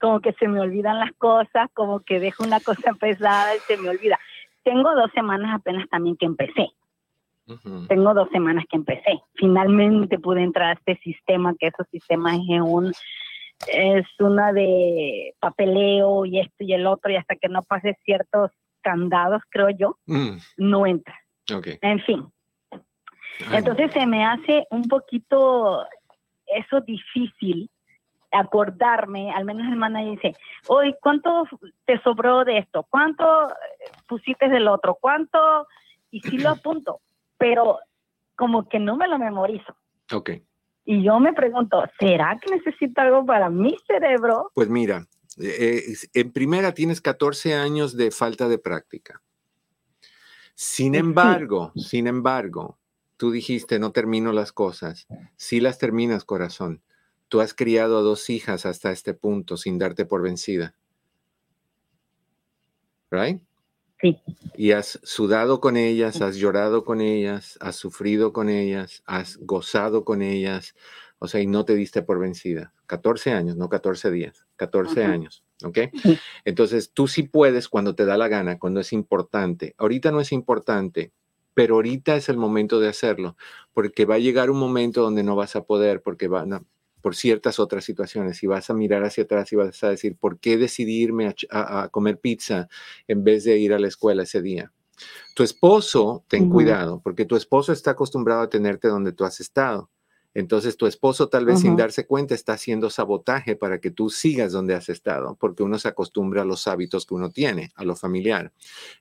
como 0.01 0.19
que 0.19 0.33
se 0.33 0.49
me 0.49 0.59
olvidan 0.59 0.99
las 0.99 1.13
cosas, 1.13 1.71
como 1.73 2.01
que 2.01 2.19
dejo 2.19 2.43
una 2.43 2.59
cosa 2.59 2.95
pesada 3.01 3.55
y 3.55 3.61
se 3.61 3.77
me 3.77 3.91
olvida. 3.91 4.19
Tengo 4.65 4.93
dos 4.97 5.13
semanas 5.13 5.55
apenas 5.55 5.89
también 5.89 6.17
que 6.17 6.27
empecé. 6.27 6.67
Tengo 7.89 8.15
dos 8.15 8.29
semanas 8.31 8.65
que 8.69 8.77
empecé. 8.77 9.21
Finalmente 9.35 10.19
pude 10.19 10.43
entrar 10.43 10.71
a 10.71 10.73
este 10.73 10.97
sistema, 11.03 11.55
que 11.59 11.69
esos 11.69 11.87
sistemas 11.91 12.39
es 12.49 12.61
un 12.61 12.93
es 13.69 14.07
una 14.19 14.53
de 14.53 15.35
papeleo 15.41 16.27
y 16.27 16.41
esto 16.41 16.57
y 16.59 16.75
el 16.75 16.87
otro, 16.87 17.11
y 17.11 17.17
hasta 17.17 17.37
que 17.37 17.49
no 17.49 17.63
pase 17.63 17.97
ciertos 18.05 18.51
candados, 18.83 19.43
creo 19.49 19.71
yo, 19.71 19.97
mm. 20.07 20.37
no 20.59 20.87
entra. 20.87 21.19
En 21.81 22.01
fin. 22.01 22.27
Entonces 23.53 23.93
se 23.93 24.07
me 24.07 24.25
hace 24.25 24.67
un 24.71 24.83
poquito 24.85 25.85
eso 26.47 26.81
difícil 26.81 27.71
acordarme, 28.33 29.31
al 29.31 29.45
menos 29.45 29.67
el 29.69 29.77
manager 29.77 30.11
dice, 30.11 30.37
hoy, 30.69 30.95
¿cuánto 31.01 31.45
te 31.85 32.01
sobró 32.03 32.45
de 32.45 32.59
esto? 32.59 32.87
¿Cuánto 32.91 33.25
pusiste 34.07 34.49
del 34.49 34.69
otro? 34.69 34.97
¿Cuánto? 35.01 35.67
Y 36.11 36.21
sí 36.21 36.39
lo 36.39 36.51
apunto, 36.51 37.01
pero 37.39 37.79
como 38.37 38.69
que 38.69 38.79
no 38.79 38.97
me 38.97 39.09
lo 39.09 39.19
memorizo. 39.19 39.77
Ok. 40.13 40.31
Y 40.85 41.03
yo 41.03 41.19
me 41.19 41.33
pregunto, 41.33 41.83
¿será 41.99 42.39
que 42.41 42.55
necesito 42.55 43.01
algo 43.01 43.27
para 43.27 43.51
mi 43.51 43.77
cerebro? 43.87 44.53
Pues 44.55 44.69
mira, 44.69 45.07
eh, 45.39 45.83
en 46.15 46.33
primera 46.33 46.73
tienes 46.73 47.01
14 47.01 47.55
años 47.55 47.97
de 47.97 48.11
falta 48.11 48.49
de 48.49 48.59
práctica. 48.59 49.21
Sin 50.55 50.95
embargo, 50.95 51.73
sin 51.75 52.07
embargo, 52.07 52.79
tú 53.17 53.31
dijiste, 53.31 53.79
no 53.79 53.93
termino 53.93 54.33
las 54.33 54.53
cosas. 54.53 55.07
Sí 55.37 55.61
las 55.61 55.79
terminas, 55.79 56.25
corazón. 56.25 56.83
Tú 57.29 57.41
has 57.41 57.53
criado 57.53 57.99
a 57.99 58.03
dos 58.03 58.31
hijas 58.31 58.65
hasta 58.65 58.93
este 58.93 59.13
punto 59.13 59.57
sin 59.57 59.79
darte 59.79 60.07
por 60.07 60.23
vencida. 60.23 60.75
¿Right? 63.11 63.43
Sí. 64.01 64.19
Y 64.57 64.73
has 64.73 64.99
sudado 65.03 65.61
con 65.61 65.77
ellas, 65.77 66.21
has 66.21 66.37
llorado 66.37 66.85
con 66.85 67.01
ellas, 67.01 67.59
has 67.61 67.77
sufrido 67.77 68.33
con 68.33 68.49
ellas, 68.49 69.03
has 69.07 69.39
gozado 69.39 70.05
con 70.05 70.23
ellas, 70.23 70.75
o 71.19 71.29
sea, 71.29 71.41
y 71.41 71.47
no 71.47 71.65
te 71.65 71.75
diste 71.75 72.03
por 72.03 72.19
vencida. 72.19 72.75
14 72.87 73.33
años, 73.33 73.57
no 73.57 73.69
14 73.69 74.11
días, 74.11 74.47
14 74.57 75.05
años, 75.05 75.45
¿ok? 75.65 75.79
Entonces, 76.45 76.93
tú 76.93 77.09
sí 77.09 77.25
puedes 77.25 77.69
cuando 77.69 77.95
te 77.95 78.05
da 78.05 78.17
la 78.17 78.29
gana, 78.29 78.59
cuando 78.59 78.81
es 78.81 78.93
importante. 78.93 79.75
Ahorita 79.79 80.13
no 80.13 80.21
es 80.21 80.33
importante, 80.33 81.13
pero 81.55 81.77
ahorita 81.77 82.17
es 82.17 82.29
el 82.29 82.37
momento 82.37 82.81
de 82.81 82.89
hacerlo, 82.89 83.37
porque 83.73 84.05
va 84.05 84.17
a 84.17 84.21
llegar 84.21 84.51
un 84.51 84.59
momento 84.59 85.03
donde 85.03 85.23
no 85.23 85.37
vas 85.37 85.57
a 85.57 85.65
poder, 85.65 86.03
porque 86.03 86.29
van 86.29 86.53
a, 86.53 86.63
por 87.07 87.15
ciertas 87.15 87.61
otras 87.61 87.85
situaciones 87.85 88.43
y 88.43 88.49
vas 88.49 88.69
a 88.69 88.75
mirar 88.75 89.05
hacia 89.05 89.23
atrás 89.23 89.53
y 89.53 89.55
vas 89.55 89.85
a 89.85 89.91
decir, 89.91 90.17
¿por 90.17 90.41
qué 90.41 90.57
decidí 90.57 91.03
irme 91.03 91.33
a, 91.51 91.89
comer 91.93 92.19
pizza 92.19 92.69
en 93.07 93.23
vez 93.23 93.45
de 93.45 93.57
ir 93.59 93.73
a 93.73 93.79
la 93.79 93.87
escuela 93.87 94.25
ese 94.25 94.43
día? 94.43 94.73
Tu 95.37 95.45
esposo, 95.45 96.25
ten 96.27 96.51
cuidado, 96.51 97.01
porque 97.05 97.25
tu 97.25 97.37
esposo 97.37 97.73
está 97.73 97.93
acostumbrado 97.93 98.41
a 98.41 98.51
tenerte 98.51 98.89
donde 98.89 99.13
tú 99.13 99.25
has 99.25 99.39
estado. 99.39 99.89
Entonces 100.35 100.77
tu 100.77 100.89
esposo 100.89 101.29
tal 101.29 101.45
vez 101.45 101.61
sin 101.61 101.77
darse 101.77 102.09
cuenta 102.09 102.35
está 102.35 102.55
haciendo 102.55 102.91
sabotaje 102.91 103.55
para 103.55 103.79
que 103.81 103.93
tú 103.93 104.11
sigas 104.11 104.51
donde 104.51 104.75
has 104.75 104.89
estado, 104.89 105.37
porque 105.39 105.63
uno 105.63 105.79
se 105.79 105.87
acostumbra 105.87 106.43
a 106.43 106.45
los 106.45 106.67
hábitos 106.67 107.07
que 107.07 107.15
uno 107.15 107.31
tiene, 107.31 107.71
a 107.77 107.85
lo 107.85 107.95
familiar. 107.95 108.53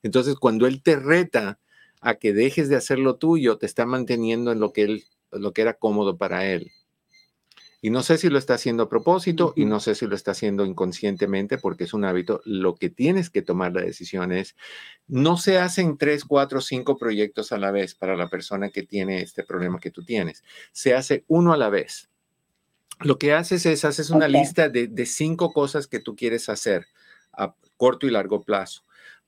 Entonces 0.04 0.36
cuando 0.36 0.68
él 0.68 0.84
te 0.84 0.96
reta 0.96 1.58
a 2.02 2.14
que 2.14 2.34
dejes 2.34 2.70
de 2.70 2.76
hacer 2.76 3.00
lo 3.00 3.16
tuyo, 3.16 3.58
te 3.58 3.66
está 3.66 3.88
manteniendo 3.88 4.52
en 4.52 4.60
lo 4.60 4.74
que 4.74 4.84
él, 4.84 5.06
lo 5.32 5.54
que 5.54 5.64
era 5.64 5.74
cómodo 5.74 6.18
para 6.18 6.46
él. 6.46 6.72
Y 7.86 7.92
no 7.92 8.02
sé 8.02 8.18
si 8.18 8.30
lo 8.30 8.40
está 8.40 8.56
haciendo 8.56 8.82
a 8.82 8.90
propósito 8.90 9.54
y 9.56 9.66
no 9.66 9.80
sé 9.80 9.94
si 9.94 10.08
lo 10.08 10.16
está 10.16 10.32
haciendo 10.32 10.66
inconscientemente 10.66 11.60
porque 11.60 11.84
es 11.84 11.94
un 11.94 12.04
hábito. 12.04 12.42
Lo 12.44 12.78
que 12.78 12.90
tienes 12.90 13.30
que 13.30 13.44
tomar 13.44 13.74
la 13.74 13.82
decisión 13.82 14.32
es, 14.32 14.56
no 15.08 15.38
se 15.38 15.60
hacen 15.60 16.00
tres, 16.00 16.26
cuatro, 16.26 16.62
cinco 16.62 16.98
proyectos 16.98 17.52
a 17.52 17.60
la 17.60 17.70
vez 17.70 17.94
para 17.94 18.16
la 18.16 18.28
persona 18.28 18.72
que 18.72 18.82
tiene 18.82 19.22
este 19.22 19.44
problema 19.44 19.80
que 19.80 19.92
tú 19.92 20.04
tienes. 20.04 20.44
Se 20.72 20.96
hace 20.96 21.26
uno 21.28 21.54
a 21.54 21.58
la 21.58 21.70
vez. 21.70 22.10
Lo 23.02 23.20
que 23.20 23.34
haces 23.34 23.68
es, 23.68 23.86
haces 23.86 24.10
una 24.10 24.28
lista 24.28 24.68
de, 24.68 24.88
de 24.88 25.06
cinco 25.06 25.54
cosas 25.54 25.86
que 25.86 26.00
tú 26.00 26.16
quieres 26.16 26.50
hacer 26.50 26.88
a 27.34 27.54
corto 27.78 28.08
y 28.08 28.10
largo 28.10 28.42
plazo 28.42 28.82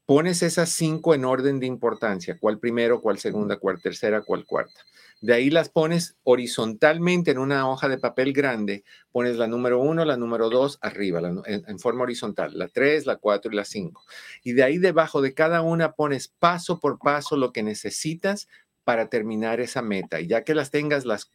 pones 0.08 0.42
esas 0.42 0.70
cinco 0.70 1.14
en 1.14 1.26
orden 1.26 1.60
de 1.60 1.66
importancia, 1.68 2.38
cuál 2.40 2.60
primero, 2.60 3.02
cuál 3.02 3.20
segunda, 3.20 3.58
cuál 3.58 3.82
tercera, 3.82 4.22
cuál 4.22 4.46
cuarta. 4.46 4.80
De 5.20 5.34
ahí 5.34 5.50
las 5.50 5.70
pones 5.70 6.16
horizontalmente 6.24 7.32
en 7.32 7.40
una 7.40 7.68
hoja 7.68 7.90
de 7.90 7.98
papel 7.98 8.34
grande, 8.34 8.84
pones 9.12 9.38
la 9.38 9.48
número 9.48 9.80
uno, 9.80 10.06
la 10.06 10.16
número 10.16 10.50
dos 10.50 10.78
arriba, 10.82 11.20
en, 11.46 11.80
forma 11.80 12.04
horizontal, 12.04 12.58
la 12.58 12.68
tres, 12.68 13.08
la 13.08 13.16
cuatro 13.16 13.52
y 13.52 13.56
la 13.56 13.66
cinco. 13.66 14.04
Y 14.44 14.54
de 14.54 14.64
ahí 14.64 14.78
debajo 14.78 15.22
de 15.22 15.34
cada 15.34 15.62
una 15.64 15.94
pones 15.94 16.28
paso 16.28 16.80
por 16.80 17.00
paso 17.00 17.36
lo 17.36 17.52
que 17.52 17.64
necesitas 17.64 18.48
para 18.84 19.10
terminar 19.10 19.60
esa 19.60 19.82
meta. 19.82 20.22
Y 20.22 20.28
ya 20.28 20.44
que 20.44 20.54
las 20.54 20.70
tengas 20.70 21.06
las, 21.06 21.32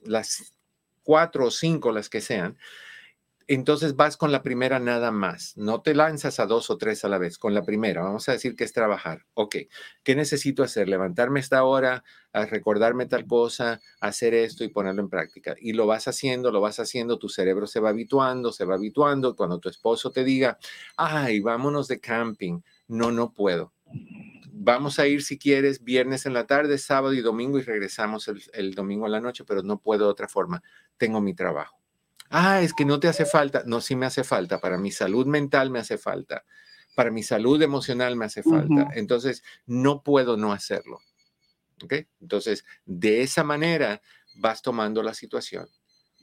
cuatro 1.02 1.46
o 1.46 1.50
cinco, 1.50 1.90
las 1.90 2.08
que 2.08 2.20
sean, 2.20 2.56
entonces 3.48 3.96
vas 3.96 4.16
con 4.16 4.32
la 4.32 4.42
primera 4.42 4.78
nada 4.78 5.10
más. 5.10 5.56
No 5.56 5.82
te 5.82 5.94
lanzas 5.94 6.40
a 6.40 6.46
dos 6.46 6.70
o 6.70 6.78
tres 6.78 7.04
a 7.04 7.08
la 7.08 7.18
vez, 7.18 7.38
con 7.38 7.54
la 7.54 7.62
primera. 7.62 8.02
Vamos 8.02 8.28
a 8.28 8.32
decir 8.32 8.56
que 8.56 8.64
es 8.64 8.72
trabajar. 8.72 9.26
Ok, 9.34 9.56
¿qué 10.02 10.14
necesito 10.14 10.62
hacer? 10.62 10.88
Levantarme 10.88 11.40
esta 11.40 11.64
hora, 11.64 12.04
a 12.32 12.46
recordarme 12.46 13.06
tal 13.06 13.26
cosa, 13.26 13.80
hacer 14.00 14.34
esto 14.34 14.64
y 14.64 14.68
ponerlo 14.68 15.02
en 15.02 15.08
práctica. 15.08 15.54
Y 15.60 15.72
lo 15.72 15.86
vas 15.86 16.08
haciendo, 16.08 16.50
lo 16.50 16.60
vas 16.60 16.80
haciendo, 16.80 17.18
tu 17.18 17.28
cerebro 17.28 17.66
se 17.66 17.80
va 17.80 17.90
habituando, 17.90 18.52
se 18.52 18.64
va 18.64 18.74
habituando. 18.74 19.36
Cuando 19.36 19.58
tu 19.58 19.68
esposo 19.68 20.10
te 20.10 20.24
diga, 20.24 20.58
ay, 20.96 21.40
vámonos 21.40 21.88
de 21.88 22.00
camping. 22.00 22.60
No, 22.88 23.10
no 23.12 23.32
puedo. 23.32 23.72
Vamos 24.52 24.98
a 24.98 25.06
ir 25.06 25.22
si 25.22 25.38
quieres 25.38 25.82
viernes 25.82 26.26
en 26.26 26.34
la 26.34 26.46
tarde, 26.46 26.78
sábado 26.78 27.14
y 27.14 27.20
domingo 27.20 27.58
y 27.58 27.62
regresamos 27.62 28.28
el, 28.28 28.42
el 28.52 28.74
domingo 28.74 29.06
en 29.06 29.12
la 29.12 29.20
noche, 29.20 29.44
pero 29.44 29.62
no 29.62 29.78
puedo 29.78 30.04
de 30.06 30.10
otra 30.10 30.28
forma. 30.28 30.62
Tengo 30.96 31.20
mi 31.20 31.34
trabajo 31.34 31.81
Ah, 32.32 32.62
es 32.62 32.72
que 32.72 32.86
no 32.86 32.98
te 32.98 33.08
hace 33.08 33.26
falta. 33.26 33.62
No, 33.66 33.80
sí 33.80 33.94
me 33.94 34.06
hace 34.06 34.24
falta. 34.24 34.58
Para 34.58 34.78
mi 34.78 34.90
salud 34.90 35.26
mental 35.26 35.70
me 35.70 35.78
hace 35.78 35.98
falta. 35.98 36.44
Para 36.96 37.10
mi 37.10 37.22
salud 37.22 37.60
emocional 37.60 38.16
me 38.16 38.24
hace 38.24 38.42
falta. 38.42 38.88
Entonces, 38.94 39.42
no 39.66 40.02
puedo 40.02 40.36
no 40.38 40.52
hacerlo. 40.52 41.00
¿Ok? 41.84 41.94
Entonces, 42.20 42.64
de 42.86 43.22
esa 43.22 43.44
manera 43.44 44.00
vas 44.36 44.62
tomando 44.62 45.02
la 45.02 45.12
situación 45.12 45.68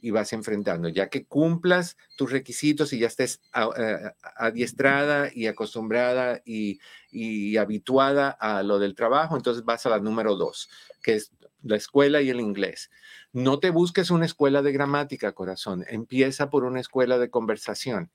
y 0.02 0.10
vas 0.10 0.32
enfrentando. 0.32 0.88
Ya 0.88 1.08
que 1.08 1.26
cumplas 1.26 1.96
tus 2.16 2.32
requisitos 2.32 2.92
y 2.92 2.98
ya 2.98 3.06
estés 3.06 3.40
eh, 3.76 4.10
adiestrada 4.36 5.30
y 5.32 5.46
acostumbrada 5.46 6.42
y, 6.44 6.80
y, 7.10 7.56
habituada 7.56 8.30
a 8.30 8.62
lo 8.62 8.78
del 8.78 8.94
trabajo, 8.94 9.36
entonces 9.36 9.64
vas 9.64 9.84
a 9.86 9.90
la 9.90 10.00
número 10.00 10.36
dos, 10.36 10.68
que 11.02 11.14
es 11.14 11.32
la 11.62 11.76
escuela 11.76 12.22
y 12.22 12.30
el 12.30 12.40
inglés. 12.40 12.90
No 13.32 13.58
te 13.60 13.70
busques 13.70 14.10
una 14.10 14.26
escuela 14.26 14.62
de 14.62 14.72
gramática, 14.72 15.32
corazón. 15.32 15.84
Empieza 15.88 16.50
por 16.50 16.64
una 16.64 16.80
escuela 16.80 17.18
de 17.18 17.30
conversación. 17.30 18.10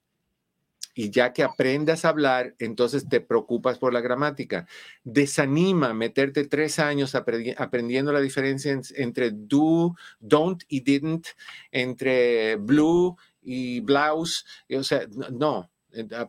Y 0.98 1.10
ya 1.10 1.34
que 1.34 1.44
aprendas 1.44 2.06
a 2.06 2.10
hablar, 2.10 2.56
entonces 2.58 3.10
te 3.10 3.20
preocupas 3.20 3.78
por 3.78 3.92
la 3.94 4.00
gramática. 4.00 4.66
Desanima 5.04 5.94
meterte 5.94 6.46
tres 6.48 6.80
años 6.80 7.16
aprendiendo 7.16 8.14
la 8.14 8.22
diferencia 8.22 8.80
entre 8.96 9.32
do, 9.32 9.96
don't 10.22 10.64
y 10.70 10.80
didn't, 10.80 11.28
entre 11.72 12.56
blue 12.56 13.18
y 13.42 13.82
blouse. 13.82 14.46
O 14.74 14.84
sea, 14.84 15.06
no, 15.34 15.70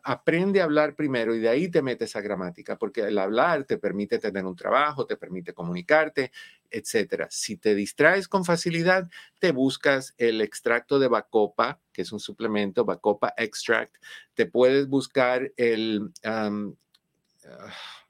aprende 0.03 0.61
a 0.61 0.65
hablar 0.65 0.95
primero 0.95 1.35
y 1.35 1.41
de 1.41 1.49
ahí 1.49 1.69
te 1.69 1.83
metes 1.83 2.17
a 2.17 2.21
gramática, 2.21 2.77
porque 2.79 3.03
el 3.03 3.19
hablar 3.19 3.65
te 3.65 3.79
permite 3.79 4.19
tener 4.19 4.45
un 4.45 4.57
trabajo, 4.57 5.07
te 5.07 5.17
permite 5.17 5.53
comunicarte, 5.53 6.33
etcétera. 6.71 7.29
Si 7.31 7.57
te 7.57 7.75
distraes 7.75 8.29
con 8.29 8.45
facilidad, 8.45 9.09
te 9.39 9.53
buscas 9.53 10.15
el 10.19 10.41
extracto 10.41 10.99
de 10.99 11.09
Bacopa, 11.09 11.81
que 11.93 12.03
es 12.03 12.13
un 12.13 12.21
suplemento, 12.21 12.85
Bacopa 12.85 13.35
Extract. 13.37 13.97
Te 14.35 14.47
puedes 14.47 14.89
buscar 14.89 15.53
el 15.57 16.13
ah, 16.25 16.51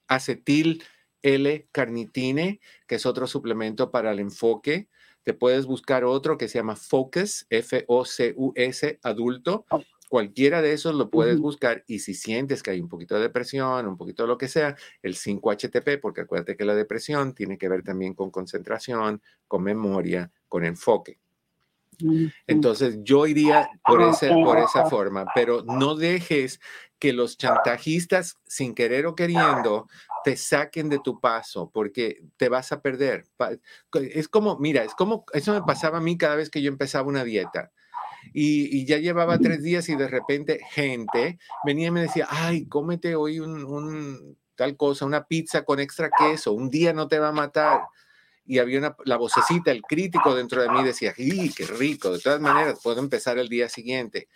acetil 0.08 0.82
L-carnitine, 1.22 2.60
que 2.86 2.94
es 2.96 3.06
otro 3.06 3.26
suplemento 3.26 3.90
para 3.90 4.12
el 4.12 4.20
enfoque. 4.20 4.88
Te 5.24 5.34
puedes 5.34 5.66
buscar 5.66 6.04
otro 6.04 6.38
que 6.38 6.48
se 6.48 6.58
llama 6.58 6.76
Focus, 6.76 7.46
F-O-C-U-S, 7.50 9.00
adulto. 9.02 9.66
Cualquiera 10.08 10.62
de 10.62 10.72
esos 10.72 10.94
lo 10.94 11.10
puedes 11.10 11.38
buscar 11.38 11.82
y 11.86 11.98
si 11.98 12.14
sientes 12.14 12.62
que 12.62 12.70
hay 12.70 12.80
un 12.80 12.88
poquito 12.88 13.16
de 13.16 13.22
depresión, 13.22 13.86
un 13.86 13.96
poquito 13.96 14.22
de 14.22 14.28
lo 14.28 14.38
que 14.38 14.48
sea, 14.48 14.76
el 15.02 15.14
5-HTP, 15.14 16.00
porque 16.00 16.20
acuérdate 16.20 16.56
que 16.56 16.64
la 16.64 16.74
depresión 16.74 17.34
tiene 17.34 17.58
que 17.58 17.68
ver 17.68 17.82
también 17.82 18.14
con 18.14 18.30
concentración, 18.30 19.20
con 19.48 19.62
memoria, 19.62 20.30
con 20.48 20.64
enfoque. 20.64 21.18
Entonces 22.46 22.98
yo 23.02 23.26
iría 23.26 23.68
por, 23.84 24.02
Ah, 24.02 24.10
ese, 24.10 24.30
ok, 24.30 24.44
por 24.44 24.58
esa 24.58 24.84
forma, 24.84 25.26
pero 25.34 25.62
no 25.64 25.94
dejes 25.94 26.60
que 26.98 27.12
los 27.12 27.36
chantajistas, 27.36 28.38
sin 28.46 28.74
querer 28.74 29.06
o 29.06 29.14
queriendo, 29.14 29.88
te 30.24 30.36
saquen 30.36 30.88
de 30.88 30.98
tu 30.98 31.20
paso 31.20 31.70
porque 31.72 32.22
te 32.36 32.48
vas 32.48 32.72
a 32.72 32.80
perder. 32.80 33.26
Es 33.92 34.28
como, 34.28 34.58
mira, 34.58 34.84
es 34.84 34.94
como, 34.94 35.24
eso 35.32 35.52
me 35.52 35.62
pasaba 35.62 35.98
a 35.98 36.00
mí 36.00 36.16
cada 36.16 36.36
vez 36.36 36.50
que 36.50 36.62
yo 36.62 36.68
empezaba 36.68 37.08
una 37.08 37.24
dieta. 37.24 37.72
Y, 38.38 38.84
ya 38.84 38.98
llevaba 38.98 39.38
tres 39.38 39.62
días 39.62 39.88
y 39.88 39.96
de 39.96 40.08
repente 40.08 40.60
gente 40.70 41.38
venía 41.64 41.86
y 41.86 41.90
me 41.90 42.02
decía, 42.02 42.26
ay, 42.28 42.66
cómete 42.66 43.14
hoy 43.14 43.40
un, 43.40 43.64
un 43.64 44.36
tal 44.54 44.76
cosa, 44.76 45.06
una 45.06 45.26
pizza 45.26 45.64
con 45.64 45.80
extra 45.80 46.10
queso, 46.10 46.52
un 46.52 46.68
día 46.68 46.92
no 46.92 47.08
te 47.08 47.18
va 47.18 47.28
a 47.28 47.32
matar. 47.32 47.86
Y 48.44 48.58
había 48.58 48.78
una, 48.78 48.94
la 49.06 49.16
vocecita, 49.16 49.70
el 49.70 49.80
crítico 49.80 50.34
dentro 50.34 50.60
de 50.60 50.68
mí 50.68 50.84
decía, 50.84 51.14
¡y 51.16 51.48
qué 51.48 51.64
rico! 51.64 52.12
De 52.12 52.18
todas 52.18 52.38
maneras, 52.38 52.78
puedo 52.82 53.00
empezar 53.00 53.38
el 53.38 53.48
día 53.48 53.70
siguiente. 53.70 54.28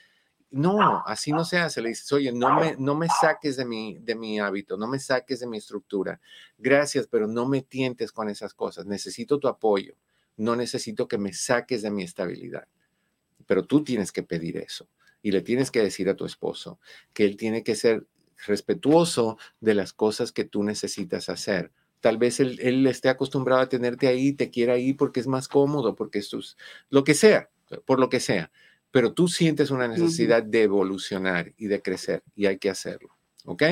No, 0.50 1.02
así 1.04 1.30
no 1.30 1.44
se 1.44 1.58
hace. 1.58 1.82
Le 1.82 1.90
dices, 1.90 2.10
oye, 2.10 2.32
no 2.32 2.58
me, 2.58 2.76
no 2.78 2.94
me 2.94 3.06
saques 3.20 3.58
de 3.58 3.66
mi, 3.66 3.98
de 3.98 4.14
mi 4.14 4.40
hábito, 4.40 4.78
no 4.78 4.88
me 4.88 4.98
saques 4.98 5.40
de 5.40 5.46
mi 5.46 5.58
estructura. 5.58 6.18
Gracias, 6.56 7.06
pero 7.06 7.26
no 7.26 7.46
me 7.46 7.60
tientes 7.60 8.12
con 8.12 8.30
esas 8.30 8.54
cosas. 8.54 8.86
Necesito 8.86 9.38
tu 9.38 9.46
apoyo. 9.46 9.94
No 10.38 10.56
necesito 10.56 11.06
que 11.06 11.18
me 11.18 11.34
saques 11.34 11.82
de 11.82 11.90
mi 11.90 12.02
estabilidad. 12.02 12.66
Pero 13.50 13.64
tú 13.64 13.82
tienes 13.82 14.12
que 14.12 14.22
pedir 14.22 14.58
eso. 14.58 14.86
Y 15.22 15.32
le 15.32 15.40
tienes 15.40 15.72
que 15.72 15.82
decir 15.82 16.08
a 16.08 16.14
tu 16.14 16.24
esposo 16.24 16.78
que 17.12 17.24
él 17.24 17.36
tiene 17.36 17.64
que 17.64 17.74
ser 17.74 18.06
respetuoso 18.46 19.38
de 19.58 19.74
las 19.74 19.92
cosas 19.92 20.30
que 20.30 20.44
tú 20.44 20.62
necesitas 20.62 21.28
hacer. 21.28 21.72
Tal 21.98 22.16
vez 22.16 22.38
él, 22.38 22.60
él 22.62 22.86
esté 22.86 23.08
acostumbrado 23.08 23.60
a 23.60 23.68
tenerte 23.68 24.06
ahí, 24.06 24.34
te 24.34 24.50
quiera 24.50 24.74
ahí 24.74 24.92
porque 24.92 25.18
es 25.18 25.26
más 25.26 25.48
cómodo, 25.48 25.96
porque 25.96 26.20
es 26.20 26.56
lo 26.90 27.02
que 27.02 27.14
sea, 27.14 27.50
por 27.86 27.98
lo 27.98 28.08
que 28.08 28.20
sea. 28.20 28.52
Pero 28.92 29.14
tú 29.14 29.26
sientes 29.26 29.72
una 29.72 29.88
necesidad 29.88 30.44
de 30.44 30.62
evolucionar 30.62 31.52
y 31.56 31.66
de 31.66 31.82
crecer 31.82 32.22
y 32.36 32.46
hay 32.46 32.58
que 32.58 32.70
hacerlo. 32.70 33.16
¿Ok? 33.46 33.64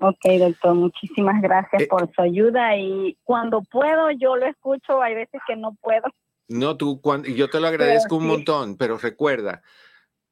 Ok, 0.00 0.24
doctor, 0.40 0.74
muchísimas 0.74 1.40
gracias 1.40 1.82
Eh, 1.82 1.86
por 1.86 2.12
su 2.12 2.22
ayuda 2.22 2.76
y 2.76 3.16
cuando 3.22 3.62
puedo 3.62 4.10
yo 4.10 4.34
lo 4.34 4.46
escucho, 4.46 5.00
hay 5.00 5.14
veces 5.14 5.40
que 5.46 5.54
no 5.54 5.76
puedo. 5.80 6.08
No, 6.48 6.76
tú, 6.78 7.00
cuando, 7.00 7.28
yo 7.28 7.50
te 7.50 7.60
lo 7.60 7.68
agradezco 7.68 8.16
un 8.16 8.22
sí. 8.22 8.28
montón, 8.28 8.76
pero 8.78 8.96
recuerda, 8.96 9.62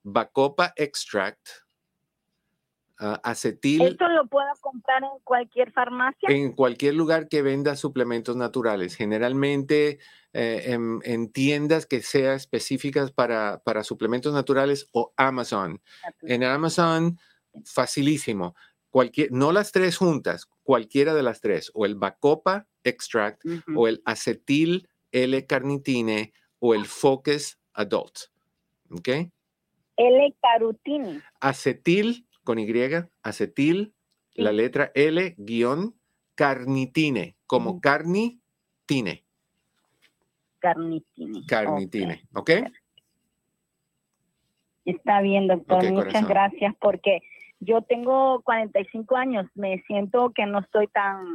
Bacopa 0.03 0.73
Extract, 0.77 1.47
ah, 2.99 3.21
acetil, 3.23 3.83
¿Esto 3.83 4.09
lo 4.09 4.27
puedo 4.27 4.49
comprar 4.61 5.03
en 5.05 5.21
cualquier 5.25 5.73
farmacia? 5.73 6.29
en 6.31 6.53
cualquier 6.53 6.95
lugar 6.95 7.29
que 7.29 7.43
venda 7.43 7.77
suplementos 7.77 8.35
naturales, 8.35 8.97
generalmente 8.97 9.99
eh, 10.33 10.63
en, 10.73 11.01
en 11.05 11.31
tiendas 11.31 11.85
que 11.85 12.01
sean 12.01 12.37
específicas 12.37 13.13
para, 13.13 13.61
para 13.63 13.85
suplementos 13.85 14.33
naturales 14.33 14.89
o 14.93 15.13
Amazon. 15.19 15.83
En 16.23 16.45
Amazon, 16.45 17.19
facilísimo. 17.65 18.55
Cualquier, 18.89 19.31
no 19.33 19.53
las 19.53 19.73
tres 19.73 19.99
juntas, 19.99 20.47
cualquiera 20.63 21.13
de 21.13 21.23
las 21.23 21.43
tres, 21.43 21.71
o 21.75 21.85
el 21.85 21.97
Bacopa 21.97 22.67
Extract, 22.85 23.43
o 23.75 23.89
el 23.89 24.01
acetil 24.07 24.89
L-carnitine, 25.13 26.33
o 26.59 26.75
el 26.75 26.87
Focus 26.87 27.59
Adult. 27.75 28.19
¿Ok? 28.91 29.09
L-carutini. 29.97 31.21
Acetil 31.41 32.27
con 32.45 32.59
Y, 32.59 32.67
acetil, 33.23 33.95
la 34.35 34.53
letra 34.53 34.93
L, 34.95 35.35
guion, 35.39 35.99
carnitine, 36.35 37.37
como 37.47 37.81
carnitine, 37.81 39.25
Carnitini. 40.59 41.47
carnitine, 41.47 42.29
¿ok? 42.35 42.51
Está 44.85 45.21
bien, 45.21 45.49
doctor. 45.49 45.79
Muchas 45.91 45.95
corazón. 45.95 46.29
gracias 46.29 46.75
porque 46.81 47.21
yo 47.59 47.83
tengo 47.83 48.43
45 48.43 49.17
años. 49.17 49.47
Me 49.55 49.83
siento 49.87 50.33
que 50.33 50.47
no 50.47 50.61
estoy 50.61 50.87
tan 50.89 51.27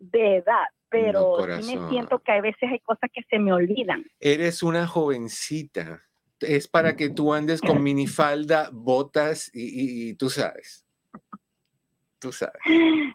de 0.00 0.38
edad, 0.38 0.66
pero 0.92 1.36
sí 1.60 1.76
me 1.76 1.88
siento 1.88 2.18
que 2.20 2.32
a 2.32 2.40
veces 2.40 2.70
hay 2.70 2.78
cosas 2.80 3.10
que 3.12 3.22
se 3.28 3.38
me 3.38 3.52
olvidan. 3.52 4.04
Eres 4.20 4.62
una 4.62 4.86
jovencita. 4.86 6.02
Es 6.40 6.68
para 6.68 6.96
que 6.96 7.10
tú 7.10 7.32
andes 7.34 7.60
con 7.62 7.82
minifalda, 7.82 8.70
botas 8.72 9.50
y, 9.54 9.62
y- 9.62 10.10
y 10.10 10.14
tú 10.14 10.28
sabes. 10.30 10.84
Tú 12.18 12.32
sabes. 12.32 12.60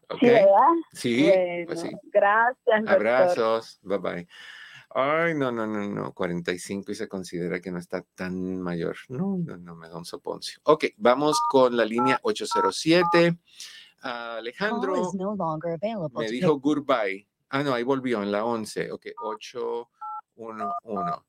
¿Ok? 0.10 0.20
Sí, 0.20 0.28
¿verdad? 0.28 0.50
Sí, 0.94 1.24
Bueno, 1.24 1.66
pues 1.68 1.82
sí. 1.82 1.90
gracias, 2.12 2.56
doctor. 2.66 2.90
Abrazos. 2.96 3.80
Bye 3.84 3.98
bye. 4.00 4.28
Ay, 4.90 5.34
no, 5.36 5.52
no, 5.52 5.68
no, 5.68 5.88
no. 5.90 6.14
45 6.14 6.92
y 6.92 6.96
se 6.96 7.08
considera 7.10 7.60
que 7.60 7.72
no 7.72 7.78
está 7.80 8.04
tan 8.16 8.62
mayor. 8.62 8.96
No, 9.10 9.38
no, 9.38 9.58
no, 9.58 9.76
me 9.76 9.90
da 9.90 9.98
un 9.98 10.06
soponcio. 10.06 10.60
Ok, 10.64 10.86
vamos 10.98 11.42
con 11.50 11.76
la 11.76 11.84
línea 11.86 12.20
807. 12.24 13.38
Alejandro 14.02 15.12
no 15.16 15.36
longer 15.36 15.74
available 15.74 16.10
me 16.18 16.30
dijo 16.32 16.60
goodbye. 16.60 17.27
Ah, 17.50 17.64
no, 17.64 17.74
ahí 17.74 17.84
volvió 17.84 18.22
en 18.22 18.32
la 18.32 18.44
11. 18.44 18.92
Ok, 18.92 19.06
811. 19.24 21.24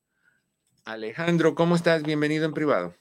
Alejandro, 0.85 1.55
¿cómo 1.55 1.75
estás? 1.75 2.03
Bienvenido 2.03 2.45
en 2.45 2.53
privado. 2.53 2.93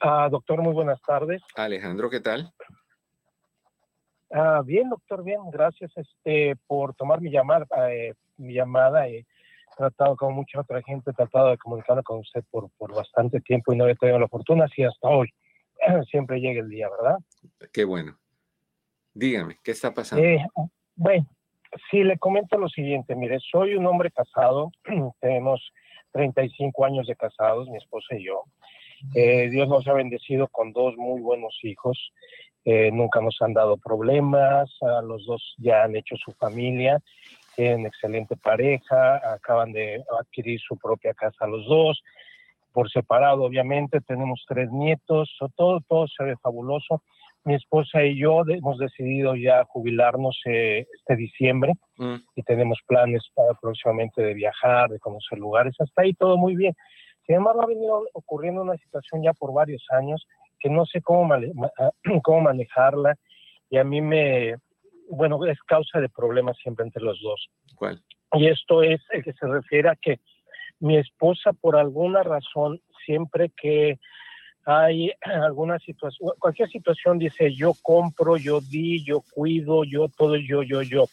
Ah, 0.00 0.28
doctor, 0.30 0.60
muy 0.60 0.74
buenas 0.74 1.00
tardes. 1.02 1.42
Alejandro, 1.54 2.10
¿qué 2.10 2.20
tal? 2.20 2.52
Ah, 4.30 4.62
bien, 4.64 4.90
doctor, 4.90 5.24
bien, 5.24 5.40
gracias 5.50 5.90
este, 5.96 6.56
por 6.66 6.94
tomar 6.94 7.20
mi 7.20 7.30
llamada. 7.30 7.66
eh, 7.90 8.14
mi 8.36 8.54
llamada. 8.54 9.08
He 9.08 9.26
tratado, 9.76 10.16
como 10.16 10.32
mucha 10.32 10.60
otra 10.60 10.82
gente, 10.82 11.10
he 11.10 11.14
tratado 11.14 11.50
de 11.50 11.58
comunicarme 11.58 12.02
con 12.02 12.18
usted 12.18 12.44
por, 12.50 12.70
por 12.76 12.94
bastante 12.94 13.40
tiempo 13.40 13.72
y 13.72 13.76
no 13.76 13.88
he 13.88 13.96
tenido 13.96 14.18
la 14.18 14.28
fortuna, 14.28 14.66
así 14.66 14.84
hasta 14.84 15.08
hoy. 15.08 15.32
Siempre 16.10 16.38
llega 16.38 16.60
el 16.60 16.68
día, 16.68 16.88
¿verdad? 16.90 17.16
Qué 17.72 17.84
bueno. 17.84 18.18
Dígame, 19.14 19.58
¿qué 19.62 19.70
está 19.70 19.92
pasando? 19.92 20.24
Eh, 20.24 20.44
bueno, 21.00 21.26
sí, 21.90 22.04
le 22.04 22.18
comento 22.18 22.58
lo 22.58 22.68
siguiente. 22.68 23.14
Mire, 23.14 23.38
soy 23.40 23.74
un 23.74 23.86
hombre 23.86 24.10
casado, 24.10 24.70
tenemos 25.20 25.72
35 26.12 26.84
años 26.84 27.06
de 27.06 27.16
casados, 27.16 27.70
mi 27.70 27.78
esposa 27.78 28.16
y 28.16 28.26
yo. 28.26 28.44
Eh, 29.14 29.48
Dios 29.48 29.66
nos 29.66 29.88
ha 29.88 29.94
bendecido 29.94 30.46
con 30.48 30.74
dos 30.74 30.94
muy 30.98 31.22
buenos 31.22 31.58
hijos. 31.62 32.12
Eh, 32.66 32.90
nunca 32.92 33.22
nos 33.22 33.40
han 33.40 33.54
dado 33.54 33.78
problemas. 33.78 34.70
a 34.82 35.00
los 35.00 35.24
dos 35.24 35.54
ya 35.56 35.84
han 35.84 35.96
hecho 35.96 36.16
su 36.16 36.32
familia. 36.32 37.00
Tienen 37.56 37.86
excelente 37.86 38.36
pareja. 38.36 39.16
Acaban 39.32 39.72
de 39.72 40.04
adquirir 40.20 40.60
su 40.60 40.76
propia 40.76 41.14
casa 41.14 41.46
los 41.46 41.64
dos. 41.66 42.02
Por 42.72 42.90
separado, 42.90 43.44
obviamente, 43.44 44.02
tenemos 44.02 44.44
tres 44.46 44.70
nietos. 44.70 45.34
Todo, 45.56 45.80
todo 45.80 46.06
se 46.08 46.24
ve 46.24 46.36
fabuloso. 46.36 47.02
Mi 47.44 47.54
esposa 47.54 48.04
y 48.04 48.18
yo 48.18 48.42
hemos 48.48 48.78
decidido 48.78 49.34
ya 49.34 49.64
jubilarnos 49.64 50.38
eh, 50.46 50.86
este 50.98 51.16
diciembre 51.16 51.74
Mm, 51.96 52.16
y 52.34 52.42
tenemos 52.44 52.78
planes 52.86 53.22
para 53.34 53.52
próximamente 53.60 54.22
de 54.22 54.32
viajar, 54.32 54.88
de 54.88 54.98
conocer 54.98 55.38
lugares. 55.38 55.74
Hasta 55.78 56.00
ahí 56.02 56.14
todo 56.14 56.38
muy 56.38 56.56
bien. 56.56 56.74
Sin 57.26 57.36
embargo, 57.36 57.62
ha 57.62 57.66
venido 57.66 58.04
ocurriendo 58.14 58.62
una 58.62 58.76
situación 58.78 59.22
ya 59.22 59.34
por 59.34 59.52
varios 59.52 59.84
años 59.90 60.26
que 60.58 60.70
no 60.70 60.86
sé 60.86 61.02
cómo, 61.02 61.24
mane- 61.26 61.52
ma- 61.54 61.70
cómo 62.24 62.40
manejarla 62.40 63.16
y 63.68 63.76
a 63.76 63.84
mí 63.84 64.00
me, 64.00 64.56
bueno, 65.10 65.44
es 65.46 65.58
causa 65.64 66.00
de 66.00 66.08
problemas 66.08 66.56
siempre 66.58 66.84
entre 66.86 67.02
los 67.02 67.20
dos. 67.20 67.48
¿Cuál? 67.76 68.00
Y 68.32 68.46
esto 68.48 68.82
es 68.82 69.00
el 69.10 69.22
que 69.22 69.32
se 69.34 69.46
refiere 69.46 69.90
a 69.90 69.96
que 69.96 70.20
mi 70.78 70.96
esposa, 70.96 71.52
por 71.52 71.76
alguna 71.76 72.22
razón, 72.22 72.80
siempre 73.04 73.50
que 73.60 73.98
hay 74.64 75.12
alguna 75.22 75.78
situación, 75.78 76.32
cualquier 76.38 76.68
situación, 76.68 77.18
dice 77.18 77.52
yo 77.54 77.72
compro, 77.82 78.36
yo 78.36 78.60
di, 78.60 79.04
yo 79.04 79.22
cuido, 79.32 79.84
yo 79.84 80.08
todo, 80.08 80.36
yo, 80.36 80.62
yo, 80.62 80.82
yo. 80.82 81.04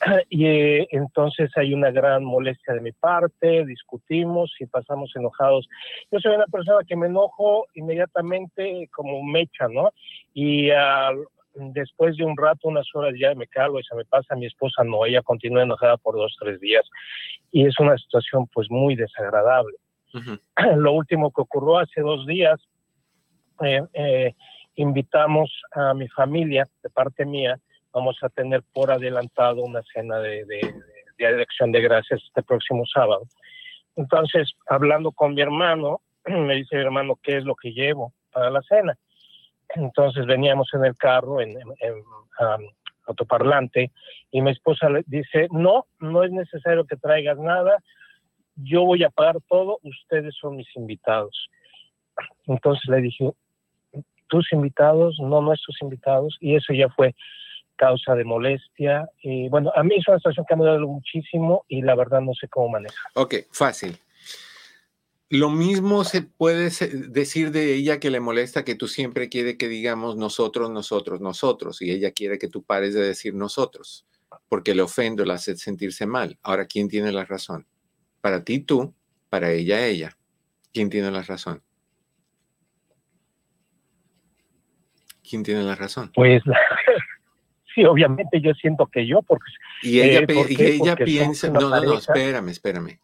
Y 0.30 0.46
eh, 0.46 0.88
entonces 0.90 1.50
hay 1.56 1.72
una 1.72 1.92
gran 1.92 2.24
molestia 2.24 2.74
de 2.74 2.80
mi 2.80 2.90
parte, 2.90 3.64
discutimos 3.64 4.52
y 4.58 4.66
pasamos 4.66 5.12
enojados. 5.14 5.68
Yo 6.10 6.18
soy 6.18 6.34
una 6.34 6.46
persona 6.46 6.80
que 6.86 6.96
me 6.96 7.06
enojo 7.06 7.66
inmediatamente 7.74 8.88
como 8.92 9.22
mecha, 9.22 9.68
¿no? 9.68 9.92
Y 10.34 10.70
después 11.54 12.16
de 12.16 12.24
un 12.24 12.36
rato, 12.36 12.68
unas 12.68 12.86
horas 12.94 13.14
ya 13.18 13.34
me 13.34 13.46
calmo 13.46 13.78
y 13.78 13.84
se 13.84 13.94
me 13.94 14.04
pasa. 14.04 14.34
Mi 14.34 14.46
esposa 14.46 14.82
no, 14.84 15.06
ella 15.06 15.22
continúa 15.22 15.62
enojada 15.62 15.96
por 15.96 16.16
dos, 16.16 16.36
tres 16.40 16.60
días. 16.60 16.84
Y 17.50 17.66
es 17.66 17.78
una 17.78 17.96
situación 17.96 18.48
pues 18.52 18.70
muy 18.70 18.96
desagradable. 18.96 19.76
Ujú, 20.14 20.38
Lo 20.76 20.92
último 20.92 21.30
que 21.30 21.42
ocurrió 21.42 21.78
hace 21.78 22.00
dos 22.00 22.26
días, 22.26 22.60
eh, 23.62 23.82
eh, 23.94 24.34
invitamos 24.76 25.50
a 25.72 25.94
mi 25.94 26.08
familia, 26.08 26.68
de 26.82 26.90
parte 26.90 27.24
mía, 27.24 27.58
vamos 27.92 28.16
a 28.22 28.28
tener 28.28 28.62
por 28.72 28.90
adelantado 28.90 29.62
una 29.62 29.82
cena 29.92 30.18
de, 30.18 30.44
de, 30.44 30.74
de, 31.18 31.42
acción 31.42 31.72
de 31.72 31.80
gracias 31.80 32.22
este 32.26 32.42
próximo 32.42 32.84
sábado. 32.86 33.22
Entonces, 33.96 34.52
hablando 34.68 35.12
con 35.12 35.34
mi 35.34 35.42
hermano, 35.42 36.00
me 36.26 36.54
dice 36.56 36.76
mi 36.76 36.82
hermano 36.82 37.18
qué 37.22 37.38
es 37.38 37.44
lo 37.44 37.54
que 37.54 37.72
llevo 37.72 38.12
para 38.32 38.50
la 38.50 38.62
cena. 38.62 38.96
Entonces 39.74 40.26
veníamos 40.26 40.68
en 40.74 40.84
el 40.84 40.96
carro, 40.96 41.40
en, 41.40 41.50
en- 41.50 41.74
en, 41.80 41.94
um, 41.94 42.70
autoparlante, 43.06 43.90
y 44.30 44.40
mi 44.42 44.50
esposa 44.52 44.88
le 44.88 45.02
dice, 45.06 45.48
no, 45.50 45.86
no 45.98 46.22
es 46.22 46.30
necesario 46.30 46.86
que 46.86 46.96
traigas 46.96 47.36
nada, 47.38 47.82
yo 48.56 48.84
voy 48.84 49.02
a 49.02 49.10
pagar 49.10 49.36
todo, 49.48 49.78
ustedes 49.82 50.34
son 50.40 50.56
mis 50.56 50.68
invitados. 50.76 51.48
Entonces 52.46 52.88
le 52.88 53.00
dije, 53.00 53.30
tus 54.32 54.50
invitados, 54.50 55.18
no 55.20 55.42
nuestros 55.42 55.76
invitados, 55.82 56.38
y 56.40 56.56
eso 56.56 56.72
ya 56.72 56.88
fue 56.88 57.14
causa 57.76 58.14
de 58.14 58.24
molestia. 58.24 59.06
Y 59.22 59.50
bueno, 59.50 59.70
a 59.76 59.82
mí 59.82 59.96
es 59.96 60.08
una 60.08 60.16
situación 60.16 60.46
que 60.48 60.54
ha 60.54 60.56
mudado 60.56 60.88
muchísimo 60.88 61.66
y 61.68 61.82
la 61.82 61.94
verdad 61.94 62.22
no 62.22 62.32
sé 62.32 62.48
cómo 62.48 62.70
manejar. 62.70 63.10
Ok, 63.14 63.34
fácil. 63.50 63.98
Lo 65.28 65.50
mismo 65.50 66.04
se 66.04 66.22
puede 66.22 66.70
decir 67.10 67.50
de 67.50 67.74
ella 67.74 68.00
que 68.00 68.10
le 68.10 68.20
molesta 68.20 68.64
que 68.64 68.74
tú 68.74 68.88
siempre 68.88 69.28
quieres 69.28 69.58
que 69.58 69.68
digamos 69.68 70.16
nosotros, 70.16 70.70
nosotros, 70.70 71.20
nosotros, 71.20 71.82
y 71.82 71.90
ella 71.90 72.12
quiere 72.12 72.38
que 72.38 72.48
tú 72.48 72.62
pares 72.62 72.94
de 72.94 73.02
decir 73.02 73.34
nosotros, 73.34 74.06
porque 74.48 74.74
le 74.74 74.80
ofendo, 74.80 75.26
la 75.26 75.34
hace 75.34 75.56
sentirse 75.58 76.06
mal. 76.06 76.38
Ahora, 76.42 76.66
¿quién 76.66 76.88
tiene 76.88 77.12
la 77.12 77.26
razón? 77.26 77.66
Para 78.22 78.44
ti 78.44 78.60
tú, 78.60 78.94
para 79.28 79.50
ella 79.52 79.86
ella. 79.86 80.16
¿Quién 80.72 80.88
tiene 80.88 81.10
la 81.10 81.22
razón? 81.22 81.62
¿Quién 85.32 85.44
tiene 85.44 85.62
la 85.62 85.74
razón? 85.74 86.12
Pues 86.14 86.42
sí, 87.74 87.86
obviamente 87.86 88.42
yo 88.42 88.52
siento 88.52 88.86
que 88.88 89.06
yo, 89.06 89.22
porque... 89.22 89.50
Y 89.80 90.02
ella, 90.02 90.26
eh, 90.28 90.46
y 90.46 90.62
ella 90.62 90.94
piensa, 90.94 91.48
no, 91.48 91.70
no, 91.70 91.80
no, 91.80 91.94
espérame, 91.94 92.50
espérame. 92.50 93.00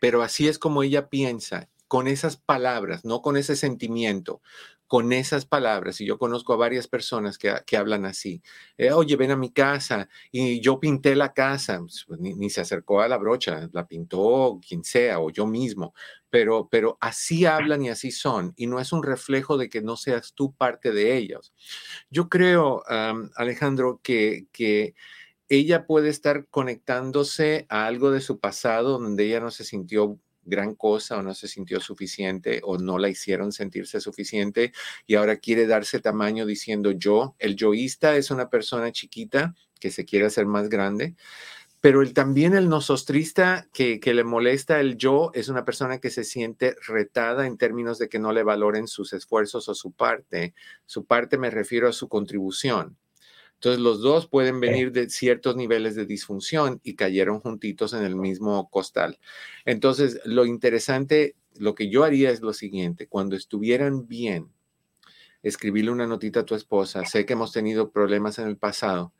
Pero 0.00 0.22
así 0.22 0.48
es 0.48 0.58
como 0.58 0.82
ella 0.82 1.10
piensa, 1.10 1.68
con 1.86 2.08
esas 2.08 2.38
palabras, 2.38 3.04
no 3.04 3.20
con 3.20 3.36
ese 3.36 3.56
sentimiento, 3.56 4.40
con 4.86 5.12
esas 5.12 5.46
palabras. 5.46 6.00
Y 6.00 6.06
yo 6.06 6.18
conozco 6.18 6.52
a 6.52 6.56
varias 6.56 6.88
personas 6.88 7.38
que, 7.38 7.52
que 7.66 7.76
hablan 7.76 8.04
así. 8.04 8.42
Eh, 8.78 8.92
Oye, 8.92 9.16
ven 9.16 9.30
a 9.32 9.36
mi 9.36 9.50
casa 9.50 10.08
y 10.30 10.60
yo 10.60 10.78
pinté 10.80 11.16
la 11.16 11.32
casa. 11.32 11.80
Pues, 11.80 12.04
pues, 12.06 12.20
ni, 12.20 12.50
se 12.50 12.60
acercó 12.60 13.00
a 13.00 13.08
la 13.08 13.18
brocha, 13.18 13.68
la 13.72 13.86
pintó 13.86 14.60
quien 14.66 14.84
sea 14.84 15.20
o 15.20 15.30
yo 15.30 15.46
mismo. 15.46 15.94
Pero, 16.30 16.68
pero 16.70 16.98
así 17.00 17.46
hablan 17.46 17.82
y 17.82 17.88
así 17.88 18.10
son. 18.10 18.52
Y 18.56 18.66
no 18.66 18.80
es 18.80 18.92
un 18.92 19.02
reflejo 19.02 19.56
de 19.56 19.68
que 19.68 19.82
no 19.82 19.96
seas 19.96 20.32
tú 20.34 20.54
parte 20.54 20.92
de 20.92 21.16
ellos. 21.16 21.52
Yo 22.10 22.28
creo, 22.28 22.82
Alejandro, 23.36 24.00
que... 24.02 24.46
que 24.52 24.94
ella 25.48 25.86
puede 25.86 26.08
estar 26.08 26.48
conectándose 26.48 27.66
a 27.68 27.86
algo 27.86 28.10
de 28.10 28.20
su 28.20 28.40
pasado 28.40 28.98
donde 28.98 29.26
ella 29.26 29.38
no 29.38 29.52
se 29.52 29.62
sintió 29.62 30.18
gran 30.46 30.74
cosa 30.74 31.18
o 31.18 31.22
no 31.22 31.34
se 31.34 31.48
sintió 31.48 31.80
suficiente 31.80 32.60
o 32.64 32.78
no 32.78 32.98
la 32.98 33.08
hicieron 33.08 33.52
sentirse 33.52 34.00
suficiente 34.00 34.72
y 35.06 35.16
ahora 35.16 35.36
quiere 35.36 35.66
darse 35.66 36.00
tamaño 36.00 36.46
diciendo 36.46 36.92
yo. 36.92 37.34
El 37.38 37.56
yoísta 37.56 38.16
es 38.16 38.30
una 38.30 38.48
persona 38.48 38.92
chiquita 38.92 39.54
que 39.78 39.90
se 39.90 40.04
quiere 40.04 40.26
hacer 40.26 40.46
más 40.46 40.68
grande, 40.68 41.14
pero 41.80 42.02
el, 42.02 42.14
también 42.14 42.54
el 42.54 42.68
nosostrista 42.68 43.68
que, 43.72 44.00
que 44.00 44.14
le 44.14 44.24
molesta 44.24 44.80
el 44.80 44.96
yo 44.96 45.30
es 45.34 45.48
una 45.48 45.64
persona 45.64 45.98
que 45.98 46.10
se 46.10 46.24
siente 46.24 46.76
retada 46.86 47.46
en 47.46 47.58
términos 47.58 47.98
de 47.98 48.08
que 48.08 48.18
no 48.18 48.32
le 48.32 48.42
valoren 48.42 48.88
sus 48.88 49.12
esfuerzos 49.12 49.68
o 49.68 49.74
su 49.74 49.92
parte. 49.92 50.54
Su 50.86 51.04
parte 51.04 51.38
me 51.38 51.50
refiero 51.50 51.88
a 51.88 51.92
su 51.92 52.08
contribución. 52.08 52.96
Entonces 53.56 53.80
los 53.80 54.02
dos 54.02 54.28
pueden 54.28 54.60
venir 54.60 54.92
de 54.92 55.08
ciertos 55.08 55.56
niveles 55.56 55.94
de 55.94 56.04
disfunción 56.04 56.80
y 56.82 56.94
cayeron 56.94 57.40
juntitos 57.40 57.94
en 57.94 58.04
el 58.04 58.14
mismo 58.14 58.68
costal. 58.68 59.18
Entonces 59.64 60.20
lo 60.26 60.44
interesante, 60.44 61.36
lo 61.58 61.74
que 61.74 61.88
yo 61.88 62.04
haría 62.04 62.30
es 62.30 62.42
lo 62.42 62.52
siguiente, 62.52 63.08
cuando 63.08 63.34
estuvieran 63.34 64.06
bien, 64.06 64.52
escribirle 65.42 65.90
una 65.90 66.06
notita 66.06 66.40
a 66.40 66.44
tu 66.44 66.54
esposa, 66.54 67.06
sé 67.06 67.24
que 67.24 67.32
hemos 67.32 67.52
tenido 67.52 67.90
problemas 67.90 68.38
en 68.38 68.46
el 68.48 68.58
pasado 68.58 69.14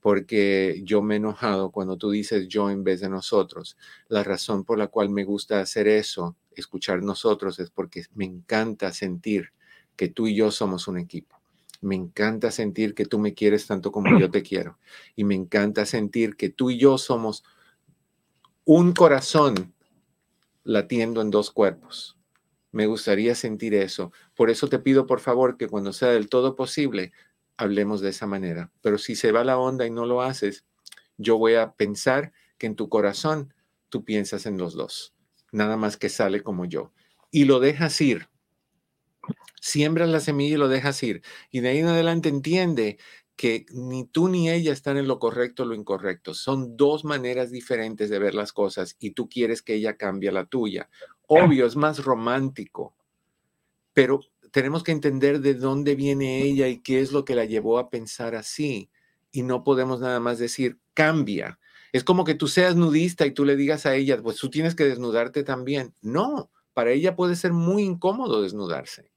porque 0.00 0.82
yo 0.84 1.00
me 1.00 1.14
he 1.14 1.16
enojado 1.16 1.70
cuando 1.70 1.96
tú 1.96 2.10
dices 2.10 2.46
yo 2.48 2.70
en 2.70 2.84
vez 2.84 3.00
de 3.00 3.08
nosotros. 3.08 3.78
La 4.08 4.22
razón 4.22 4.64
por 4.64 4.76
la 4.78 4.88
cual 4.88 5.08
me 5.08 5.24
gusta 5.24 5.60
hacer 5.60 5.88
eso, 5.88 6.36
escuchar 6.54 7.02
nosotros, 7.02 7.58
es 7.58 7.70
porque 7.70 8.04
me 8.14 8.26
encanta 8.26 8.92
sentir 8.92 9.52
que 9.96 10.08
tú 10.08 10.26
y 10.26 10.34
yo 10.34 10.50
somos 10.50 10.88
un 10.88 10.98
equipo 10.98 11.33
me 11.84 11.94
encanta 11.94 12.50
sentir 12.50 12.94
que 12.94 13.04
tú 13.04 13.18
me 13.18 13.34
quieres 13.34 13.66
tanto 13.66 13.92
como 13.92 14.18
yo 14.18 14.30
te 14.30 14.42
quiero. 14.42 14.78
Y 15.14 15.24
me 15.24 15.34
encanta 15.34 15.86
sentir 15.86 16.36
que 16.36 16.48
tú 16.48 16.70
y 16.70 16.78
yo 16.78 16.98
somos 16.98 17.44
un 18.64 18.92
corazón 18.92 19.74
latiendo 20.64 21.20
en 21.20 21.30
dos 21.30 21.50
cuerpos. 21.50 22.18
Me 22.72 22.86
gustaría 22.86 23.34
sentir 23.34 23.74
eso. 23.74 24.12
Por 24.34 24.50
eso 24.50 24.68
te 24.68 24.78
pido, 24.78 25.06
por 25.06 25.20
favor, 25.20 25.56
que 25.56 25.68
cuando 25.68 25.92
sea 25.92 26.08
del 26.08 26.28
todo 26.28 26.56
posible, 26.56 27.12
hablemos 27.56 28.00
de 28.00 28.10
esa 28.10 28.26
manera. 28.26 28.72
Pero 28.80 28.98
si 28.98 29.14
se 29.14 29.30
va 29.30 29.44
la 29.44 29.58
onda 29.58 29.86
y 29.86 29.90
no 29.90 30.06
lo 30.06 30.22
haces, 30.22 30.64
yo 31.18 31.38
voy 31.38 31.54
a 31.54 31.72
pensar 31.72 32.32
que 32.58 32.66
en 32.66 32.76
tu 32.76 32.88
corazón 32.88 33.52
tú 33.90 34.04
piensas 34.04 34.46
en 34.46 34.58
los 34.58 34.74
dos. 34.74 35.14
Nada 35.52 35.76
más 35.76 35.96
que 35.96 36.08
sale 36.08 36.42
como 36.42 36.64
yo. 36.64 36.92
Y 37.30 37.44
lo 37.44 37.60
dejas 37.60 38.00
ir 38.00 38.28
siembras 39.64 40.10
la 40.10 40.20
semilla 40.20 40.56
y 40.56 40.58
lo 40.58 40.68
dejas 40.68 41.02
ir. 41.02 41.22
Y 41.50 41.60
de 41.60 41.70
ahí 41.70 41.78
en 41.78 41.86
adelante 41.86 42.28
entiende 42.28 42.98
que 43.34 43.64
ni 43.72 44.04
tú 44.04 44.28
ni 44.28 44.50
ella 44.50 44.74
están 44.74 44.98
en 44.98 45.08
lo 45.08 45.18
correcto 45.18 45.62
o 45.62 45.66
lo 45.66 45.74
incorrecto. 45.74 46.34
Son 46.34 46.76
dos 46.76 47.02
maneras 47.02 47.50
diferentes 47.50 48.10
de 48.10 48.18
ver 48.18 48.34
las 48.34 48.52
cosas 48.52 48.94
y 48.98 49.12
tú 49.12 49.26
quieres 49.26 49.62
que 49.62 49.74
ella 49.74 49.96
cambie 49.96 50.30
la 50.32 50.44
tuya. 50.44 50.90
Obvio, 51.26 51.64
es 51.64 51.76
más 51.76 52.04
romántico, 52.04 52.94
pero 53.94 54.20
tenemos 54.50 54.82
que 54.82 54.92
entender 54.92 55.40
de 55.40 55.54
dónde 55.54 55.94
viene 55.94 56.42
ella 56.42 56.68
y 56.68 56.82
qué 56.82 57.00
es 57.00 57.10
lo 57.10 57.24
que 57.24 57.34
la 57.34 57.46
llevó 57.46 57.78
a 57.78 57.88
pensar 57.88 58.34
así. 58.34 58.90
Y 59.32 59.44
no 59.44 59.64
podemos 59.64 59.98
nada 59.98 60.20
más 60.20 60.38
decir, 60.38 60.78
cambia. 60.92 61.58
Es 61.90 62.04
como 62.04 62.24
que 62.24 62.34
tú 62.34 62.48
seas 62.48 62.76
nudista 62.76 63.24
y 63.24 63.32
tú 63.32 63.46
le 63.46 63.56
digas 63.56 63.86
a 63.86 63.94
ella, 63.94 64.20
pues 64.22 64.36
tú 64.36 64.50
tienes 64.50 64.74
que 64.74 64.84
desnudarte 64.84 65.42
también. 65.42 65.94
No, 66.02 66.50
para 66.74 66.90
ella 66.90 67.16
puede 67.16 67.34
ser 67.34 67.54
muy 67.54 67.82
incómodo 67.82 68.42
desnudarse. 68.42 69.13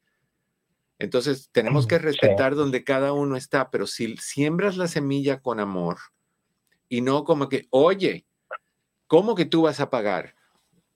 Entonces, 1.00 1.50
tenemos 1.52 1.86
que 1.86 2.00
respetar 2.00 2.56
donde 2.56 2.84
cada 2.84 3.14
uno 3.14 3.36
está, 3.36 3.70
pero 3.70 3.86
si 3.86 4.18
siembras 4.18 4.78
la 4.78 4.88
semilla 4.88 5.42
con 5.42 5.60
amor 5.60 5.98
y 6.90 7.02
no 7.02 7.24
como 7.24 7.50
que, 7.50 7.68
oye, 7.70 8.26
¿cómo 9.06 9.36
que 9.36 9.46
tú 9.46 9.64
vas 9.64 9.80
a 9.80 9.90
pagar? 9.90 10.36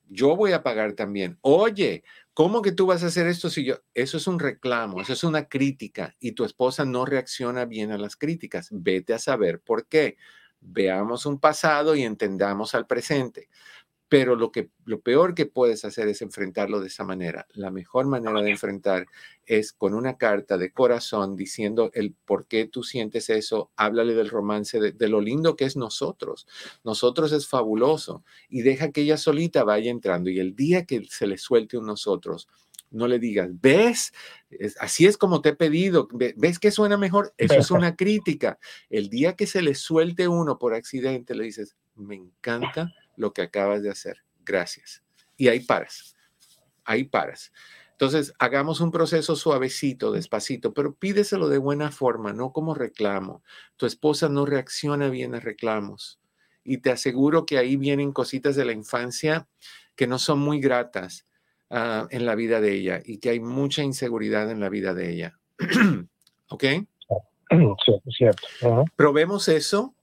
Yo 0.08 0.36
voy 0.36 0.54
a 0.54 0.64
pagar 0.64 0.94
también. 0.94 1.38
Oye, 1.42 2.04
¿cómo 2.34 2.62
que 2.62 2.72
tú 2.72 2.88
vas 2.88 3.04
a 3.04 3.08
hacer 3.08 3.28
esto 3.28 3.50
si 3.50 3.64
yo? 3.64 3.76
Eso 3.94 4.18
es 4.18 4.28
un 4.28 4.40
reclamo, 4.40 5.02
eso 5.02 5.14
es 5.14 5.24
una 5.24 5.48
crítica 5.48 6.16
y 6.20 6.32
tu 6.34 6.44
esposa 6.44 6.84
no 6.84 7.06
reacciona 7.06 7.66
bien 7.66 7.92
a 7.92 7.98
las 7.98 8.16
críticas. 8.16 8.70
Vete 8.72 9.14
a 9.14 9.20
saber 9.20 9.62
por 9.62 9.88
qué. 9.88 10.18
Veamos 10.60 11.26
un 11.26 11.40
pasado 11.40 11.96
y 11.96 12.04
entendamos 12.04 12.76
al 12.76 12.88
presente 12.88 13.50
pero 14.12 14.36
lo, 14.36 14.52
que, 14.52 14.70
lo 14.84 15.00
peor 15.00 15.34
que 15.34 15.46
puedes 15.46 15.86
hacer 15.86 16.10
es 16.10 16.22
enfrentarlo 16.22 16.82
de 16.82 16.88
esa 16.88 17.06
manera. 17.06 17.48
La 17.54 17.72
mejor 17.72 18.08
manera 18.08 18.42
de 18.42 18.52
enfrentar 18.52 19.08
es 19.46 19.72
con 19.72 19.94
una 19.94 20.18
carta 20.18 20.58
de 20.58 20.74
corazón 20.74 21.38
diciendo 21.38 21.92
el 21.94 22.14
por 22.26 22.46
qué 22.46 22.68
tú 22.68 22.84
sientes 22.84 23.30
eso, 23.30 23.72
háblale 23.78 24.14
del 24.14 24.30
romance, 24.30 24.82
de, 24.82 25.08
lo 25.08 25.22
lindo 25.22 25.56
que 25.56 25.64
es 25.64 25.78
nosotros. 25.78 26.46
Nosotros 26.84 27.32
es 27.32 27.48
fabuloso 27.48 28.26
y 28.50 28.64
deja 28.64 28.92
que 28.92 29.04
ella 29.04 29.16
solita 29.16 29.64
vaya 29.64 29.90
entrando 29.90 30.30
y 30.30 30.42
el 30.42 30.58
día 30.58 30.86
que 30.86 31.06
se 31.10 31.26
le 31.26 31.38
suelte 31.38 31.78
un 31.78 31.86
nosotros, 31.86 32.50
no 32.90 33.08
le 33.08 33.18
digas, 33.18 33.50
ves, 33.62 34.12
así 34.82 35.06
es 35.06 35.18
como 35.18 35.42
te 35.42 35.50
he 35.50 35.56
pedido, 35.56 36.10
ves 36.12 36.60
que 36.60 36.72
suena 36.72 36.98
mejor, 36.98 37.34
eso 37.38 37.56
es 37.56 37.72
una 37.72 37.96
crítica. 37.96 38.60
El 38.90 39.08
día 39.08 39.38
que 39.38 39.48
se 39.48 39.62
le 39.62 39.74
suelte 39.74 40.28
uno 40.28 40.60
por 40.60 40.74
accidente, 40.74 41.34
le 41.34 41.46
dices, 41.46 41.78
me 41.96 42.16
encanta 42.16 42.94
lo 43.16 43.34
que 43.34 43.42
acabas 43.42 43.84
de 43.84 43.90
hacer. 43.90 44.24
Gracias. 44.44 45.04
Y 45.38 45.48
ahí 45.48 45.60
paras. 45.62 46.16
Ahí 46.84 47.04
paras. 47.04 47.52
Entonces, 47.92 48.34
hagamos 48.40 48.82
un 48.82 48.92
proceso 48.92 49.36
suavecito, 49.36 50.12
despacito, 50.12 50.74
pero 50.74 50.96
pídeselo 50.96 51.50
de 51.50 51.60
buena 51.60 51.92
forma, 51.92 52.34
no 52.34 52.52
como 52.52 52.74
reclamo. 52.74 53.44
Tu 53.78 53.86
esposa 53.86 54.28
no 54.28 54.46
reacciona 54.46 55.10
bien 55.10 55.36
a 55.36 55.40
reclamos. 55.40 56.20
Y 56.64 56.78
te 56.80 56.92
aseguro 56.92 57.46
que 57.46 57.58
ahí 57.58 57.76
vienen 57.76 58.12
cositas 58.12 58.56
de 58.56 58.66
la 58.66 58.72
infancia 58.72 59.48
que 59.96 60.08
no 60.08 60.18
son 60.18 60.40
muy 60.40 60.60
gratas 60.60 61.28
ah, 61.70 62.08
en 62.10 62.26
la 62.26 62.36
vida 62.36 62.60
de 62.60 62.74
ella 62.74 63.02
y 63.06 63.20
que 63.20 63.30
hay 63.30 63.40
mucha 63.40 63.84
inseguridad 63.84 64.50
en 64.50 64.60
la 64.60 64.70
vida 64.70 64.94
de 64.94 65.12
ella. 65.12 65.40
¿Ok? 66.50 66.64
Sí, 67.86 67.92
cierto. 68.18 68.48
Probemos 68.96 69.50
eso 69.50 69.94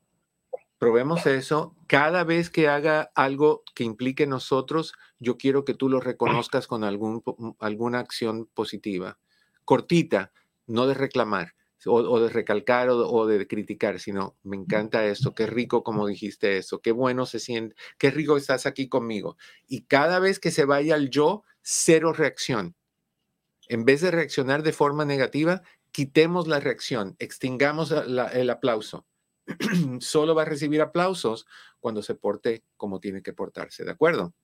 Probemos 0.78 1.26
eso. 1.26 1.74
Cada 1.88 2.22
vez 2.22 2.50
que 2.50 2.68
haga 2.68 3.10
algo 3.14 3.64
que 3.74 3.82
implique 3.82 4.26
nosotros, 4.26 4.92
yo 5.18 5.38
quiero 5.38 5.64
que 5.64 5.72
tú 5.72 5.88
lo 5.88 6.00
reconozcas 6.00 6.66
con 6.66 6.84
algún, 6.84 7.22
mm, 7.24 7.52
alguna 7.60 7.98
acción 7.98 8.46
positiva. 8.52 9.18
Cortita, 9.64 10.32
no 10.66 10.86
de 10.86 10.92
reclamar 10.92 11.54
o, 11.86 12.20
de 12.20 12.28
recalcar 12.28 12.90
o, 12.90 13.26
de 13.26 13.46
criticar, 13.46 14.00
sino 14.00 14.36
me 14.42 14.56
encanta 14.56 15.06
esto, 15.06 15.34
qué 15.34 15.46
rico 15.46 15.82
como 15.82 16.06
dijiste 16.06 16.58
eso, 16.58 16.80
qué 16.82 16.92
bueno 16.92 17.24
se 17.24 17.40
siente, 17.40 17.74
qué 17.96 18.10
rico 18.10 18.36
estás 18.36 18.66
aquí 18.66 18.88
conmigo. 18.90 19.38
Y 19.66 19.84
cada 19.86 20.18
vez 20.18 20.40
que 20.40 20.50
se 20.50 20.66
vaya 20.66 20.94
al 20.94 21.08
yo, 21.08 21.42
cero 21.62 22.12
reacción. 22.12 22.76
En 23.68 23.86
vez 23.86 24.02
de 24.02 24.10
reaccionar 24.10 24.62
de 24.62 24.72
forma 24.74 25.06
negativa, 25.06 25.62
quitemos 25.90 26.48
la 26.48 26.60
reacción, 26.60 27.16
extingamos 27.18 27.92
el 27.92 28.50
aplauso 28.50 29.07
solo 30.00 30.34
va 30.34 30.42
a 30.42 30.46
recibir 30.46 30.80
aplausos 30.82 31.46
cuando 31.80 32.02
se 32.02 32.14
porte 32.14 32.64
como 32.76 33.00
tiene 33.00 33.22
que 33.22 33.32
portarse, 33.32 33.84
¿de 33.84 33.90
acuerdo? 33.90 34.34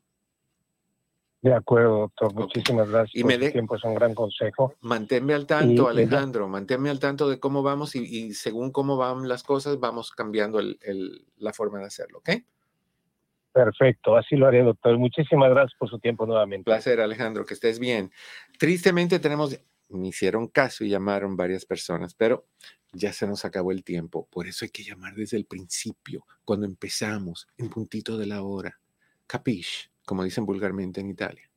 De 1.43 1.53
acuerdo, 1.53 1.99
doctor. 1.99 2.33
Muchísimas 2.33 2.89
gracias. 2.89 3.15
Y 3.15 3.21
por 3.23 3.33
me 3.33 3.39
de- 3.39 3.51
tiempo 3.51 3.77
es 3.77 3.85
un 3.85 3.95
gran 3.95 4.15
consejo. 4.15 4.75
Manténme 4.81 5.35
al 5.35 5.47
tanto, 5.47 5.85
Y- 5.85 5.87
Alejandro, 5.91 6.49
manténme 6.49 6.89
al 6.89 6.99
tanto 6.99 7.29
de 7.29 7.39
cómo 7.39 7.63
vamos 7.63 7.95
y, 7.97 8.01
y 8.03 8.33
según 8.33 8.73
cómo 8.73 8.97
van 8.97 9.29
las 9.29 9.43
cosas, 9.43 9.79
vamos 9.79 10.11
cambiando 10.11 10.59
el- 10.59 10.79
el- 10.83 11.27
la 11.37 11.53
forma 11.53 11.81
de 11.81 11.85
hacerlo, 11.85 12.19
¿ok? 12.21 12.31
Perfecto, 13.53 14.17
así 14.17 14.37
lo 14.37 14.47
haré, 14.47 14.63
doctor. 14.65 14.97
Muchísimas 14.99 15.51
gracias 15.51 15.79
por 15.79 15.89
su 15.89 15.99
tiempo 15.99 16.27
nuevamente. 16.27 16.65
Placer, 16.65 17.01
Alejandro, 17.01 17.45
que 17.45 17.55
estés 17.55 17.79
bien. 17.79 18.11
Tristemente 18.59 19.19
tenemos, 19.21 19.61
me 19.91 20.09
hicieron 20.09 20.49
caso 20.49 20.83
y 20.83 20.89
llamaron 20.89 21.37
varias 21.37 21.65
personas, 21.65 22.15
pero 22.15 22.47
ya 22.95 23.13
se 23.13 23.27
nos 23.27 23.45
acabó 23.45 23.73
el 23.73 23.85
tiempo. 23.85 24.27
Por 24.31 24.47
eso 24.47 24.65
hay 24.65 24.71
que 24.71 24.85
llamar 24.85 25.15
desde 25.15 25.37
el 25.37 25.45
principio, 25.45 26.27
cuando 26.45 26.67
empezamos, 26.67 27.47
en 27.57 27.69
puntito 27.69 28.17
de 28.17 28.27
la 28.27 28.43
hora. 28.43 28.81
Capiche, 29.27 29.91
como 30.05 30.25
dicen 30.25 30.47
vulgarmente 30.47 31.01
en 31.01 31.11
Italia. 31.11 31.51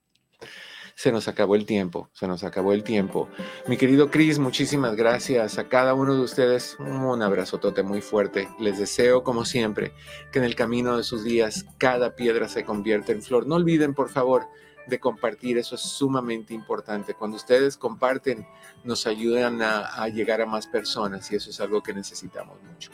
Se 0.96 1.12
nos 1.12 1.28
acabó 1.28 1.56
el 1.56 1.68
tiempo, 1.68 2.10
se 2.12 2.28
nos 2.28 2.44
acabó 2.44 2.74
el 2.74 2.84
tiempo. 2.84 3.30
Mi 3.68 3.78
querido 3.78 4.10
Chris, 4.10 4.40
muchísimas 4.40 4.96
gracias 4.96 5.60
a 5.60 5.70
cada 5.70 5.94
uno 5.94 6.16
de 6.16 6.22
ustedes. 6.22 6.76
Un 6.80 7.22
abrazotote 7.22 7.84
muy 7.84 8.02
fuerte. 8.02 8.50
Les 8.60 8.80
deseo, 8.80 9.24
como 9.24 9.46
siempre, 9.46 9.94
que 10.32 10.40
en 10.40 10.46
el 10.46 10.56
camino 10.56 10.98
de 10.98 11.04
sus 11.04 11.24
días 11.24 11.66
cada 11.78 12.16
piedra 12.16 12.50
se 12.50 12.66
convierta 12.66 13.12
en 13.12 13.22
flor. 13.22 13.46
No 13.46 13.56
olviden, 13.56 13.94
por 13.94 14.10
favor, 14.10 14.48
de 14.88 15.00
compartir. 15.00 15.58
Eso 15.58 15.76
es 15.76 15.82
sumamente 15.82 16.54
importante. 16.54 17.14
Cuando 17.14 17.38
ustedes 17.38 17.78
comparten, 17.78 18.48
nos 18.84 19.08
ayudan 19.08 19.62
a, 19.62 20.08
llegar 20.08 20.42
a 20.42 20.46
más 20.46 20.68
personas 20.68 21.32
y 21.32 21.36
eso 21.36 21.50
es 21.50 21.60
algo 21.60 21.82
que 21.82 21.94
necesitamos 21.94 22.62
mucho. 22.64 22.92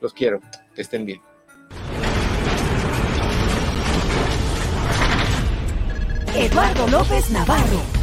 Los 0.00 0.12
quiero. 0.12 0.40
Que 0.74 0.82
estén 0.82 1.04
bien. 1.04 1.20
Eduardo 6.34 6.86
López 6.88 7.30
Navarro. 7.30 7.99